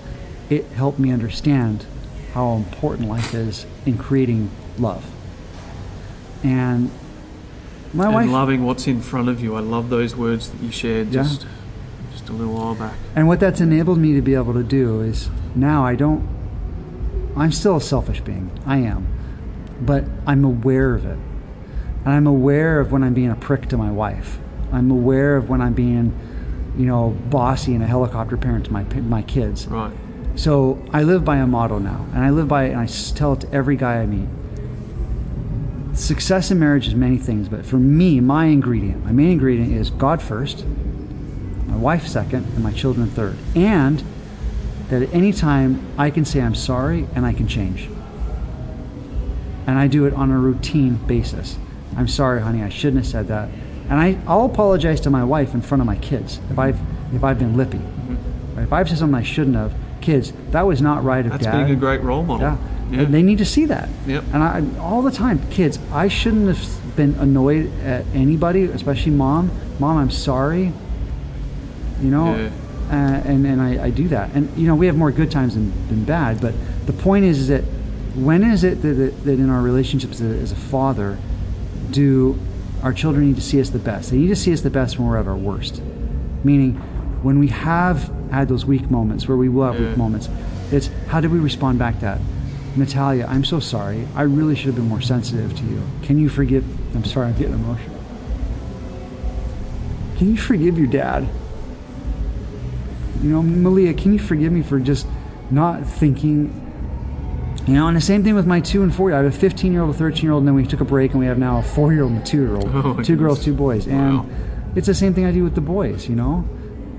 it 0.50 0.66
helped 0.72 0.98
me 0.98 1.12
understand 1.12 1.86
how 2.34 2.54
important 2.54 3.08
life 3.08 3.34
is 3.34 3.66
in 3.86 3.98
creating 3.98 4.50
love. 4.78 5.06
And 6.44 6.90
my 7.94 8.06
and 8.06 8.14
wife 8.14 8.30
loving 8.30 8.64
what's 8.66 8.88
in 8.88 9.02
front 9.02 9.30
of 9.30 9.42
you. 9.42 9.56
I 9.56 9.60
love 9.62 9.90
those 9.90 10.16
words 10.16 10.50
that 10.50 10.62
you 10.62 10.72
shared 10.72 11.08
Yeah. 11.08 11.24
just 11.24 11.46
just 12.12 12.30
a 12.30 12.34
little 12.34 12.54
while 12.54 12.76
back. 12.76 12.94
And 13.16 13.28
what 13.28 13.40
that's 13.40 13.62
enabled 13.62 13.98
me 13.98 14.14
to 14.16 14.22
be 14.22 14.34
able 14.36 14.54
to 14.54 14.64
do 14.64 15.02
is 15.02 15.30
now 15.56 15.86
I 15.86 15.96
don't, 15.96 16.28
I'm 17.36 17.52
still 17.52 17.78
a 17.78 17.82
selfish 17.82 18.22
being. 18.22 18.52
I 18.66 18.78
am. 18.78 19.08
But 19.82 20.06
I'm 20.28 20.44
aware 20.44 20.94
of 20.96 21.06
it. 21.06 21.18
And 22.06 22.14
I'm 22.14 22.28
aware 22.28 22.80
of 22.80 22.92
when 22.92 23.04
I'm 23.04 23.14
being 23.14 23.30
a 23.32 23.36
prick 23.36 23.68
to 23.70 23.78
my 23.78 23.92
wife. 23.92 24.40
I'm 24.72 24.92
aware 24.92 25.38
of 25.38 25.50
when 25.50 25.62
I'm 25.62 25.74
being, 25.74 26.14
you 26.78 26.86
know, 26.86 27.12
bossy 27.30 27.74
and 27.74 27.84
a 27.84 27.88
helicopter 27.88 28.38
parent 28.38 28.66
to 28.66 28.74
my, 28.74 28.84
my 28.84 29.22
kids. 29.22 29.68
Right. 29.68 29.94
So 30.36 30.80
I 30.94 31.04
live 31.04 31.26
by 31.26 31.38
a 31.38 31.48
motto 31.48 31.80
now, 31.80 32.06
and 32.14 32.24
I 32.24 32.30
live 32.30 32.48
by 32.48 32.66
it, 32.66 32.72
and 32.72 32.80
I 32.80 32.86
tell 32.86 33.34
it 33.34 33.42
to 33.42 33.54
every 33.54 33.76
guy 33.76 33.98
I 33.98 34.06
meet. 34.06 34.30
Success 36.00 36.50
in 36.50 36.58
marriage 36.58 36.88
is 36.88 36.96
many 36.96 37.18
things, 37.18 37.50
but 37.50 37.66
for 37.66 37.76
me, 37.76 38.22
my 38.22 38.46
ingredient, 38.46 39.04
my 39.04 39.12
main 39.12 39.32
ingredient 39.32 39.74
is 39.74 39.90
God 39.90 40.22
first, 40.22 40.66
my 41.68 41.76
wife 41.76 42.08
second, 42.08 42.46
and 42.56 42.64
my 42.64 42.72
children 42.72 43.10
third. 43.10 43.38
And 43.54 44.02
that 44.88 45.02
at 45.02 45.14
any 45.14 45.34
time 45.34 45.86
I 45.98 46.10
can 46.10 46.24
say 46.24 46.42
I'm 46.42 46.56
sorry 46.56 47.06
and 47.16 47.26
I 47.26 47.34
can 47.34 47.50
change. 47.50 47.90
And 49.68 49.78
I 49.78 49.88
do 49.88 50.06
it 50.06 50.14
on 50.14 50.32
a 50.32 50.38
routine 50.38 50.96
basis. 50.96 51.58
I'm 51.98 52.08
sorry, 52.08 52.42
honey, 52.42 52.64
I 52.64 52.70
shouldn't 52.70 53.04
have 53.04 53.12
said 53.12 53.28
that. 53.28 53.50
And 53.90 54.00
I, 54.00 54.18
I'll 54.26 54.46
apologize 54.46 55.02
to 55.02 55.10
my 55.10 55.26
wife 55.26 55.54
in 55.54 55.62
front 55.62 55.82
of 55.82 55.86
my 55.86 55.98
kids 55.98 56.38
if 56.38 56.56
mm-hmm. 56.56 56.60
I've 56.62 56.80
if 57.14 57.26
I've 57.26 57.40
been 57.40 57.58
lippy. 57.58 57.82
Right? 58.56 58.64
If 58.64 58.72
I've 58.72 58.88
said 58.88 59.00
something 59.00 59.20
I 59.20 59.24
shouldn't 59.24 59.58
have, 59.58 59.74
kids, 60.00 60.32
that 60.52 60.62
was 60.62 60.82
not 60.82 61.04
right 61.04 61.26
of 61.26 61.34
That's 61.34 61.44
dad. 61.44 61.66
being 61.66 61.78
a 61.78 61.80
great 61.80 62.02
role 62.02 62.24
model. 62.24 62.48
Yeah. 62.48 62.58
Yeah. 62.92 63.02
And 63.02 63.14
They 63.14 63.22
need 63.24 63.38
to 63.38 63.46
see 63.46 63.66
that. 63.66 63.88
Yep. 64.08 64.24
And 64.34 64.44
I 64.44 64.64
all 64.80 65.02
the 65.02 65.12
time, 65.12 65.40
kids, 65.52 65.78
I 65.92 66.08
shouldn't 66.08 66.48
have 66.48 66.96
been 66.96 67.14
annoyed 67.16 67.72
at 67.84 68.06
anybody, 68.14 68.64
especially 68.64 69.12
mom. 69.12 69.52
Mom, 69.80 69.98
I'm 69.98 70.12
sorry. 70.12 70.72
You 72.02 72.10
know, 72.10 72.36
Yeah. 72.36 72.50
uh, 72.90 72.94
and 73.30 73.46
and 73.46 73.62
I, 73.62 73.86
I 73.86 73.90
do 73.90 74.08
that. 74.10 74.32
And 74.34 74.50
you 74.58 74.68
know, 74.68 74.76
we 74.76 74.86
have 74.88 74.96
more 74.98 75.12
good 75.12 75.30
times 75.32 75.54
than, 75.56 75.72
than 75.88 76.04
bad. 76.04 76.42
But 76.42 76.54
the 76.86 76.94
point 76.94 77.26
is, 77.26 77.40
is 77.40 77.48
that 77.50 77.64
when 78.16 78.44
is 78.44 78.64
it 78.64 78.82
that, 78.82 78.94
that, 78.94 79.24
that 79.26 79.34
in 79.40 79.50
our 79.50 79.62
relationships 79.62 80.20
as 80.20 80.52
a, 80.52 80.56
father, 80.56 81.18
do 81.92 82.40
our 82.82 82.94
children 82.94 83.28
need 83.28 83.36
to 83.36 83.42
see 83.42 83.62
us 83.62 83.70
the 83.70 83.80
best? 83.80 84.10
They 84.12 84.18
need 84.18 84.28
to 84.30 84.36
see 84.36 84.52
us 84.54 84.62
the 84.62 84.70
best 84.70 84.98
when 84.98 85.08
we're 85.08 85.18
at 85.18 85.28
our 85.28 85.36
worst. 85.36 85.82
Meaning, 86.44 86.76
when 87.22 87.38
we 87.38 87.48
have 87.48 88.12
had 88.32 88.48
those 88.48 88.66
weak 88.66 88.90
moments, 88.90 89.28
where 89.28 89.38
we 89.38 89.50
will 89.50 89.66
have 89.72 89.80
Yeah. 89.80 89.90
weak 89.90 89.98
moments, 89.98 90.30
it's 90.72 90.90
how 91.08 91.20
do 91.22 91.30
we 91.30 91.38
respond 91.40 91.78
back 91.80 91.96
to 91.96 92.02
that? 92.02 92.22
Natalia, 92.76 93.26
I'm 93.30 93.44
so 93.44 93.60
sorry. 93.60 94.08
I 94.16 94.22
really 94.24 94.56
should 94.56 94.68
have 94.68 94.76
been 94.76 94.88
more 94.88 95.02
sensitive 95.02 95.56
to 95.58 95.64
you. 95.64 95.82
Can 96.04 96.18
you 96.20 96.30
forgive? 96.30 96.64
I'm 96.96 97.04
sorry, 97.04 97.28
I'm 97.28 97.38
getting 97.38 97.54
emotional. 97.56 97.96
Can 100.18 100.32
you 100.32 100.38
forgive 100.38 100.78
your 100.78 100.88
dad? 100.88 101.28
You 103.22 103.30
know, 103.30 103.42
Malia, 103.44 103.94
can 103.94 104.14
you 104.14 104.20
forgive 104.20 104.52
me 104.52 104.62
for 104.62 104.80
just 104.80 105.08
not 105.52 105.86
thinking? 105.86 106.66
You 107.68 107.74
know, 107.76 107.88
and 107.88 107.98
the 107.98 108.02
same 108.02 108.24
thing 108.24 108.36
with 108.36 108.48
my 108.48 108.60
two 108.62 108.82
and 108.82 108.94
four. 108.96 109.14
I 109.14 109.18
have 109.18 109.26
a 109.26 109.32
15 109.32 109.72
year 109.74 109.82
old, 109.82 109.94
a 109.94 109.98
13 109.98 110.24
year 110.24 110.32
old, 110.32 110.42
and 110.42 110.48
then 110.48 110.56
we 110.56 110.66
took 110.66 110.82
a 110.82 110.86
break 110.86 111.12
and 111.12 111.20
we 111.20 111.26
have 111.26 111.38
now 111.38 111.60
a 111.60 111.64
four 111.64 111.94
year 111.94 112.04
old 112.04 112.14
and 112.14 112.22
a 112.22 112.26
two 112.26 112.38
year 112.42 112.56
old. 112.56 112.70
Oh, 112.74 113.04
two 113.04 113.16
girls, 113.16 113.44
two 113.44 113.54
boys. 113.54 113.88
And 113.88 114.20
Wow. 114.20 114.26
it's 114.76 114.88
the 114.88 114.94
same 114.94 115.14
thing 115.14 115.26
I 115.26 115.32
do 115.32 115.44
with 115.44 115.56
the 115.56 115.62
boys, 115.62 116.08
you 116.08 116.16
know? 116.16 116.48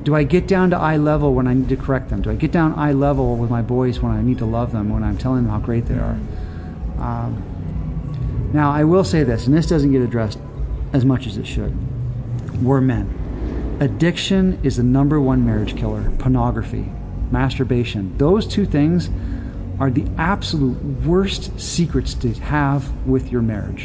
Do 0.03 0.15
I 0.15 0.25
get 0.25 0.47
down 0.47 0.71
to 0.71 0.77
eye 0.77 0.97
level 0.97 1.35
when 1.35 1.47
I 1.47 1.55
need 1.55 1.69
to 1.69 1.77
correct 1.77 2.09
them? 2.09 2.23
Do 2.23 2.31
I 2.31 2.35
get 2.35 2.53
down 2.53 2.79
eye 2.79 2.93
level 2.93 3.37
with 3.37 3.51
my 3.51 3.61
boys 3.61 4.01
when 4.01 4.13
I 4.13 4.23
need 4.23 4.39
to 4.39 4.47
love 4.47 4.73
them, 4.73 4.89
when 4.89 5.03
I'm 5.03 5.19
telling 5.19 5.45
them 5.45 5.53
how 5.53 5.59
great 5.59 5.87
they 5.87 5.97
are? 5.97 6.19
Um, 6.99 8.51
now, 8.53 8.73
I 8.73 8.85
will 8.85 9.05
say 9.05 9.23
this, 9.23 9.47
and 9.47 9.55
this 9.55 9.67
doesn't 9.67 9.93
get 9.93 10.01
addressed 10.01 10.39
as 10.93 11.05
much 11.05 11.27
as 11.27 11.37
it 11.37 11.47
should. 11.47 11.77
We're 12.63 12.81
men. 12.81 13.77
Addiction 13.81 14.59
is 14.63 14.77
the 14.77 14.83
number 14.83 15.21
one 15.21 15.45
marriage 15.45 15.77
killer. 15.77 16.11
Pornography, 16.19 16.91
masturbation. 17.31 18.17
Those 18.19 18.47
two 18.47 18.67
things 18.67 19.11
are 19.79 19.91
the 19.91 20.07
absolute 20.19 20.83
worst 21.05 21.59
secrets 21.61 22.15
to 22.15 22.33
have 22.35 22.91
with 23.07 23.31
your 23.31 23.43
marriage. 23.43 23.85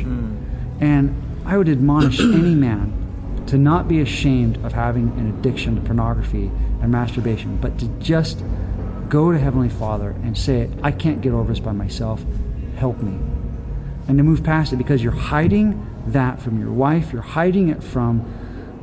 And 0.80 1.22
I 1.46 1.58
would 1.58 1.70
admonish 1.70 2.20
any 2.20 2.56
man 2.56 3.05
to 3.48 3.58
not 3.58 3.88
be 3.88 4.02
ashamed 4.02 4.58
of 4.66 4.74
having 4.74 5.10
an 5.20 5.28
addiction 5.30 5.76
to 5.76 5.82
pornography 5.82 6.52
and 6.82 6.92
masturbation, 6.92 7.58
but 7.58 7.78
to 7.80 7.88
just 8.00 8.44
go 9.10 9.32
to 9.32 9.38
Heavenly 9.38 9.70
Father 9.70 10.12
and 10.24 10.38
say, 10.38 10.70
I 10.82 10.92
can't 10.92 11.22
get 11.22 11.32
over 11.32 11.54
this 11.54 11.60
by 11.60 11.72
myself. 11.72 12.24
Help 12.78 13.02
me 13.02 13.18
and 14.08 14.18
to 14.18 14.24
move 14.24 14.44
past 14.44 14.74
it 14.74 14.78
because 14.78 15.02
you're 15.04 15.12
hiding 15.12 15.86
that 16.08 16.40
from 16.40 16.60
your 16.60 16.72
wife, 16.72 17.12
you're 17.12 17.22
hiding 17.22 17.70
it 17.70 17.84
from 17.84 18.26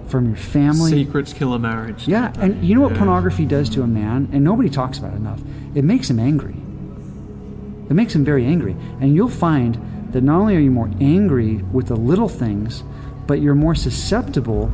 from 0.06 0.26
your 0.26 0.36
family. 0.36 0.90
Secrets 0.90 1.32
kill 1.32 1.54
a 1.54 1.58
marriage. 1.58 2.06
Yeah, 2.06 2.32
and 2.38 2.62
you 2.62 2.74
know 2.74 2.82
what 2.82 2.92
Yeah. 2.92 2.98
pornography 2.98 3.46
does 3.46 3.70
to 3.70 3.82
a 3.82 3.86
man, 3.86 4.28
and 4.32 4.44
nobody 4.44 4.68
talks 4.68 4.98
about 4.98 5.14
it 5.14 5.16
enough. 5.16 5.40
It 5.74 5.84
makes 5.84 6.10
him 6.10 6.18
angry. 6.18 6.56
It 7.88 7.94
makes 7.94 8.14
him 8.14 8.22
very 8.22 8.44
angry, 8.44 8.76
and 9.00 9.14
you'll 9.14 9.28
find 9.28 9.78
that 10.10 10.22
not 10.22 10.38
only 10.38 10.54
are 10.56 10.60
you 10.60 10.70
more 10.70 10.90
angry 11.00 11.64
with 11.72 11.86
the 11.86 11.96
little 11.96 12.28
things, 12.28 12.84
but 13.32 13.40
you're 13.40 13.54
more 13.54 13.74
susceptible 13.74 14.70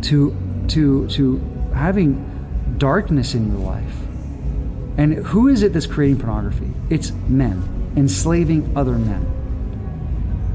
to 0.00 0.34
to 0.68 1.06
to 1.08 1.38
having 1.74 2.16
darkness 2.78 3.34
in 3.34 3.46
your 3.52 3.60
life. 3.60 3.94
And 4.96 5.12
who 5.12 5.48
is 5.48 5.62
it 5.62 5.74
that's 5.74 5.84
creating 5.86 6.18
pornography? 6.18 6.72
It's 6.88 7.12
men 7.28 7.92
enslaving 7.94 8.74
other 8.74 8.92
men. 8.92 9.26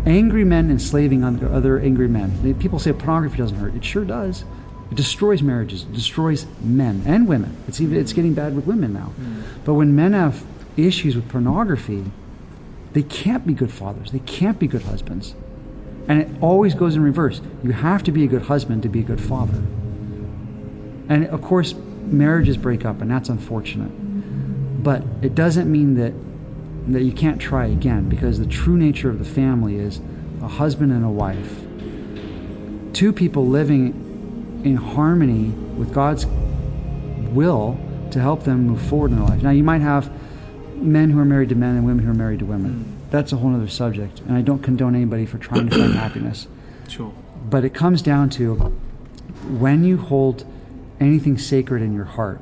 Angry 0.07 0.43
men 0.43 0.71
enslaving 0.71 1.23
other 1.23 1.79
angry 1.79 2.07
men. 2.07 2.55
People 2.55 2.79
say 2.79 2.91
pornography 2.93 3.37
doesn't 3.37 3.59
hurt. 3.59 3.75
It 3.75 3.85
sure 3.85 4.03
does. 4.03 4.43
It 4.89 4.95
destroys 4.95 5.43
marriages. 5.43 5.83
It 5.83 5.93
destroys 5.93 6.47
men 6.61 7.03
and 7.05 7.27
women. 7.27 7.55
It's 7.67 7.79
even 7.79 7.99
it's 7.99 8.13
getting 8.13 8.33
bad 8.33 8.55
with 8.55 8.65
women 8.65 8.91
now. 8.91 9.13
Mm. 9.19 9.43
But 9.65 9.75
when 9.75 9.95
men 9.95 10.13
have 10.13 10.43
issues 10.75 11.15
with 11.15 11.29
pornography, 11.29 12.05
they 12.93 13.03
can't 13.03 13.45
be 13.45 13.53
good 13.53 13.71
fathers. 13.71 14.11
They 14.11 14.25
can't 14.37 14.57
be 14.57 14.65
good 14.65 14.81
husbands. 14.81 15.35
And 16.07 16.21
it 16.21 16.29
always 16.41 16.73
goes 16.73 16.95
in 16.95 17.03
reverse. 17.03 17.41
You 17.63 17.71
have 17.71 18.03
to 18.03 18.11
be 18.11 18.23
a 18.23 18.27
good 18.27 18.43
husband 18.43 18.83
to 18.83 18.89
be 18.89 19.01
a 19.01 19.03
good 19.03 19.21
father. 19.21 19.61
And 21.09 21.25
of 21.27 21.41
course, 21.41 21.73
marriages 21.73 22.57
break 22.57 22.85
up, 22.85 23.01
and 23.01 23.11
that's 23.11 23.29
unfortunate. 23.29 23.91
But 24.83 25.03
it 25.21 25.35
doesn't 25.35 25.69
mean 25.71 25.95
that 25.95 26.13
that 26.87 27.03
you 27.03 27.11
can't 27.11 27.39
try 27.39 27.65
again 27.65 28.07
because 28.07 28.39
the 28.39 28.45
true 28.45 28.77
nature 28.77 29.09
of 29.09 29.19
the 29.19 29.25
family 29.25 29.75
is 29.75 29.99
a 30.41 30.47
husband 30.47 30.91
and 30.91 31.03
a 31.03 31.09
wife. 31.09 31.61
Two 32.93 33.11
people 33.11 33.45
living 33.45 34.61
in 34.63 34.77
harmony 34.77 35.49
with 35.77 35.93
God's 35.93 36.25
will 36.25 37.77
to 38.11 38.21
help 38.21 38.43
them 38.43 38.67
move 38.67 38.81
forward 38.81 39.11
in 39.11 39.17
their 39.17 39.27
life. 39.27 39.43
Now, 39.43 39.49
you 39.49 39.63
might 39.63 39.81
have 39.81 40.09
men 40.75 41.09
who 41.09 41.19
are 41.19 41.25
married 41.25 41.49
to 41.49 41.55
men 41.55 41.75
and 41.75 41.85
women 41.85 42.05
who 42.05 42.11
are 42.11 42.15
married 42.15 42.39
to 42.39 42.45
women. 42.45 42.96
That's 43.09 43.31
a 43.31 43.37
whole 43.37 43.53
other 43.55 43.67
subject, 43.67 44.19
and 44.21 44.35
I 44.35 44.41
don't 44.41 44.61
condone 44.61 44.95
anybody 44.95 45.25
for 45.25 45.37
trying 45.37 45.69
to 45.69 45.77
find 45.77 45.93
happiness. 46.05 46.47
Sure. 46.87 47.13
But 47.49 47.63
it 47.63 47.73
comes 47.73 48.01
down 48.01 48.29
to 48.31 48.55
when 49.47 49.83
you 49.83 49.97
hold 49.97 50.45
anything 50.99 51.37
sacred 51.37 51.81
in 51.81 51.93
your 51.93 52.05
heart, 52.05 52.41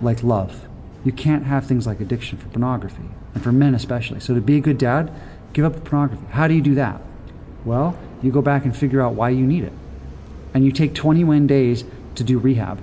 like 0.00 0.22
love, 0.22 0.66
you 1.04 1.12
can't 1.12 1.44
have 1.44 1.66
things 1.66 1.86
like 1.86 2.00
addiction 2.00 2.38
for 2.38 2.48
pornography, 2.48 3.04
and 3.34 3.42
for 3.42 3.52
men 3.52 3.74
especially. 3.74 4.20
So 4.20 4.34
to 4.34 4.40
be 4.40 4.56
a 4.56 4.60
good 4.60 4.78
dad, 4.78 5.12
give 5.52 5.64
up 5.64 5.74
the 5.74 5.80
pornography. 5.80 6.24
How 6.30 6.48
do 6.48 6.54
you 6.54 6.62
do 6.62 6.74
that? 6.76 7.00
Well, 7.64 7.98
you 8.22 8.30
go 8.30 8.42
back 8.42 8.64
and 8.64 8.76
figure 8.76 9.00
out 9.00 9.14
why 9.14 9.30
you 9.30 9.46
need 9.46 9.64
it. 9.64 9.72
And 10.54 10.64
you 10.64 10.72
take 10.72 10.94
21 10.94 11.46
days 11.46 11.84
to 12.14 12.24
do 12.24 12.38
rehab. 12.38 12.78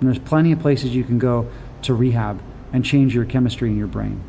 And 0.00 0.08
there's 0.08 0.18
plenty 0.18 0.52
of 0.52 0.60
places 0.60 0.94
you 0.94 1.04
can 1.04 1.18
go 1.18 1.50
to 1.82 1.94
rehab 1.94 2.40
and 2.72 2.84
change 2.84 3.14
your 3.14 3.24
chemistry 3.24 3.70
in 3.70 3.78
your 3.78 3.86
brain. 3.86 4.22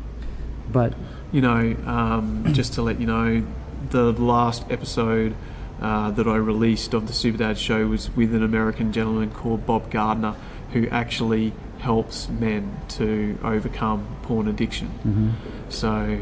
But 0.70 0.94
you 1.32 1.40
know, 1.40 1.76
um, 1.86 2.52
just 2.52 2.74
to 2.74 2.82
let 2.82 3.00
you 3.00 3.06
know, 3.06 3.46
the 3.90 4.12
last 4.12 4.64
episode 4.70 5.34
uh, 5.80 6.10
that 6.10 6.26
I 6.26 6.36
released 6.36 6.94
of 6.94 7.06
the 7.06 7.12
Superdad 7.12 7.56
show 7.56 7.86
was 7.86 8.10
with 8.14 8.34
an 8.34 8.42
American 8.42 8.92
gentleman 8.92 9.30
called 9.30 9.66
Bob 9.66 9.90
Gardner, 9.90 10.34
who 10.72 10.88
actually 10.88 11.52
helps 11.78 12.28
men 12.28 12.80
to 12.88 13.38
overcome 13.42 14.06
porn 14.22 14.46
addiction. 14.46 14.88
Mm-hmm. 14.88 15.30
So, 15.70 16.20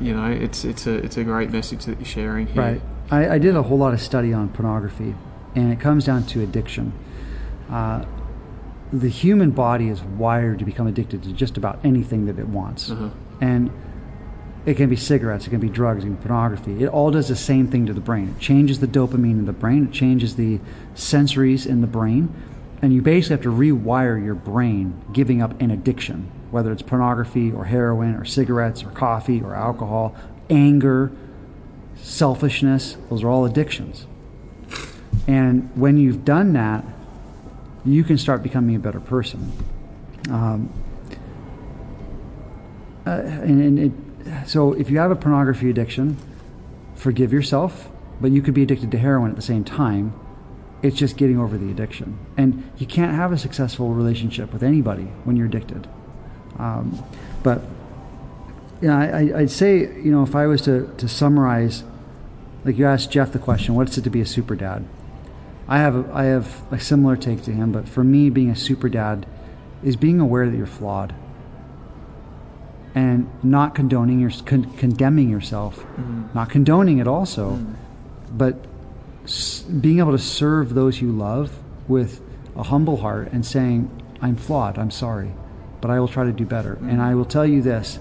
you 0.00 0.14
know, 0.14 0.26
it's 0.26 0.64
it's 0.64 0.86
a 0.86 0.94
it's 0.94 1.16
a 1.16 1.24
great 1.24 1.50
message 1.50 1.86
that 1.86 1.98
you're 1.98 2.06
sharing 2.06 2.46
here. 2.46 2.62
Right. 2.62 2.82
I, 3.10 3.34
I 3.34 3.38
did 3.38 3.56
a 3.56 3.62
whole 3.62 3.78
lot 3.78 3.94
of 3.94 4.00
study 4.00 4.32
on 4.32 4.50
pornography, 4.50 5.14
and 5.54 5.72
it 5.72 5.80
comes 5.80 6.04
down 6.04 6.26
to 6.26 6.42
addiction. 6.42 6.92
Uh, 7.70 8.04
the 8.92 9.08
human 9.08 9.50
body 9.52 9.88
is 9.88 10.02
wired 10.02 10.58
to 10.58 10.64
become 10.64 10.86
addicted 10.86 11.22
to 11.22 11.32
just 11.32 11.56
about 11.56 11.78
anything 11.84 12.26
that 12.26 12.38
it 12.38 12.48
wants, 12.48 12.90
uh-huh. 12.90 13.08
and 13.40 13.70
it 14.66 14.76
can 14.76 14.90
be 14.90 14.96
cigarettes, 14.96 15.46
it 15.46 15.50
can 15.50 15.60
be 15.60 15.68
drugs, 15.68 16.04
it 16.04 16.06
can 16.06 16.16
be 16.16 16.22
pornography. 16.22 16.82
It 16.82 16.88
all 16.88 17.10
does 17.10 17.28
the 17.28 17.36
same 17.36 17.68
thing 17.68 17.86
to 17.86 17.94
the 17.94 18.00
brain. 18.00 18.34
It 18.36 18.40
changes 18.40 18.80
the 18.80 18.86
dopamine 18.86 19.32
in 19.32 19.46
the 19.46 19.52
brain, 19.52 19.86
it 19.86 19.92
changes 19.92 20.36
the 20.36 20.60
sensories 20.94 21.66
in 21.66 21.80
the 21.80 21.86
brain, 21.86 22.34
and 22.82 22.92
you 22.92 23.02
basically 23.02 23.34
have 23.34 23.42
to 23.42 23.52
rewire 23.52 24.22
your 24.22 24.34
brain 24.34 25.02
giving 25.12 25.40
up 25.40 25.58
an 25.60 25.70
addiction, 25.70 26.30
whether 26.50 26.72
it's 26.72 26.82
pornography 26.82 27.50
or 27.50 27.64
heroin 27.64 28.14
or 28.14 28.24
cigarettes 28.24 28.82
or 28.84 28.90
coffee 28.90 29.40
or 29.40 29.54
alcohol, 29.54 30.14
anger, 30.50 31.10
selfishness. 31.96 32.96
Those 33.08 33.22
are 33.22 33.28
all 33.28 33.44
addictions. 33.44 34.06
And 35.26 35.70
when 35.74 35.96
you've 35.96 36.24
done 36.24 36.52
that, 36.54 36.84
you 37.84 38.04
can 38.04 38.18
start 38.18 38.42
becoming 38.42 38.76
a 38.76 38.78
better 38.78 39.00
person. 39.00 39.52
Um, 40.28 40.72
uh, 43.06 43.10
and, 43.10 43.62
and 43.62 43.78
it, 43.78 43.92
so 44.46 44.72
if 44.72 44.90
you 44.90 44.98
have 44.98 45.10
a 45.10 45.16
pornography 45.16 45.70
addiction, 45.70 46.16
forgive 46.94 47.32
yourself, 47.32 47.88
but 48.20 48.30
you 48.30 48.42
could 48.42 48.54
be 48.54 48.62
addicted 48.62 48.90
to 48.90 48.98
heroin 48.98 49.30
at 49.30 49.36
the 49.36 49.42
same 49.42 49.64
time 49.64 50.12
it's 50.82 50.96
just 50.96 51.16
getting 51.16 51.38
over 51.38 51.58
the 51.58 51.70
addiction. 51.70 52.18
And 52.36 52.70
you 52.78 52.86
can't 52.86 53.14
have 53.14 53.32
a 53.32 53.38
successful 53.38 53.92
relationship 53.92 54.52
with 54.52 54.62
anybody 54.62 55.04
when 55.24 55.36
you're 55.36 55.46
addicted. 55.46 55.88
Um, 56.58 57.02
but 57.42 57.62
yeah, 58.80 58.98
I, 58.98 59.24
would 59.24 59.50
say, 59.50 59.78
you 59.78 60.10
know, 60.10 60.22
if 60.22 60.34
I 60.34 60.46
was 60.46 60.62
to, 60.62 60.92
to 60.96 61.08
summarize, 61.08 61.84
like 62.64 62.78
you 62.78 62.86
asked 62.86 63.10
Jeff 63.10 63.32
the 63.32 63.38
question, 63.38 63.74
what's 63.74 63.98
it 63.98 64.02
to 64.02 64.10
be 64.10 64.20
a 64.20 64.26
super 64.26 64.56
dad? 64.56 64.86
I 65.68 65.78
have 65.78 65.96
a, 65.96 66.12
I 66.12 66.24
have 66.24 66.62
a 66.72 66.80
similar 66.80 67.16
take 67.16 67.42
to 67.44 67.52
him, 67.52 67.72
but 67.72 67.88
for 67.88 68.02
me, 68.02 68.30
being 68.30 68.50
a 68.50 68.56
super 68.56 68.88
dad 68.88 69.26
is 69.84 69.96
being 69.96 70.18
aware 70.18 70.48
that 70.48 70.56
you're 70.56 70.66
flawed 70.66 71.14
and 72.94 73.30
not 73.42 73.74
condoning 73.74 74.20
your 74.20 74.30
con- 74.44 74.72
condemning 74.76 75.28
yourself, 75.28 75.78
mm-hmm. 75.78 76.24
not 76.34 76.50
condoning 76.50 76.98
it 76.98 77.06
also, 77.06 77.52
mm-hmm. 77.52 78.36
but 78.36 78.66
being 79.80 79.98
able 79.98 80.12
to 80.12 80.18
serve 80.18 80.74
those 80.74 81.00
you 81.00 81.12
love 81.12 81.58
with 81.86 82.20
a 82.56 82.64
humble 82.64 82.98
heart 82.98 83.30
and 83.32 83.46
saying, 83.46 83.90
I'm 84.20 84.36
flawed, 84.36 84.78
I'm 84.78 84.90
sorry, 84.90 85.32
but 85.80 85.90
I 85.90 86.00
will 86.00 86.08
try 86.08 86.24
to 86.24 86.32
do 86.32 86.44
better. 86.44 86.74
Mm-hmm. 86.74 86.90
And 86.90 87.02
I 87.02 87.14
will 87.14 87.24
tell 87.24 87.46
you 87.46 87.62
this 87.62 88.00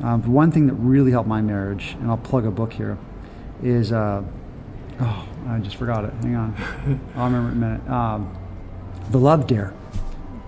um, 0.00 0.32
one 0.32 0.50
thing 0.50 0.66
that 0.66 0.74
really 0.74 1.10
helped 1.10 1.28
my 1.28 1.42
marriage, 1.42 1.96
and 2.00 2.10
I'll 2.10 2.16
plug 2.16 2.46
a 2.46 2.50
book 2.50 2.72
here, 2.72 2.98
is 3.62 3.92
uh, 3.92 4.22
oh, 5.00 5.28
I 5.48 5.58
just 5.58 5.76
forgot 5.76 6.04
it. 6.04 6.12
Hang 6.22 6.34
on. 6.34 7.00
I'll 7.16 7.26
remember 7.26 7.50
in 7.50 7.56
a 7.56 7.66
minute. 7.66 7.90
Um, 7.90 8.36
the 9.10 9.18
Love 9.18 9.46
Dare. 9.46 9.72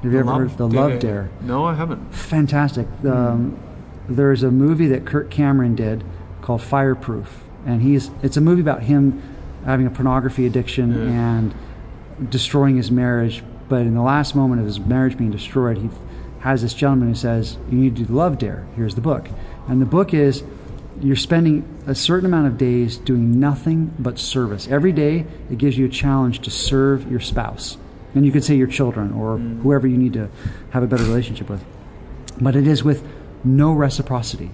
Have 0.03 0.05
you 0.05 0.11
the 0.11 0.19
ever 0.19 0.33
heard 0.33 0.57
The 0.57 0.69
Love 0.69 0.99
Dare? 0.99 1.31
No, 1.41 1.65
I 1.65 1.75
haven't. 1.75 2.15
Fantastic. 2.15 2.87
Mm. 3.03 3.11
Um, 3.11 3.66
there's 4.09 4.43
a 4.43 4.51
movie 4.51 4.87
that 4.89 5.05
Kirk 5.05 5.31
Cameron 5.31 5.75
did 5.75 6.05
called 6.43 6.63
Fireproof, 6.63 7.45
and 7.65 7.83
he's 7.83 8.11
it's 8.23 8.37
a 8.37 8.41
movie 8.41 8.61
about 8.61 8.85
him 8.85 9.23
having 9.65 9.87
a 9.87 9.91
pornography 9.91 10.47
addiction 10.47 10.93
yeah. 10.93 11.39
and 11.39 11.55
destroying 12.31 12.77
his 12.77 12.91
marriage. 12.91 13.43
But 13.69 13.83
in 13.83 13.95
the 13.95 14.03
last 14.03 14.37
moment 14.37 14.61
of 14.61 14.67
his 14.67 14.79
marriage 14.79 15.19
being 15.19 15.33
destroyed, 15.33 15.79
he 15.79 15.91
has 16.41 16.63
this 16.63 16.73
gentleman 16.73 17.09
who 17.09 17.15
says, 17.15 17.59
You 17.69 17.79
need 17.79 17.97
to 17.97 18.03
do 18.03 18.07
the 18.07 18.15
love 18.15 18.39
dare. 18.39 18.67
Here's 18.77 18.95
the 18.95 19.01
book. 19.01 19.29
And 19.69 19.83
the 19.83 19.87
book 19.87 20.15
is 20.15 20.45
you're 21.01 21.17
spending 21.17 21.67
a 21.87 21.95
certain 21.95 22.27
amount 22.27 22.47
of 22.47 22.57
days 22.57 22.97
doing 22.97 23.39
nothing 23.39 23.93
but 23.99 24.19
service. 24.19 24.69
Every 24.69 24.93
day, 24.93 25.27
it 25.51 25.59
gives 25.59 25.77
you 25.77 25.87
a 25.87 25.89
challenge 25.89 26.41
to 26.43 26.51
serve 26.51 27.11
your 27.11 27.21
spouse. 27.21 27.77
And 28.15 28.25
you 28.25 28.33
could 28.33 28.45
say 28.45 28.55
your 28.55 28.69
children 28.69 29.13
or 29.13 29.37
mm. 29.37 29.61
whoever 29.63 29.87
you 29.87 29.99
need 29.99 30.15
to 30.15 30.31
have 30.71 30.83
a 30.83 30.87
better 30.87 31.05
relationship 31.05 31.51
with. 31.51 31.65
But 32.41 32.57
it 32.57 32.67
is 32.67 32.83
with 32.83 33.07
no 33.47 33.73
reciprocity, 33.73 34.51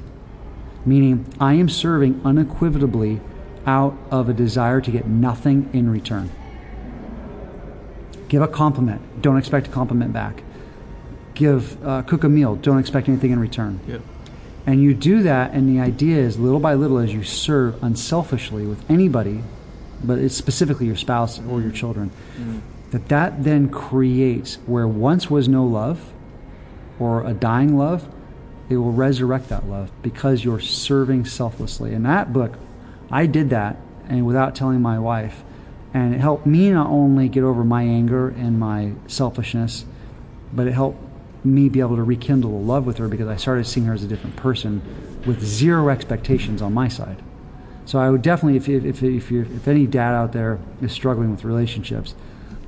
meaning 0.84 1.26
I 1.40 1.54
am 1.54 1.68
serving 1.68 2.20
unequivocally 2.24 3.20
out 3.66 3.96
of 4.10 4.28
a 4.28 4.32
desire 4.32 4.80
to 4.80 4.90
get 4.90 5.06
nothing 5.06 5.70
in 5.72 5.90
return. 5.90 6.30
Give 8.28 8.42
a 8.42 8.48
compliment, 8.48 9.22
don't 9.22 9.36
expect 9.36 9.66
a 9.68 9.70
compliment 9.70 10.12
back. 10.12 10.42
Give 11.34 11.84
uh, 11.84 12.02
cook 12.02 12.24
a 12.24 12.28
meal, 12.28 12.56
don't 12.56 12.78
expect 12.78 13.08
anything 13.08 13.30
in 13.30 13.38
return. 13.38 13.80
Yep. 13.86 14.00
And 14.66 14.80
you 14.80 14.94
do 14.94 15.22
that, 15.22 15.52
and 15.52 15.68
the 15.68 15.80
idea 15.80 16.18
is 16.18 16.38
little 16.38 16.60
by 16.60 16.74
little 16.74 16.98
as 16.98 17.12
you 17.12 17.24
serve 17.24 17.82
unselfishly 17.82 18.64
with 18.64 18.88
anybody, 18.90 19.42
but 20.04 20.18
it's 20.18 20.36
specifically 20.36 20.86
your 20.86 20.96
spouse 20.96 21.40
or 21.40 21.60
your 21.60 21.72
children, 21.72 22.10
mm-hmm. 22.36 22.60
that 22.90 23.08
that 23.08 23.44
then 23.44 23.68
creates 23.68 24.56
where 24.66 24.86
once 24.86 25.30
was 25.30 25.48
no 25.48 25.64
love 25.64 26.12
or 26.98 27.26
a 27.26 27.34
dying 27.34 27.76
love, 27.76 28.08
it 28.72 28.76
will 28.78 28.92
resurrect 28.92 29.48
that 29.48 29.68
love 29.68 29.90
because 30.02 30.44
you're 30.44 30.60
serving 30.60 31.24
selflessly. 31.24 31.92
In 31.92 32.02
that 32.04 32.32
book 32.32 32.54
I 33.10 33.26
did 33.26 33.50
that 33.50 33.76
and 34.08 34.26
without 34.26 34.54
telling 34.54 34.80
my 34.80 34.98
wife. 34.98 35.44
And 35.94 36.14
it 36.14 36.20
helped 36.20 36.46
me 36.46 36.70
not 36.70 36.88
only 36.88 37.28
get 37.28 37.44
over 37.44 37.62
my 37.62 37.82
anger 37.82 38.30
and 38.30 38.58
my 38.58 38.92
selfishness, 39.06 39.84
but 40.52 40.66
it 40.66 40.72
helped 40.72 40.98
me 41.44 41.68
be 41.68 41.80
able 41.80 41.96
to 41.96 42.02
rekindle 42.02 42.50
a 42.50 42.62
love 42.62 42.86
with 42.86 42.98
her 42.98 43.08
because 43.08 43.28
I 43.28 43.36
started 43.36 43.66
seeing 43.66 43.86
her 43.86 43.92
as 43.92 44.02
a 44.02 44.06
different 44.06 44.36
person 44.36 44.80
with 45.26 45.42
zero 45.42 45.88
expectations 45.90 46.62
on 46.62 46.72
my 46.72 46.88
side. 46.88 47.22
So 47.84 47.98
I 47.98 48.10
would 48.10 48.22
definitely, 48.22 48.56
if 48.56 48.68
if 48.68 49.02
if, 49.02 49.30
if 49.30 49.68
any 49.68 49.86
dad 49.86 50.14
out 50.14 50.32
there 50.32 50.58
is 50.80 50.92
struggling 50.92 51.30
with 51.30 51.44
relationships, 51.44 52.14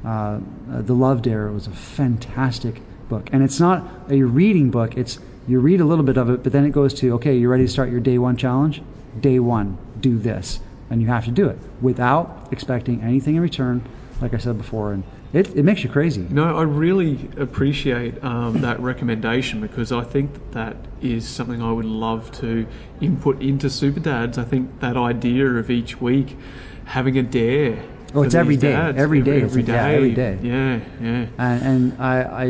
uh, 0.04 0.08
uh, 0.08 0.40
the 0.82 0.94
Love 0.94 1.22
Dare 1.22 1.50
was 1.50 1.66
a 1.66 1.70
fantastic 1.70 2.82
book, 3.08 3.30
and 3.32 3.42
it's 3.42 3.60
not 3.60 3.88
a 4.10 4.22
reading 4.22 4.70
book. 4.70 4.96
It's 4.96 5.18
You 5.46 5.60
read 5.60 5.80
a 5.80 5.84
little 5.84 6.04
bit 6.04 6.16
of 6.16 6.30
it, 6.30 6.42
but 6.42 6.52
then 6.52 6.64
it 6.64 6.70
goes 6.70 6.94
to, 6.94 7.12
okay, 7.14 7.36
you're 7.36 7.50
ready 7.50 7.64
to 7.64 7.70
start 7.70 7.90
your 7.90 8.00
day 8.00 8.16
one 8.16 8.36
challenge? 8.36 8.82
Day 9.20 9.38
one, 9.38 9.76
do 10.00 10.18
this. 10.18 10.60
And 10.88 11.02
you 11.02 11.08
have 11.08 11.24
to 11.26 11.30
do 11.30 11.48
it 11.48 11.58
without 11.82 12.48
expecting 12.50 13.02
anything 13.02 13.36
in 13.36 13.42
return, 13.42 13.86
like 14.20 14.32
I 14.32 14.38
said 14.38 14.56
before. 14.56 14.92
And 14.92 15.04
it, 15.34 15.54
it 15.54 15.62
makes 15.64 15.82
you 15.82 15.90
crazy. 15.90 16.26
No, 16.30 16.56
I 16.56 16.62
really 16.62 17.28
appreciate 17.36 18.22
um, 18.22 18.60
that 18.62 18.80
recommendation 18.80 19.60
because 19.60 19.92
I 19.92 20.02
think 20.02 20.52
that, 20.52 20.76
is 21.02 21.28
something 21.28 21.60
I 21.60 21.70
would 21.70 21.84
love 21.84 22.32
to 22.40 22.66
input 23.02 23.42
into 23.42 23.68
Super 23.68 24.00
Dads. 24.00 24.38
I 24.38 24.44
think 24.44 24.80
that 24.80 24.96
idea 24.96 25.46
of 25.46 25.70
each 25.70 26.00
week 26.00 26.38
having 26.86 27.18
a 27.18 27.22
dare. 27.22 27.84
Oh, 28.14 28.22
it's 28.22 28.34
every 28.34 28.56
day. 28.56 28.72
dads. 28.72 28.96
Every 28.96 29.22
day. 29.22 29.38
It's 29.38 29.52
Every 29.52 29.62
like, 29.62 29.68
yeah, 29.68 29.88
day. 29.88 29.96
every 29.96 30.14
day. 30.14 30.38
Yeah, 30.40 30.80
yeah. 31.00 31.26
and, 31.38 31.62
and 31.62 32.02
I, 32.02 32.22
I, 32.22 32.44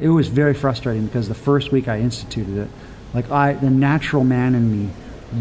it 0.00 0.08
was 0.08 0.26
very 0.26 0.54
frustrating 0.54 1.06
because 1.06 1.28
the 1.28 1.34
first 1.34 1.70
week 1.70 1.86
I 1.86 2.00
instituted 2.00 2.56
it, 2.58 2.68
like 3.12 3.30
I, 3.30 3.52
the 3.52 3.70
natural 3.70 4.24
man 4.24 4.54
in 4.54 4.70
me, 4.72 4.92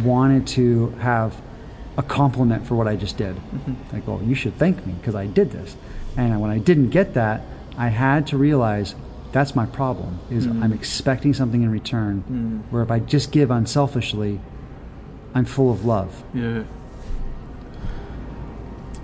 wanted 0.03 0.45
to 0.47 0.89
have 0.99 1.41
a 1.97 2.03
compliment 2.03 2.65
for 2.67 2.75
what 2.75 2.87
I 2.87 2.95
just 2.95 3.17
did. 3.17 3.35
Mm-hmm. 3.35 3.95
Like, 3.95 4.07
well, 4.07 4.21
you 4.23 4.35
should 4.35 4.55
thank 4.57 4.85
me 4.85 4.93
because 4.93 5.15
I 5.15 5.25
did 5.25 5.51
this. 5.51 5.75
And 6.17 6.39
when 6.39 6.51
I 6.51 6.59
didn't 6.59 6.89
get 6.89 7.15
that, 7.15 7.41
I 7.77 7.89
had 7.89 8.27
to 8.27 8.37
realize 8.37 8.95
that's 9.31 9.55
my 9.55 9.65
problem. 9.65 10.19
Is 10.29 10.45
mm-hmm. 10.45 10.61
I'm 10.61 10.73
expecting 10.73 11.33
something 11.33 11.63
in 11.63 11.71
return. 11.71 12.21
Mm-hmm. 12.21 12.57
Where 12.69 12.83
if 12.83 12.91
I 12.91 12.99
just 12.99 13.31
give 13.31 13.49
unselfishly, 13.49 14.39
I'm 15.33 15.45
full 15.45 15.71
of 15.71 15.85
love. 15.85 16.23
Yeah. 16.33 16.63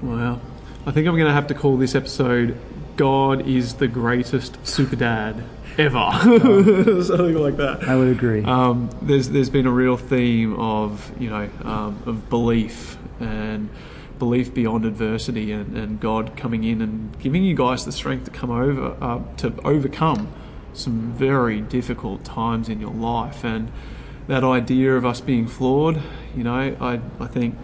Wow. 0.02 0.40
I 0.90 0.92
think 0.92 1.08
I'm 1.08 1.14
going 1.14 1.28
to 1.28 1.34
have 1.34 1.46
to 1.48 1.54
call 1.54 1.78
this 1.78 1.94
episode 1.94 2.58
God 2.96 3.48
is 3.48 3.76
the 3.76 3.88
greatest 3.88 4.66
super 4.66 4.96
dad 4.96 5.44
ever. 5.78 6.10
Something 7.04 7.36
like 7.36 7.58
that. 7.58 7.84
I 7.88 7.96
would 7.96 8.08
agree. 8.08 8.44
Um, 8.44 8.90
there's 9.00 9.30
there's 9.30 9.52
been 9.52 9.68
a 9.68 9.72
real 9.72 9.98
theme 9.98 10.60
of 10.60 11.12
you 11.22 11.30
know 11.30 11.48
um, 11.64 12.02
of 12.08 12.28
belief 12.32 12.98
and 13.20 13.70
belief 14.18 14.52
beyond 14.52 14.84
adversity 14.84 15.52
and, 15.52 15.78
and 15.78 16.00
God 16.00 16.36
coming 16.36 16.64
in 16.64 16.82
and 16.82 17.20
giving 17.20 17.44
you 17.44 17.54
guys 17.54 17.86
the 17.86 17.92
strength 17.92 18.26
to 18.26 18.32
come 18.32 18.50
over 18.50 18.98
uh, 19.00 19.22
to 19.38 19.54
overcome 19.64 20.34
some 20.74 21.14
very 21.14 21.62
difficult 21.62 22.24
times 22.24 22.68
in 22.68 22.82
your 22.82 22.94
life 22.94 23.44
and 23.44 23.72
that 24.26 24.44
idea 24.44 24.96
of 24.96 25.06
us 25.06 25.22
being 25.22 25.48
flawed 25.48 26.02
you 26.36 26.44
know 26.44 26.56
I, 26.56 27.00
I 27.20 27.28
think 27.28 27.56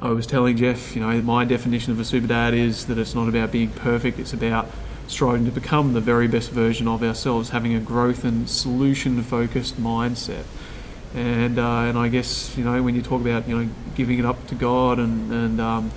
I 0.00 0.10
was 0.10 0.26
telling 0.26 0.56
Jeff 0.56 0.94
you 0.94 1.02
know 1.02 1.20
my 1.22 1.44
definition 1.44 1.92
of 1.92 2.00
a 2.00 2.04
super 2.04 2.26
dad 2.26 2.54
is 2.54 2.86
that 2.86 2.98
it's 2.98 3.14
not 3.14 3.28
about 3.28 3.50
being 3.50 3.70
perfect 3.70 4.18
it's 4.18 4.32
about 4.32 4.68
striving 5.08 5.46
to 5.46 5.50
become 5.50 5.94
the 5.94 6.00
very 6.00 6.28
best 6.28 6.50
version 6.50 6.86
of 6.86 7.02
ourselves 7.02 7.50
having 7.50 7.74
a 7.74 7.80
growth 7.80 8.24
and 8.24 8.48
solution 8.48 9.22
focused 9.22 9.80
mindset. 9.80 10.44
And 11.14 11.58
uh, 11.58 11.88
and 11.88 11.98
I 11.98 12.08
guess 12.08 12.56
you 12.56 12.64
know 12.64 12.82
when 12.82 12.94
you 12.94 13.02
talk 13.02 13.22
about 13.22 13.48
you 13.48 13.58
know 13.58 13.70
giving 13.94 14.18
it 14.18 14.26
up 14.26 14.46
to 14.48 14.54
God 14.54 14.98
and 14.98 15.32
and 15.32 15.60
um, 15.60 15.90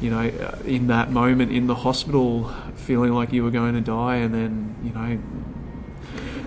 you 0.00 0.10
know 0.10 0.22
in 0.64 0.86
that 0.86 1.10
moment 1.10 1.52
in 1.52 1.66
the 1.66 1.74
hospital 1.74 2.48
feeling 2.76 3.12
like 3.12 3.32
you 3.32 3.44
were 3.44 3.50
going 3.50 3.74
to 3.74 3.80
die 3.80 4.16
and 4.16 4.34
then 4.34 4.74
you 4.82 4.90
know 4.90 5.18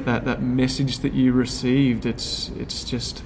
that 0.05 0.25
that 0.25 0.41
message 0.41 0.99
that 0.99 1.13
you 1.13 1.31
received 1.31 2.05
it's 2.05 2.49
it's 2.57 2.83
just 2.83 3.21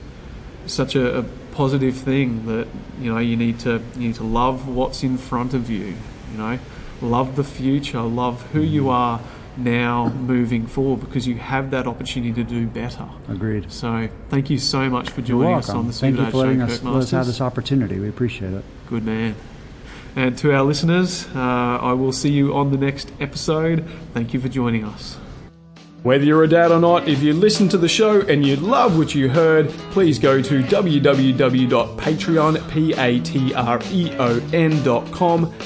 such 0.65 0.95
a, 0.95 1.19
a 1.19 1.25
positive 1.51 1.95
thing 1.95 2.45
that 2.45 2.67
you 2.99 3.11
know 3.13 3.19
you 3.19 3.35
need 3.35 3.59
to 3.59 3.81
you 3.95 4.07
need 4.07 4.15
to 4.15 4.23
love 4.23 4.67
what's 4.67 5.03
in 5.03 5.17
front 5.17 5.53
of 5.53 5.69
you 5.69 5.95
you 6.31 6.37
know 6.37 6.57
love 7.01 7.35
the 7.35 7.43
future 7.43 8.01
love 8.01 8.41
who 8.51 8.61
you 8.61 8.89
are 8.89 9.19
now 9.57 10.09
moving 10.09 10.65
forward 10.65 10.99
because 11.01 11.27
you 11.27 11.35
have 11.35 11.71
that 11.71 11.85
opportunity 11.87 12.31
to 12.33 12.43
do 12.43 12.65
better 12.67 13.07
Agreed. 13.27 13.71
so 13.71 14.07
thank 14.29 14.49
you 14.49 14.57
so 14.57 14.89
much 14.89 15.09
for 15.09 15.21
joining 15.21 15.55
us 15.55 15.69
on 15.69 15.87
the 15.87 15.93
Thank 15.93 16.15
Super 16.15 16.25
you 16.25 16.31
for 16.31 16.37
letting 16.37 16.59
Show, 16.59 16.65
us, 16.65 16.79
Kirk 16.79 16.85
let 16.85 17.03
us 17.03 17.11
have 17.11 17.25
this 17.25 17.41
opportunity. 17.41 17.99
We 17.99 18.07
appreciate 18.07 18.53
it. 18.53 18.63
Good 18.87 19.03
man. 19.03 19.35
And 20.15 20.37
to 20.39 20.53
our 20.53 20.63
listeners, 20.63 21.27
uh, 21.35 21.39
I 21.39 21.93
will 21.93 22.11
see 22.11 22.31
you 22.31 22.53
on 22.53 22.71
the 22.71 22.77
next 22.77 23.11
episode. 23.19 23.85
Thank 24.13 24.33
you 24.33 24.39
for 24.39 24.49
joining 24.49 24.83
us. 24.83 25.17
Whether 26.03 26.25
you're 26.25 26.43
a 26.43 26.47
dad 26.47 26.71
or 26.71 26.79
not, 26.79 27.07
if 27.07 27.21
you 27.21 27.33
listen 27.33 27.69
to 27.69 27.77
the 27.77 27.87
show 27.87 28.21
and 28.21 28.43
you 28.43 28.55
love 28.55 28.97
what 28.97 29.13
you 29.13 29.29
heard, 29.29 29.69
please 29.91 30.17
go 30.17 30.41
to 30.41 30.63
www.patreon, 30.63 32.69
P-A-T-R-E-O-N 32.71 34.81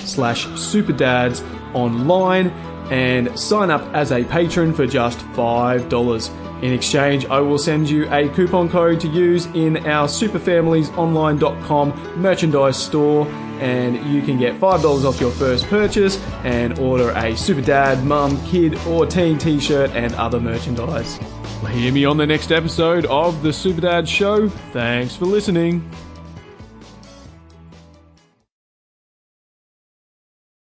slash 0.05 0.45
superdads 0.47 1.73
online 1.73 2.49
and 2.91 3.39
sign 3.39 3.71
up 3.71 3.81
as 3.95 4.11
a 4.11 4.25
patron 4.25 4.73
for 4.73 4.85
just 4.85 5.19
$5. 5.19 6.63
In 6.63 6.73
exchange, 6.73 7.25
I 7.27 7.39
will 7.39 7.57
send 7.57 7.89
you 7.89 8.13
a 8.13 8.27
coupon 8.27 8.67
code 8.67 8.99
to 9.01 9.07
use 9.07 9.45
in 9.47 9.77
our 9.87 10.05
superfamiliesonline.com 10.05 12.21
merchandise 12.21 12.75
store 12.75 13.25
and 13.59 13.95
you 14.13 14.21
can 14.21 14.37
get 14.37 14.59
$5 14.59 15.05
off 15.05 15.19
your 15.19 15.31
first 15.31 15.65
purchase 15.67 16.17
and 16.43 16.77
order 16.79 17.09
a 17.11 17.35
Super 17.35 17.61
Dad, 17.61 18.03
Mum, 18.03 18.43
Kid, 18.45 18.75
or 18.87 19.05
Teen 19.05 19.37
t 19.37 19.59
shirt 19.59 19.89
and 19.91 20.13
other 20.15 20.39
merchandise. 20.39 21.19
Hear 21.71 21.91
me 21.91 22.05
on 22.05 22.17
the 22.17 22.27
next 22.27 22.51
episode 22.51 23.05
of 23.07 23.41
The 23.41 23.51
Super 23.51 23.81
Dad 23.81 24.07
Show. 24.07 24.49
Thanks 24.49 25.15
for 25.15 25.25
listening. 25.25 25.89